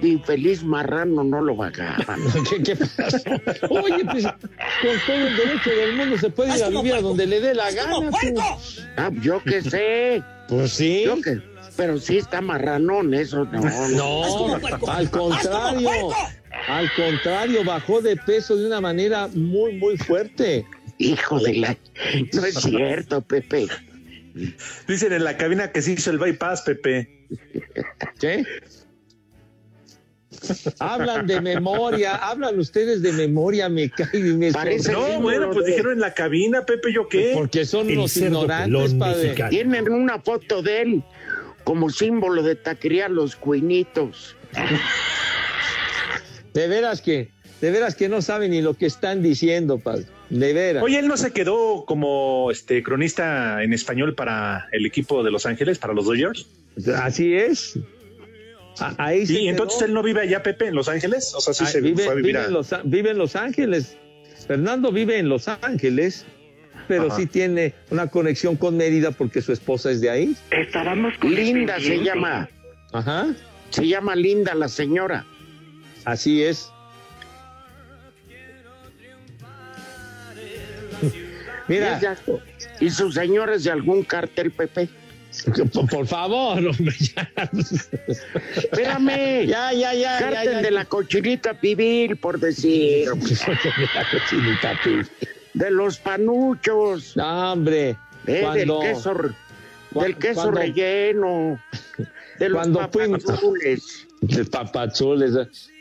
de 0.01 0.07
infeliz 0.07 0.63
marrano 0.63 1.23
no 1.23 1.41
lo 1.41 1.55
vagaban. 1.55 2.19
¿Qué, 2.49 2.63
qué 2.63 2.75
pasó? 2.75 3.17
Oye, 3.69 4.03
pues 4.05 4.23
con 4.25 4.97
todo 5.05 5.27
el 5.27 5.35
derecho 5.37 5.69
del 5.69 5.95
mundo 5.95 6.17
se 6.17 6.29
puede 6.29 6.57
ir 6.57 6.63
a 6.63 6.69
vivir 6.69 6.93
a 6.93 7.01
donde 7.01 7.27
le 7.27 7.39
dé 7.41 7.53
la 7.53 7.71
gana. 7.71 8.09
tú. 8.09 8.39
Ah, 8.97 9.11
yo 9.21 9.41
qué 9.43 9.61
sé, 9.61 10.23
Pues 10.47 10.71
sí. 10.71 11.03
yo 11.05 11.21
que, 11.21 11.39
pero 11.75 11.99
sí 11.99 12.17
está 12.17 12.41
marranón, 12.41 13.13
eso 13.13 13.45
no. 13.45 13.61
No, 13.89 14.55
al 14.87 15.09
contrario. 15.11 15.89
Al 16.69 16.89
contrario, 16.95 17.63
bajó 17.65 18.01
de 18.01 18.15
peso 18.15 18.55
de 18.55 18.67
una 18.67 18.79
manera 18.79 19.27
muy, 19.33 19.73
muy 19.73 19.97
fuerte. 19.97 20.65
Hijo 20.97 21.39
de 21.39 21.55
la... 21.55 21.77
No 22.33 22.45
es 22.45 22.55
cierto, 22.55 23.19
Pepe. 23.21 23.67
dicen 24.87 25.13
en 25.13 25.23
la 25.23 25.37
cabina 25.37 25.71
que 25.71 25.81
se 25.81 25.93
hizo 25.93 26.11
el 26.11 26.17
bypass, 26.19 26.61
Pepe. 26.63 27.27
¿Qué? 28.19 28.43
Hablan 30.79 31.25
de 31.27 31.39
memoria, 31.39 32.15
hablan 32.15 32.59
ustedes 32.59 33.01
de 33.01 33.13
memoria, 33.13 33.69
me 33.69 33.89
cae 33.89 34.09
y 34.19 34.21
me 34.33 34.51
Parece- 34.51 34.91
No, 34.91 35.21
bueno, 35.21 35.51
pues 35.51 35.65
de- 35.65 35.71
dijeron 35.71 35.93
en 35.93 35.99
la 35.99 36.13
cabina, 36.13 36.65
Pepe, 36.65 36.91
¿yo 36.91 37.07
qué? 37.07 37.31
Porque 37.33 37.65
son 37.65 37.89
El 37.89 37.99
unos 37.99 38.11
cerdo 38.11 38.41
ignorantes, 38.43 38.93
padre. 38.95 39.23
mexicano. 39.23 39.49
Tienen 39.51 39.91
una 39.91 40.19
foto 40.19 40.61
de 40.61 40.81
él 40.81 41.03
como 41.63 41.89
símbolo 41.89 42.43
de 42.43 42.55
taquería 42.55 43.07
Los 43.07 43.35
Cuinitos. 43.37 44.35
De 46.53 46.67
veras 46.67 47.01
que, 47.01 47.29
de 47.61 47.71
veras 47.71 47.95
que 47.95 48.09
no 48.09 48.21
saben 48.21 48.51
ni 48.51 48.61
lo 48.61 48.73
que 48.73 48.85
están 48.87 49.21
diciendo, 49.23 49.77
padre. 49.79 50.05
De 50.39 50.51
veras. 50.53 50.83
Oye, 50.83 50.97
él 50.99 51.07
no 51.07 51.15
se 51.17 51.31
quedó 51.31 51.85
como 51.85 52.49
este 52.51 52.81
cronista 52.81 53.61
en 53.63 53.71
español 53.73 54.15
para 54.15 54.67
el 54.71 54.85
equipo 54.85 55.23
de 55.23 55.29
Los 55.31 55.45
Ángeles, 55.45 55.77
para 55.79 55.93
los 55.93 56.05
Dodgers. 56.05 56.47
Así 56.97 57.35
es. 57.35 57.77
A- 58.79 58.95
Ahí 58.97 59.27
se 59.27 59.33
Y 59.33 59.47
entonces 59.47 59.77
quedó. 59.77 59.87
él 59.87 59.93
no 59.93 60.01
vive 60.01 60.21
allá, 60.21 60.41
Pepe, 60.41 60.67
en 60.67 60.75
Los 60.75 60.89
Ángeles. 60.89 61.33
O 61.35 61.41
sea, 61.41 61.53
sí 61.53 61.63
Ah, 61.67 61.69
se 61.69 61.81
vive, 61.81 62.03
fue 62.03 62.13
a 62.13 62.15
vivir 62.15 62.31
vive 62.33 62.39
a... 62.39 62.45
en 62.47 62.53
Los, 62.53 62.69
vive 62.83 63.09
en 63.11 63.17
Los 63.19 63.35
Ángeles. 63.35 63.95
Fernando 64.47 64.91
vive 64.91 65.19
en 65.19 65.29
Los 65.29 65.47
Ángeles, 65.47 66.25
pero 66.87 67.07
Ajá. 67.07 67.15
sí 67.17 67.27
tiene 67.27 67.75
una 67.91 68.07
conexión 68.07 68.55
con 68.57 68.75
Mérida 68.75 69.11
porque 69.11 69.41
su 69.43 69.53
esposa 69.53 69.91
es 69.91 70.01
de 70.01 70.09
ahí. 70.09 70.35
Linda 71.21 71.79
se 71.79 72.03
llama. 72.03 72.49
Ajá. 72.91 73.33
Se 73.69 73.87
llama 73.87 74.15
Linda 74.15 74.53
la 74.55 74.67
señora. 74.67 75.25
Así 76.05 76.43
es. 76.43 76.69
Mira. 81.73 82.17
¿Y 82.79 82.89
su 82.89 83.11
señor 83.11 83.49
es 83.51 83.63
de 83.63 83.71
algún 83.71 84.03
cartel, 84.03 84.51
Pepe? 84.51 84.89
Por, 85.73 85.89
por 85.89 86.05
favor, 86.07 86.57
hombre, 86.67 86.95
ya. 86.99 87.31
Espérame. 88.55 89.45
Ya, 89.47 89.73
ya, 89.73 89.93
ya. 89.93 90.19
Cártel 90.19 90.43
ya, 90.45 90.51
ya. 90.51 90.61
de 90.61 90.71
la 90.71 90.85
cochinita 90.85 91.53
pibil, 91.59 92.17
por 92.17 92.39
decir. 92.39 93.07
La 93.95 94.05
cochinita 94.11 94.79
pibil. 94.83 95.07
De 95.53 95.71
los 95.71 95.97
panuchos. 95.99 97.15
No, 97.15 97.53
hombre. 97.53 97.95
eh, 98.27 98.39
cuando- 98.41 98.79
del 98.79 98.89
queso, 98.93 99.13
del 99.91 100.17
queso 100.17 100.41
cuando- 100.41 100.59
relleno. 100.59 101.59
De 102.39 102.49
los 102.49 102.57
Cuando 102.59 102.89
fuimos- 102.91 103.23
papazules. 103.23 104.07
de 104.21 104.45
papazules, 104.45 105.33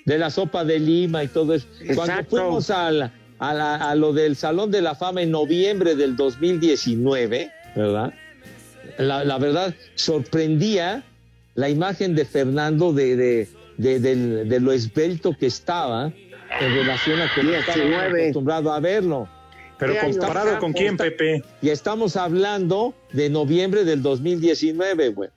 de 0.04 0.18
la 0.18 0.30
sopa 0.30 0.64
de 0.64 0.78
lima 0.78 1.24
y 1.24 1.28
todo 1.28 1.54
eso. 1.54 1.66
Cuando 1.94 2.24
fuimos 2.28 2.70
al- 2.70 3.10
a, 3.42 3.52
la- 3.54 3.74
a 3.90 3.94
lo 3.96 4.12
del 4.12 4.36
Salón 4.36 4.70
de 4.70 4.80
la 4.82 4.94
Fama 4.94 5.22
en 5.22 5.30
noviembre 5.32 5.94
del 5.96 6.14
2019, 6.16 7.50
¿verdad? 7.74 8.14
La, 8.98 9.24
la 9.24 9.38
verdad, 9.38 9.74
sorprendía 9.94 11.02
la 11.54 11.68
imagen 11.68 12.14
de 12.14 12.24
Fernando 12.24 12.92
de, 12.92 13.16
de, 13.16 13.48
de, 13.78 13.98
lo 14.60 14.72
esbelto 14.72 15.36
que 15.38 15.46
estaba 15.46 16.06
en 16.60 16.74
relación 16.74 17.20
a 17.20 17.24
estábamos 17.58 17.86
19. 17.88 18.22
acostumbrado 18.22 18.72
a 18.72 18.80
verlo. 18.80 19.28
Pero 19.78 19.94
¿Qué 19.94 19.98
año 19.98 20.18
comparado 20.18 20.58
con 20.60 20.72
quién? 20.72 20.96
Pepe. 20.96 21.42
Y 21.60 21.70
estamos 21.70 22.14
hablando 22.16 22.94
de 23.12 23.28
noviembre 23.28 23.84
del 23.84 24.02
2019, 24.02 25.08
güey. 25.08 25.30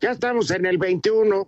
Ya 0.00 0.12
estamos 0.12 0.50
en 0.50 0.64
el 0.64 0.78
21. 0.78 1.46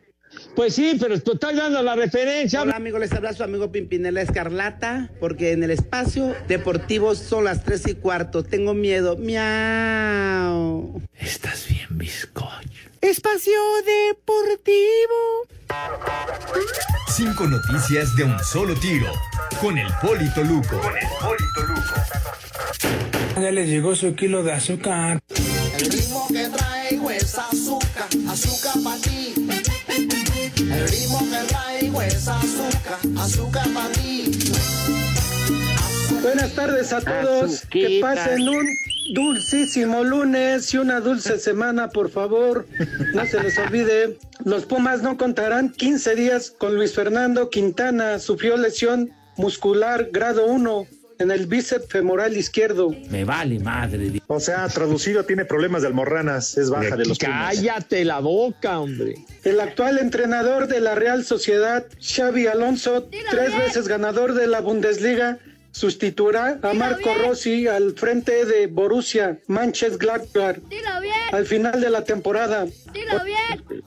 Pues 0.55 0.75
sí, 0.75 0.97
pero 1.01 1.21
tú 1.21 1.33
estás 1.33 1.57
dando 1.57 1.83
la 1.83 1.97
referencia. 1.97 2.63
Hola 2.63 2.77
amigos, 2.77 3.01
les 3.01 3.13
habla 3.13 3.33
su 3.33 3.43
amigo 3.43 3.73
Pimpinela 3.73 4.21
Escarlata, 4.23 5.11
porque 5.21 5.53
en 5.53 5.63
el 5.63 5.71
espacio 5.71 6.35
deportivo 6.49 7.15
son 7.15 7.45
las 7.45 7.65
tres 7.65 7.87
y 7.87 7.95
cuarto. 7.95 8.43
Tengo 8.43 8.75
miedo. 8.75 9.17
Miau. 9.17 11.01
Estás 11.19 11.67
bien, 11.69 11.87
bizcocho. 11.91 12.51
Espacio 13.01 13.55
Deportivo. 13.87 15.47
Cinco 17.09 17.47
noticias 17.47 18.15
de 18.17 18.25
un 18.25 18.39
solo 18.41 18.75
tiro. 18.75 19.11
Con 19.61 19.79
el 19.79 19.89
Polito 20.03 20.43
Luco. 20.45 20.81
Ya 23.37 23.51
les 23.51 23.69
llegó 23.69 23.97
su 23.97 24.15
kilo 24.15 24.43
de 24.43 24.53
azúcar. 24.53 25.19
El 25.79 25.91
ritmo 25.91 26.27
que 26.29 26.49
traigo 26.49 27.11
es 27.11 27.39
azúcar, 27.39 28.09
azúcar 28.29 28.83
para 28.85 29.01
ti. 29.01 29.35
El 30.71 30.89
ritmo 30.89 31.19
que 31.31 31.47
traigo 31.49 32.03
es 32.03 32.29
azúcar, 32.29 32.99
azúcar 33.19 33.67
para 33.75 33.93
ti. 33.93 34.31
Buenas 36.23 36.53
tardes 36.55 36.93
a 36.93 37.01
todos. 37.01 37.63
Que 37.71 37.99
pasen 38.01 38.49
un 38.49 38.67
dulcísimo 39.15 40.05
lunes 40.05 40.73
y 40.73 40.79
una 40.79 41.01
dulce 41.01 41.39
semana, 41.39 41.89
por 41.89 42.11
favor. 42.11 42.67
No 43.15 43.27
se 43.27 43.43
les 43.43 43.59
olvide. 43.59 44.19
Los 44.45 44.65
Pumas 44.65 45.03
no 45.03 45.17
contarán 45.17 45.71
15 45.71 46.15
días 46.15 46.51
con 46.51 46.77
Luis 46.77 46.95
Fernando 46.95 47.51
Quintana. 47.51 48.19
Sufrió 48.19 48.57
lesión 48.57 49.11
muscular 49.37 50.11
grado 50.13 50.47
1 50.47 50.87
en 51.21 51.31
el 51.31 51.47
bíceps 51.47 51.87
femoral 51.89 52.37
izquierdo. 52.37 52.95
Me 53.11 53.25
vale 53.25 53.59
madre. 53.61 54.21
O 54.27 54.41
sea, 54.41 54.67
traducido, 54.69 55.25
tiene 55.25 55.45
problemas 55.45 55.83
de 55.83 55.89
almorranas, 55.89 56.57
es 56.59 56.71
baja 56.71 56.97
de 56.97 57.05
los. 57.05 57.19
Cállate 57.19 58.05
la 58.05 58.19
boca, 58.21 58.81
hombre. 58.81 59.15
El 59.45 59.61
actual 59.61 59.99
entrenador 59.99 60.67
de 60.67 60.81
la 60.81 60.95
Real 60.95 61.25
Sociedad, 61.25 61.85
Xavi 62.01 62.47
Alonso, 62.47 63.09
tres 63.31 63.57
veces 63.57 63.87
ganador 63.87 64.35
de 64.35 64.47
la 64.47 64.61
Bundesliga, 64.61 65.39
sustituirá 65.73 66.59
a 66.63 66.73
Marco 66.75 67.15
Rossi 67.15 67.69
al 67.69 67.93
frente 67.93 68.45
de 68.45 68.67
Borussia 68.67 69.39
Mönchengladbach 69.47 70.57
Dilo 70.69 71.01
bien, 71.01 71.15
al 71.33 71.47
final 71.47 71.81
de 71.81 71.91
la 71.91 72.03
temporada. 72.03 72.67
dilo 72.93 73.25
bien. 73.25 73.85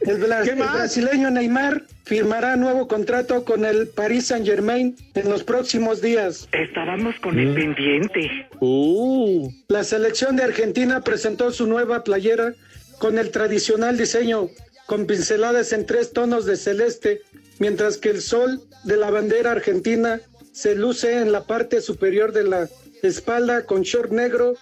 El, 0.00 0.18
bla- 0.18 0.42
el 0.42 0.56
brasileño 0.56 1.30
Neymar 1.30 1.82
firmará 2.12 2.56
nuevo 2.56 2.88
contrato 2.88 3.42
con 3.42 3.64
el 3.64 3.88
Paris 3.88 4.26
Saint 4.26 4.44
Germain 4.44 4.94
en 5.14 5.30
los 5.30 5.44
próximos 5.44 6.02
días. 6.02 6.46
Estábamos 6.52 7.18
con 7.20 7.38
el 7.38 7.54
pendiente. 7.54 8.50
Uh, 8.60 9.50
La 9.68 9.82
selección 9.82 10.36
de 10.36 10.42
Argentina 10.42 11.00
presentó 11.00 11.52
su 11.52 11.66
nueva 11.66 12.04
playera 12.04 12.52
con 12.98 13.16
el 13.16 13.30
tradicional 13.30 13.96
diseño, 13.96 14.50
con 14.84 15.06
pinceladas 15.06 15.72
en 15.72 15.86
tres 15.86 16.12
tonos 16.12 16.44
de 16.44 16.56
celeste, 16.56 17.22
mientras 17.58 17.96
que 17.96 18.10
el 18.10 18.20
sol 18.20 18.60
de 18.84 18.98
la 18.98 19.10
bandera 19.10 19.52
argentina 19.52 20.20
se 20.52 20.74
luce 20.74 21.16
en 21.16 21.32
la 21.32 21.44
parte 21.44 21.80
superior 21.80 22.32
de 22.34 22.44
la 22.44 22.68
espalda 23.02 23.64
con 23.64 23.84
short 23.84 24.12
negro 24.12 24.52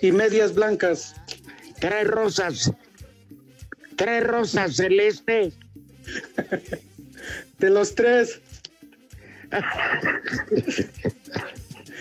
y 0.00 0.10
medias 0.10 0.56
blancas. 0.56 1.14
Trae 1.78 2.02
rosas. 2.02 2.72
Trae 3.94 4.22
rosas 4.22 4.74
celeste. 4.74 5.52
De 7.58 7.70
los 7.70 7.94
tres, 7.94 8.40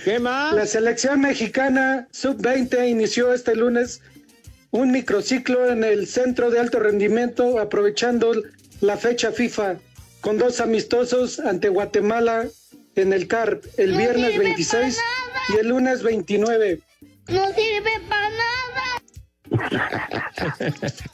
¿Qué 0.04 0.20
más? 0.20 0.54
la 0.54 0.66
selección 0.66 1.22
mexicana 1.22 2.08
sub-20 2.12 2.90
inició 2.90 3.34
este 3.34 3.56
lunes 3.56 4.02
un 4.72 4.92
microciclo 4.92 5.70
en 5.72 5.84
el 5.84 6.08
centro 6.08 6.52
de 6.52 6.60
alto 6.60 6.80
rendimiento 6.80 7.60
aprovechando 7.60 8.34
la 8.82 8.98
fecha 8.98 9.32
FIFA 9.32 9.78
con 10.22 10.38
dos 10.38 10.60
amistosos 10.60 11.40
ante 11.40 11.70
Guatemala 11.70 12.48
en 12.96 13.14
el 13.14 13.28
CAR 13.28 13.62
el 13.78 13.92
No 13.94 13.98
viernes 13.98 14.32
sirve 14.32 14.44
26 14.46 14.98
para 14.98 15.58
y 15.58 15.62
el 15.62 15.70
lunes 15.70 16.04
29. 16.04 16.82
No 17.30 17.46
sirve 17.54 17.92
para 18.10 18.30
nada. 18.30 18.84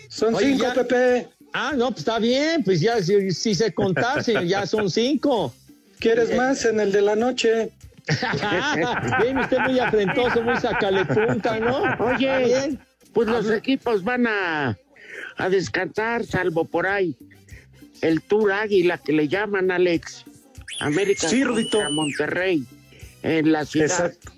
Son 0.10 0.34
Oye, 0.36 0.48
cinco, 0.54 0.64
ya- 0.64 0.74
Pepe. 0.74 1.28
Ah, 1.54 1.74
no, 1.76 1.88
pues 1.89 1.99
está 1.99 2.20
bien, 2.20 2.64
pues 2.64 2.80
ya 2.82 3.02
si, 3.04 3.32
si 3.32 3.56
sé 3.56 3.74
contar, 3.74 4.24
señor, 4.24 4.45
ya 4.45 4.66
son 4.66 4.89
cinco. 4.89 5.54
¿Quieres 5.99 6.36
más 6.36 6.66
en 6.66 6.80
el 6.80 6.91
de 6.91 7.02
la 7.02 7.16
noche? 7.16 7.72
Viene 9.22 9.41
usted 9.41 9.60
muy 9.60 9.80
afrentoso, 9.80 10.41
muy 10.41 10.58
sacalepunta, 10.58 11.60
¿no? 11.60 11.84
Oye, 12.06 12.45
bien. 12.45 12.80
pues 13.14 13.28
los 13.28 13.49
equipos 13.52 14.04
van 14.04 14.28
a, 14.28 14.78
a 15.38 15.49
descansar, 15.49 16.26
salvo 16.26 16.66
por 16.66 16.88
ahí. 16.88 17.16
El 18.02 18.22
Tour 18.22 18.52
Águila 18.52 18.97
que 18.97 19.12
le 19.14 19.28
llaman 19.28 19.70
Alex. 19.72 20.26
América 20.80 21.28
Sí. 21.28 21.43
Monterrey. 21.91 22.66
En 23.22 23.52
la 23.52 23.66
ciudad 23.66 24.08
Exacto. 24.08 24.32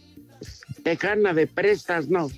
tejana 0.84 1.34
de 1.34 1.48
Prestas, 1.48 2.10
no. 2.10 2.30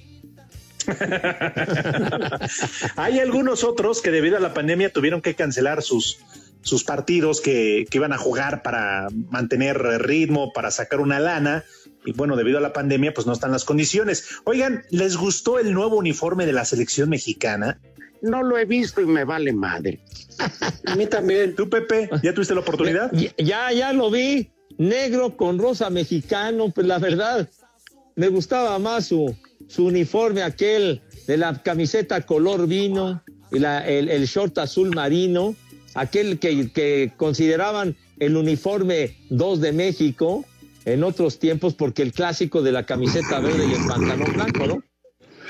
Hay 2.96 3.20
algunos 3.20 3.64
otros 3.64 4.02
que 4.02 4.12
debido 4.12 4.38
a 4.38 4.40
la 4.40 4.54
pandemia 4.54 4.92
tuvieron 4.92 5.22
que 5.22 5.36
cancelar 5.36 5.82
sus, 5.82 6.20
sus 6.62 6.84
partidos 6.84 7.42
que, 7.42 7.86
que 7.90 7.98
iban 7.98 8.14
a 8.14 8.18
jugar 8.18 8.64
para 8.64 9.08
mantener 9.30 9.78
ritmo, 10.02 10.54
para 10.54 10.72
sacar 10.72 11.00
una 11.00 11.20
lana. 11.20 11.64
Y 12.06 12.14
bueno, 12.14 12.36
debido 12.36 12.58
a 12.58 12.62
la 12.62 12.74
pandemia, 12.74 13.14
pues 13.14 13.28
no 13.28 13.34
están 13.34 13.52
las 13.52 13.66
condiciones. 13.66 14.28
Oigan, 14.44 14.84
¿les 14.92 15.18
gustó 15.18 15.60
el 15.60 15.74
nuevo 15.74 15.98
uniforme 15.98 16.46
de 16.46 16.54
la 16.54 16.66
selección 16.66 17.10
mexicana? 17.10 17.80
No 18.22 18.44
lo 18.44 18.58
he 18.58 18.66
visto 18.66 19.02
y 19.02 19.06
me 19.06 19.24
vale 19.24 19.54
madre. 19.54 20.00
A 20.86 20.96
mí 20.96 21.06
también. 21.08 21.56
¿Tú, 21.56 21.70
Pepe, 21.70 22.10
ya 22.24 22.34
tuviste 22.34 22.54
la 22.54 22.62
oportunidad? 22.62 23.12
Ya, 23.12 23.34
ya, 23.38 23.72
ya 23.72 23.94
lo 23.94 24.10
vi, 24.10 24.50
negro 24.78 25.38
con 25.38 25.60
rosa 25.60 25.90
mexicano, 25.90 26.70
pues 26.70 26.88
la 26.88 27.00
verdad, 27.00 27.50
me 28.16 28.30
gustaba 28.30 28.78
más 28.80 29.08
su, 29.08 29.36
su 29.68 29.86
uniforme 29.86 30.42
aquel 30.44 31.02
de 31.28 31.38
la 31.38 31.62
camiseta 31.62 32.22
color 32.22 32.68
vino 32.68 33.24
y 33.52 33.60
la, 33.60 33.88
el, 33.88 34.10
el 34.10 34.26
short 34.26 34.58
azul 34.58 34.94
marino, 34.94 35.56
aquel 35.94 36.40
que, 36.40 36.72
que 36.72 37.14
consideraban 37.18 37.96
el 38.20 38.38
uniforme 38.38 39.16
2 39.30 39.62
de 39.62 39.72
México 39.72 40.46
en 40.86 41.04
otros 41.04 41.40
tiempos, 41.40 41.74
porque 41.74 42.02
el 42.04 42.12
clásico 42.14 42.62
de 42.62 42.72
la 42.72 42.86
camiseta 42.86 43.40
verde 43.40 43.66
y 43.68 43.74
el 43.74 43.88
pantalón 43.88 44.34
blanco, 44.34 44.68
¿no? 44.68 44.84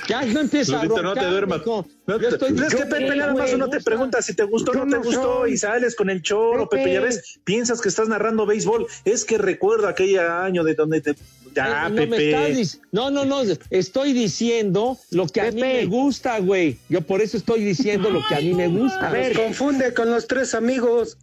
Ya 0.07 0.23
no 0.23 0.39
empieza 0.41 0.75
Lupito, 0.83 0.97
a 0.99 1.01
no 1.01 1.13
te 1.15 1.25
duermas. 1.25 1.61
No 1.65 2.19
te- 2.19 2.27
estoy- 2.27 2.55
es 2.63 2.75
que 2.75 2.85
Pepe 2.85 3.15
nada 3.15 3.33
más 3.33 3.51
uno 3.53 3.69
te 3.69 3.81
pregunta 3.81 4.21
si 4.21 4.35
te 4.35 4.43
gustó 4.43 4.71
o 4.71 4.75
no 4.75 4.83
te 4.83 4.97
no 4.97 5.03
gustó 5.03 5.39
soy. 5.39 5.53
y 5.53 5.57
sales 5.57 5.95
con 5.95 6.09
el 6.11 6.21
choro, 6.21 6.69
Pepe. 6.69 6.83
Pepe, 6.83 6.93
ya 6.93 7.01
ves, 7.01 7.39
piensas 7.43 7.81
que 7.81 7.89
estás 7.89 8.07
narrando 8.07 8.45
béisbol. 8.45 8.85
Es 9.03 9.25
que 9.25 9.37
recuerdo 9.39 9.87
aquel 9.87 10.19
año 10.19 10.63
de 10.63 10.75
donde 10.75 11.01
te... 11.01 11.15
Ya, 11.55 11.87
Eh, 11.87 11.89
no, 11.89 11.95
me 11.95 12.07
Pepe. 12.07 12.51
estás 12.55 12.81
no, 12.91 13.09
no, 13.09 13.23
no, 13.25 13.41
estoy 13.69 14.11
diciendo 14.13 14.97
lo 15.11 15.25
que 15.27 15.41
a 15.41 15.45
mí 15.51 15.61
Pepe. 15.61 15.73
me 15.81 15.85
gusta, 15.85 16.39
güey. 16.39 16.77
Yo 16.89 17.01
por 17.01 17.21
eso 17.21 17.37
estoy 17.37 17.63
diciendo 17.63 18.09
lo 18.09 18.21
que 18.27 18.35
a 18.35 18.39
mí 18.41 18.53
me 18.53 18.67
gusta. 18.67 19.07
A 19.07 19.11
ver, 19.11 19.33
confunde 19.33 19.93
con 19.93 20.11
los 20.11 20.27
tres 20.27 20.53
amigos. 20.53 21.17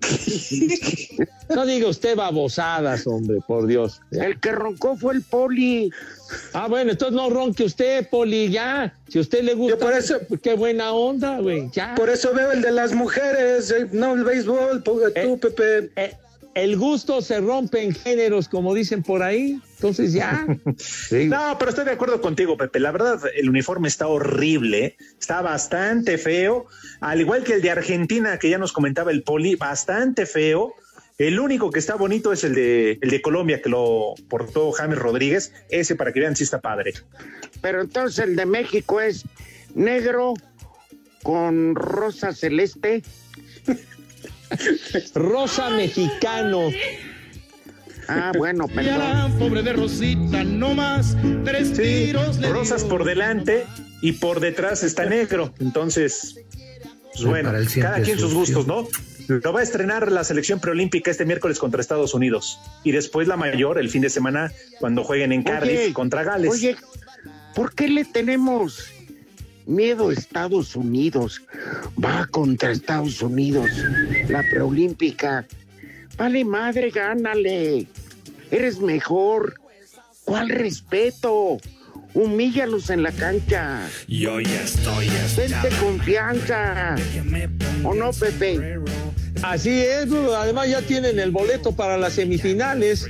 No 1.54 1.66
diga 1.66 1.86
usted 1.88 2.16
babosadas, 2.16 3.06
hombre, 3.06 3.36
por 3.46 3.66
Dios. 3.66 4.00
El 4.10 4.40
que 4.40 4.52
roncó 4.52 4.96
fue 4.96 5.12
el 5.12 5.22
poli. 5.22 5.90
Ah, 6.54 6.66
bueno, 6.66 6.92
entonces 6.92 7.14
no 7.14 7.28
ronque 7.28 7.64
usted, 7.64 8.08
Poli, 8.08 8.48
ya. 8.50 8.94
Si 9.08 9.18
a 9.18 9.20
usted 9.20 9.42
le 9.42 9.52
gusta, 9.52 9.76
Yo 9.76 9.84
por 9.84 9.92
eso- 9.92 10.18
qué 10.42 10.54
buena 10.54 10.92
onda, 10.94 11.40
güey, 11.40 11.68
ya. 11.72 11.94
Por 11.94 12.08
eso 12.08 12.32
veo 12.32 12.52
el 12.52 12.62
de 12.62 12.70
las 12.72 12.94
mujeres, 12.94 13.70
eh, 13.70 13.86
no 13.92 14.14
el 14.14 14.24
béisbol, 14.24 14.82
tú, 14.82 14.98
Pepe. 15.38 15.90
Eh, 15.96 16.14
el 16.54 16.76
gusto 16.76 17.22
se 17.22 17.40
rompe 17.40 17.82
en 17.82 17.94
géneros, 17.94 18.48
como 18.48 18.74
dicen 18.74 19.02
por 19.02 19.22
ahí. 19.22 19.60
Entonces 19.76 20.12
ya. 20.12 20.46
No, 21.12 21.56
pero 21.58 21.70
estoy 21.70 21.84
de 21.84 21.92
acuerdo 21.92 22.20
contigo, 22.20 22.56
Pepe. 22.56 22.80
La 22.80 22.92
verdad, 22.92 23.20
el 23.34 23.48
uniforme 23.48 23.88
está 23.88 24.06
horrible, 24.06 24.96
está 25.18 25.42
bastante 25.42 26.18
feo, 26.18 26.66
al 27.00 27.20
igual 27.20 27.44
que 27.44 27.54
el 27.54 27.62
de 27.62 27.70
Argentina, 27.70 28.38
que 28.38 28.50
ya 28.50 28.58
nos 28.58 28.72
comentaba 28.72 29.10
el 29.10 29.22
Poli, 29.22 29.56
bastante 29.56 30.26
feo. 30.26 30.74
El 31.18 31.38
único 31.38 31.70
que 31.70 31.78
está 31.78 31.94
bonito 31.94 32.32
es 32.32 32.44
el 32.44 32.54
de, 32.54 32.98
el 33.00 33.10
de 33.10 33.22
Colombia, 33.22 33.60
que 33.62 33.68
lo 33.68 34.14
portó 34.28 34.72
James 34.72 34.98
Rodríguez. 34.98 35.52
Ese 35.68 35.94
para 35.94 36.12
que 36.12 36.20
vean 36.20 36.36
si 36.36 36.44
está 36.44 36.60
padre. 36.60 36.94
Pero 37.60 37.82
entonces 37.82 38.24
el 38.24 38.36
de 38.36 38.46
México 38.46 39.00
es 39.00 39.24
negro 39.74 40.34
con 41.22 41.74
rosa 41.74 42.32
celeste. 42.32 43.02
Rosa 45.14 45.70
mexicano. 45.70 46.70
Ah, 48.08 48.32
bueno, 48.36 48.66
perdón. 48.68 49.38
pobre 49.38 49.62
de 49.62 49.72
Rosita, 49.72 50.44
no 50.44 50.74
más 50.74 51.16
tres 51.44 51.72
tiros 51.72 52.38
le 52.38 52.48
Rosas 52.48 52.84
por 52.84 53.04
delante 53.04 53.64
y 54.00 54.12
por 54.12 54.40
detrás 54.40 54.82
está 54.82 55.06
negro. 55.06 55.54
Entonces, 55.60 56.36
pues 57.14 57.24
bueno, 57.24 57.52
cada 57.80 58.00
quien 58.00 58.18
sus 58.18 58.34
gustos, 58.34 58.66
¿no? 58.66 58.88
Lo 59.28 59.52
va 59.52 59.60
a 59.60 59.62
estrenar 59.62 60.10
la 60.10 60.24
selección 60.24 60.60
preolímpica 60.60 61.10
este 61.10 61.24
miércoles 61.24 61.58
contra 61.58 61.80
Estados 61.80 62.12
Unidos. 62.12 62.58
Y 62.82 62.90
después 62.90 63.28
la 63.28 63.36
mayor 63.36 63.78
el 63.78 63.88
fin 63.88 64.02
de 64.02 64.10
semana 64.10 64.52
cuando 64.80 65.04
jueguen 65.04 65.32
en 65.32 65.44
Cardiff 65.44 65.78
Oye, 65.78 65.92
contra 65.92 66.24
Gales. 66.24 66.50
Oye, 66.50 66.76
¿por 67.54 67.72
qué 67.74 67.88
le 67.88 68.04
tenemos 68.04 68.90
miedo 69.66 70.08
a 70.08 70.12
Estados 70.12 70.76
Unidos? 70.76 71.42
Va 72.02 72.26
contra 72.26 72.70
Estados 72.70 73.22
Unidos, 73.22 73.70
la 74.28 74.42
preolímpica. 74.50 75.46
Vale 76.16 76.44
madre, 76.44 76.90
gánale. 76.90 77.86
Eres 78.50 78.80
mejor. 78.80 79.54
¿Cuál 80.24 80.48
respeto? 80.50 81.58
Humíllalos 82.14 82.90
en 82.90 83.02
la 83.02 83.12
cancha. 83.12 83.88
Yo 84.06 84.40
ya 84.40 84.62
estoy 84.62 85.08
Vente 85.36 85.68
confianza. 85.80 86.94
¿O 87.82 87.94
no, 87.94 88.12
Pepe? 88.12 88.78
Así 89.42 89.70
es, 89.70 90.12
además 90.12 90.68
ya 90.68 90.82
tienen 90.82 91.18
el 91.18 91.30
boleto 91.30 91.72
para 91.72 91.96
las 91.96 92.12
semifinales. 92.14 93.06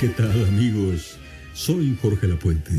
¿Qué 0.00 0.08
tal 0.08 0.30
amigos? 0.48 1.19
Soy 1.60 1.94
Jorge 2.00 2.26
Lapuente. 2.26 2.72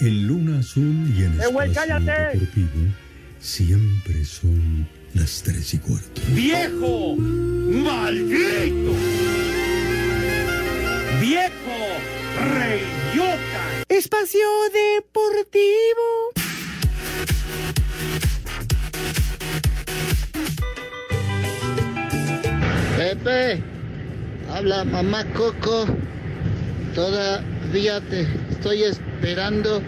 En 0.00 0.26
Luna 0.26 0.58
Azul 0.58 1.10
y 1.16 1.24
en 1.24 1.40
¡Eh, 1.40 1.46
güey, 1.50 1.70
Espacio 1.70 1.72
cállate! 1.72 2.38
Deportivo 2.38 2.92
siempre 3.40 4.22
son 4.26 4.86
las 5.14 5.42
tres 5.42 5.72
y 5.72 5.78
cuarto. 5.78 6.20
¡Viejo! 6.34 7.16
¡Maldito! 7.16 8.92
¡Viejo! 11.18 11.78
¡Reyota! 12.52 13.84
Espacio 13.88 14.48
Deportivo. 14.74 16.34
Pepe, 22.98 23.62
habla 24.50 24.84
mamá 24.84 25.24
Coco. 25.32 25.86
Todavía 27.74 28.00
te 28.02 28.20
estoy 28.52 28.84
esperando. 28.84 29.82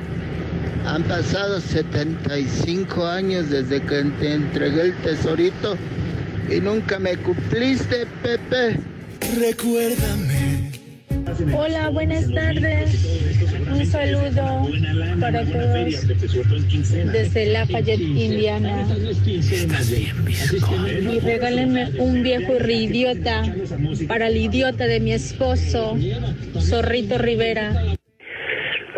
Han 0.87 1.05
pasado 1.05 1.61
75 1.61 3.07
años 3.07 3.49
desde 3.49 3.80
que 3.80 4.03
te 4.18 4.32
entregué 4.32 4.82
el 4.87 4.97
tesorito 5.03 5.76
y 6.51 6.61
nunca 6.61 6.99
me 6.99 7.16
cumpliste, 7.16 8.07
Pepe. 8.24 8.80
Recuérdame. 9.39 10.72
Hola, 11.57 11.91
buenas 11.91 12.28
tardes. 12.32 12.91
Un 13.77 13.87
saludo 13.87 14.68
para 15.20 15.45
todos 15.45 16.07
desde 17.12 17.47
Lafayette, 17.53 18.01
Indiana. 18.01 18.87
Y 21.12 21.20
regálenme 21.20 21.91
un 21.99 22.22
viejo 22.22 22.55
reidiota 22.59 23.43
para 24.09 24.29
el 24.29 24.37
idiota 24.39 24.87
de 24.87 25.01
mi 25.01 25.12
esposo, 25.12 25.97
Zorrito 26.59 27.18
Rivera. 27.18 27.97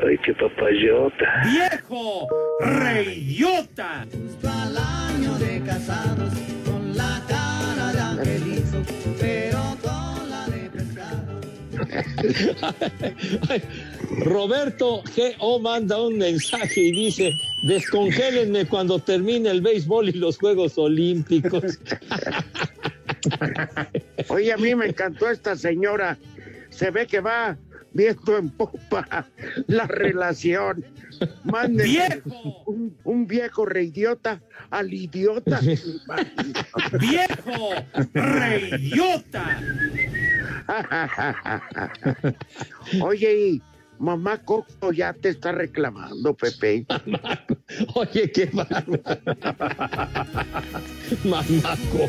¡Ay, 0.00 0.16
qué 0.24 0.32
papayota! 0.32 1.42
¡Viejo! 1.44 2.28
¡Reyota! 2.60 4.06
Al 4.44 4.76
año 4.76 5.38
de 5.38 5.60
casados, 5.60 6.17
Roberto 14.24 15.02
G.O. 15.04 15.60
manda 15.60 16.00
un 16.00 16.18
mensaje 16.18 16.80
y 16.80 16.92
dice, 16.92 17.32
descongélenme 17.66 18.66
cuando 18.66 18.98
termine 18.98 19.50
el 19.50 19.60
béisbol 19.60 20.08
y 20.08 20.12
los 20.12 20.38
Juegos 20.38 20.78
Olímpicos. 20.78 21.64
Oye, 24.28 24.52
a 24.52 24.56
mí 24.56 24.74
me 24.74 24.86
encantó 24.86 25.30
esta 25.30 25.56
señora. 25.56 26.16
Se 26.70 26.90
ve 26.90 27.06
que 27.06 27.20
va 27.20 27.56
viendo 27.92 28.38
en 28.38 28.50
popa 28.50 29.28
la 29.66 29.86
relación. 29.86 30.84
Manden 31.44 31.86
¡Viejo! 31.86 32.62
Un, 32.66 32.96
un 33.04 33.26
viejo 33.26 33.66
reidiota 33.66 34.40
al 34.70 34.92
idiota. 34.92 35.60
¡Viejo! 37.00 37.70
¡Reyota! 38.14 39.60
Oye, 43.02 43.48
y 43.48 43.62
mamá 43.98 44.38
Coco 44.38 44.92
ya 44.92 45.12
te 45.12 45.30
está 45.30 45.50
reclamando, 45.52 46.34
Pepe. 46.34 46.86
Oye, 47.94 48.30
qué 48.30 48.46
bárbaro. 48.52 48.92
Mamaco. 51.24 52.08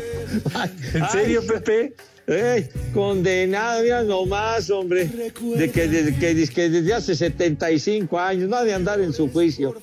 Ay, 0.54 0.70
¿En 0.94 1.08
serio, 1.08 1.40
ay, 1.42 1.48
Pepe? 1.48 1.94
Ey, 2.26 2.68
condenada, 2.94 3.82
mira 3.82 4.02
nomás, 4.04 4.70
hombre. 4.70 5.06
De 5.06 5.32
que, 5.70 5.88
de, 5.88 6.14
que, 6.16 6.34
de 6.34 6.48
que 6.48 6.68
desde 6.68 6.94
hace 6.94 7.16
75 7.16 8.20
años, 8.20 8.48
no 8.48 8.56
ha 8.56 8.64
de 8.64 8.74
andar 8.74 9.00
en 9.00 9.12
su 9.12 9.28
juicio. 9.30 9.74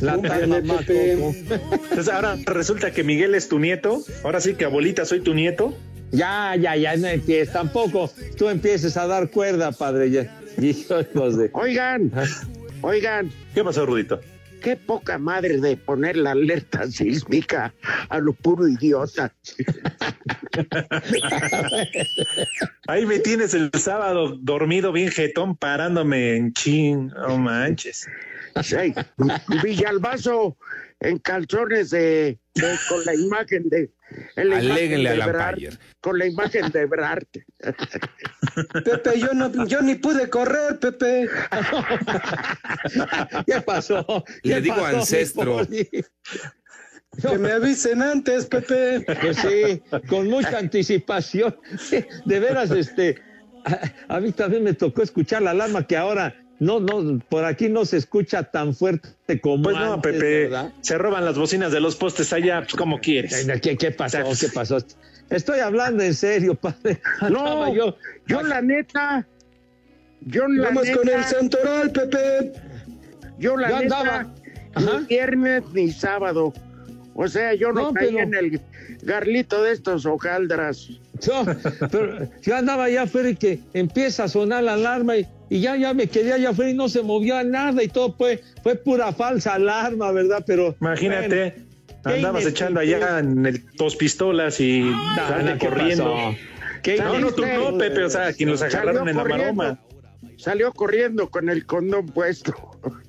La 0.00 0.20
tal 0.20 0.48
mamá 0.48 0.78
Coco. 0.78 0.92
Entonces 0.92 2.08
ahora 2.08 2.36
resulta 2.46 2.90
que 2.90 3.04
Miguel 3.04 3.34
es 3.34 3.48
tu 3.48 3.58
nieto. 3.58 4.02
Ahora 4.24 4.40
sí 4.40 4.54
que 4.54 4.64
abuelita 4.64 5.04
soy 5.04 5.20
tu 5.20 5.34
nieto. 5.34 5.74
Ya, 6.14 6.56
ya, 6.56 6.76
ya, 6.76 6.96
no 6.96 7.08
empieces. 7.08 7.52
Tampoco 7.52 8.10
tú 8.36 8.48
empieces 8.48 8.96
a 8.96 9.06
dar 9.06 9.30
cuerda, 9.30 9.72
padre. 9.72 10.10
Ya. 10.10 10.40
Hijos 10.60 11.36
de... 11.36 11.50
Oigan, 11.52 12.12
oigan, 12.82 13.30
¿Qué 13.54 13.64
pasó, 13.64 13.84
Rudito? 13.84 14.20
qué 14.64 14.76
poca 14.76 15.18
madre 15.18 15.60
de 15.60 15.76
poner 15.76 16.16
la 16.16 16.30
alerta 16.30 16.90
sísmica 16.90 17.74
a 18.08 18.18
lo 18.18 18.32
puro 18.32 18.66
idiota. 18.66 19.30
Ahí 22.88 23.04
me 23.04 23.18
tienes 23.18 23.52
el 23.52 23.70
sábado 23.74 24.38
dormido 24.40 24.90
bien 24.90 25.10
jetón 25.10 25.54
parándome 25.54 26.36
en 26.36 26.54
chin. 26.54 27.08
No 27.08 27.36
manches. 27.36 28.08
Sí, 28.62 28.94
Villalbazo 29.62 30.56
en 31.04 31.18
calzones 31.18 31.90
de, 31.90 32.38
de- 32.54 32.76
con 32.88 33.04
la 33.04 33.14
imagen 33.14 33.68
de. 33.68 33.90
Aléguenle 34.36 35.08
a 35.10 35.14
Ebrard, 35.14 35.36
Lampayer. 35.36 35.78
Con 36.00 36.18
la 36.18 36.26
imagen 36.26 36.70
de 36.70 36.86
Brart. 36.86 37.28
Pepe, 38.84 39.18
yo 39.18 39.34
no, 39.34 39.66
yo 39.66 39.80
ni 39.82 39.96
pude 39.96 40.28
correr, 40.30 40.78
Pepe. 40.78 41.28
¿Qué 43.46 43.60
pasó? 43.62 44.24
Le 44.42 44.54
¿Qué 44.54 44.60
digo 44.60 44.76
pasó, 44.76 44.96
ancestro. 44.98 45.66
Que 45.66 47.38
me 47.38 47.52
avisen 47.52 48.02
antes, 48.02 48.46
Pepe. 48.46 49.04
Pues 49.20 49.36
sí, 49.38 49.82
con 50.08 50.28
mucha 50.28 50.58
anticipación. 50.58 51.56
De 52.24 52.40
veras, 52.40 52.70
este, 52.70 53.16
a, 53.64 54.16
a 54.16 54.20
mí 54.20 54.32
también 54.32 54.62
me 54.64 54.74
tocó 54.74 55.02
escuchar 55.02 55.42
la 55.42 55.50
alarma 55.52 55.86
que 55.86 55.96
ahora 55.96 56.36
no, 56.60 56.80
no, 56.80 57.18
por 57.28 57.44
aquí 57.44 57.68
no 57.68 57.84
se 57.84 57.96
escucha 57.96 58.44
tan 58.44 58.74
fuerte 58.74 59.40
como 59.40 59.64
Pues 59.64 59.76
no, 59.76 59.94
antes, 59.94 60.12
Pepe. 60.12 60.42
¿verdad? 60.44 60.72
Se 60.80 60.96
roban 60.98 61.24
las 61.24 61.36
bocinas 61.36 61.72
de 61.72 61.80
los 61.80 61.96
postes 61.96 62.32
allá, 62.32 62.60
pues 62.62 62.74
como 62.74 63.00
quieres. 63.00 63.46
¿Qué, 63.62 63.76
qué 63.76 63.90
pasó? 63.90 64.18
¿Qué 64.38 64.48
pasó? 64.48 64.78
Estoy 65.30 65.60
hablando 65.60 66.02
en 66.02 66.14
serio, 66.14 66.54
padre. 66.60 67.00
No, 67.30 67.74
yo, 67.74 67.96
Yo, 68.26 68.42
la 68.42 68.60
neta. 68.62 69.26
Yo, 70.20 70.46
la 70.48 70.64
Vamos 70.68 70.84
neta. 70.84 70.96
con 70.98 71.08
el 71.08 71.24
santoral, 71.24 71.90
Pepe. 71.92 72.52
Yo, 73.38 73.56
la 73.56 73.68
Yo 73.70 73.80
neta. 73.80 74.00
andaba. 74.00 74.34
Ajá. 74.74 75.00
Ni 75.00 75.06
viernes 75.06 75.62
ni 75.72 75.90
sábado. 75.92 76.52
O 77.14 77.28
sea, 77.28 77.54
yo 77.54 77.72
no, 77.72 77.82
No, 77.82 77.92
caí 77.94 78.08
pero- 78.08 78.20
en 78.20 78.34
el 78.34 78.60
garlito 79.02 79.62
de 79.62 79.72
estos 79.72 80.04
hojaldras. 80.06 80.88
Yo, 81.20 81.44
pero 81.90 82.28
yo 82.42 82.56
andaba 82.56 82.84
allá 82.84 83.02
afuera 83.02 83.30
y 83.30 83.36
que 83.36 83.60
empieza 83.72 84.24
a 84.24 84.28
sonar 84.28 84.64
la 84.64 84.74
alarma 84.74 85.16
y, 85.16 85.26
y 85.50 85.60
ya, 85.60 85.76
ya 85.76 85.94
me 85.94 86.06
quedé 86.06 86.32
allá 86.32 86.50
afuera 86.50 86.70
y 86.70 86.74
no 86.74 86.88
se 86.88 87.02
movió 87.02 87.42
nada 87.44 87.82
y 87.82 87.88
todo 87.88 88.12
fue, 88.16 88.42
fue 88.62 88.74
pura 88.76 89.12
falsa 89.12 89.54
alarma, 89.54 90.12
¿verdad? 90.12 90.44
Pero 90.46 90.74
Imagínate. 90.80 91.54
Andabas 92.04 92.44
echando 92.44 92.80
allá 92.80 93.18
en 93.20 93.46
el 93.46 93.64
dos 93.76 93.96
pistolas 93.96 94.60
y 94.60 94.84
salte 95.16 95.58
¿qué 95.58 95.66
corriendo. 95.68 96.14
pasó? 96.14 96.36
¿Qué? 96.82 96.96
No, 96.98 97.18
no, 97.18 97.32
tú 97.32 97.42
no, 97.46 97.78
Pepe, 97.78 98.04
o 98.04 98.10
sea, 98.10 98.30
quien 98.34 98.50
los 98.50 98.60
agarraron 98.60 99.08
en 99.08 99.16
la 99.16 99.22
corriendo. 99.22 99.54
maroma. 99.54 99.80
Salió 100.36 100.72
corriendo 100.72 101.30
con 101.30 101.48
el 101.48 101.66
condón 101.66 102.06
puesto. 102.06 102.54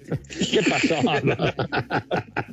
¿Qué 0.51 0.61
pasó? 0.69 0.95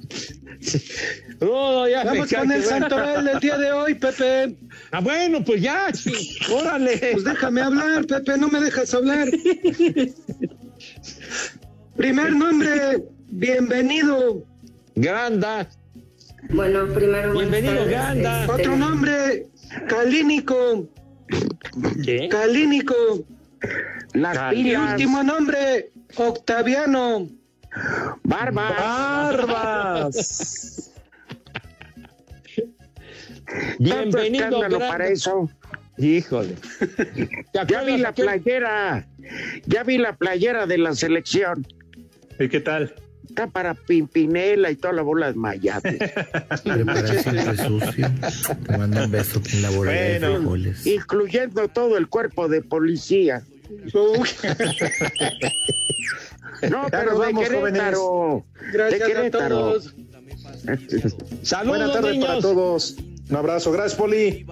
Ya 1.42 2.04
me 2.04 2.10
Vamos 2.10 2.32
con 2.32 2.52
el 2.52 2.62
santoral 2.62 3.24
del 3.24 3.40
día 3.40 3.58
de 3.58 3.72
hoy, 3.72 3.94
Pepe. 3.94 4.56
Ah, 4.92 5.00
bueno, 5.00 5.44
pues 5.44 5.60
ya, 5.60 5.90
órale. 6.52 6.98
Pues 7.12 7.24
déjame 7.24 7.62
hablar, 7.62 8.06
Pepe, 8.06 8.38
no 8.38 8.48
me 8.48 8.60
dejas 8.60 8.94
hablar. 8.94 9.26
Primer 11.96 12.32
nombre, 12.32 13.02
bienvenido. 13.28 14.44
Granda. 14.94 15.68
Bueno, 16.50 16.86
primero. 16.92 17.32
Bienvenido. 17.32 17.84
Este, 17.88 18.52
Otro 18.52 18.76
nombre, 18.76 19.46
Calínico. 19.88 20.88
¿Qué? 22.04 22.28
Calínico. 22.28 22.94
Las 24.14 24.54
pilas. 24.54 24.92
último 24.92 25.22
nombre, 25.22 25.90
Octaviano. 26.16 27.28
Barbas. 28.22 28.72
¡Barbas! 28.78 30.92
Bienvenido, 33.78 34.60
para 34.78 35.08
eso. 35.08 35.50
Híjole. 35.98 36.54
¿Te 36.78 37.28
Ya 37.68 37.82
vi 37.82 37.98
la 37.98 38.10
aquel- 38.10 38.24
playera. 38.24 39.06
Ya 39.66 39.82
vi 39.84 39.98
la 39.98 40.16
playera 40.16 40.66
de 40.66 40.78
la 40.78 40.94
selección. 40.94 41.66
¿Y 42.38 42.48
qué 42.48 42.60
tal? 42.60 42.94
Está 43.28 43.46
para 43.46 43.74
Pimpinela 43.74 44.70
y 44.70 44.76
toda 44.76 44.92
la 44.94 45.02
bola 45.02 45.32
de 45.32 45.38
mayate. 45.38 45.98
Te 46.64 46.84
mando 46.84 47.12
un 49.04 49.10
beso 49.10 49.40
con 49.40 49.62
la 49.62 49.70
bola 49.70 49.92
de 49.92 50.18
frijoles. 50.20 50.86
Incluyendo 50.86 51.68
todo 51.68 51.96
el 51.96 52.08
cuerpo 52.08 52.48
de 52.48 52.62
policía. 52.62 53.42
No, 56.70 56.86
pero 56.90 57.04
nos 57.12 57.18
de 57.20 57.26
vamos, 57.26 57.48
Querétaro. 57.48 58.44
De 58.60 58.72
Gracias 58.72 59.02
a 59.02 59.06
Querétaro. 59.06 59.48
todos. 59.58 59.94
Saludos, 61.42 61.68
Buenas 61.78 61.92
tardes 61.92 62.12
niños. 62.12 62.26
para 62.28 62.40
todos. 62.40 62.96
Un 63.30 63.36
abrazo. 63.36 63.72
Gracias, 63.72 63.94
Poli. 63.96 64.46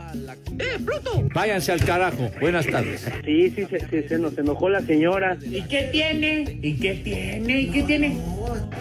Váyanse 1.34 1.70
al 1.72 1.84
carajo. 1.84 2.30
Buenas 2.40 2.66
tardes. 2.66 3.06
Sí, 3.24 3.50
sí, 3.50 3.66
se, 3.66 3.88
se- 3.88 4.08
se 4.08 4.18
nos 4.18 4.36
enojó 4.38 4.68
la 4.68 4.80
señora. 4.80 5.36
¿Y 5.40 5.62
qué 5.62 5.88
tiene? 5.92 6.58
¿Y 6.62 6.76
qué 6.78 6.94
tiene? 6.94 7.60
¿Y 7.60 7.70
qué 7.70 7.82
tiene? 7.84 8.18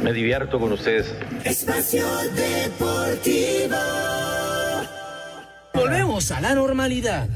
Me 0.02 0.12
divierto 0.14 0.60
con 0.60 0.72
ustedes. 0.72 1.14
Espacio 1.44 2.06
Deportivo. 2.34 3.76
Volvemos 5.74 6.32
a 6.32 6.42
la 6.42 6.56
normalidad. 6.56 7.28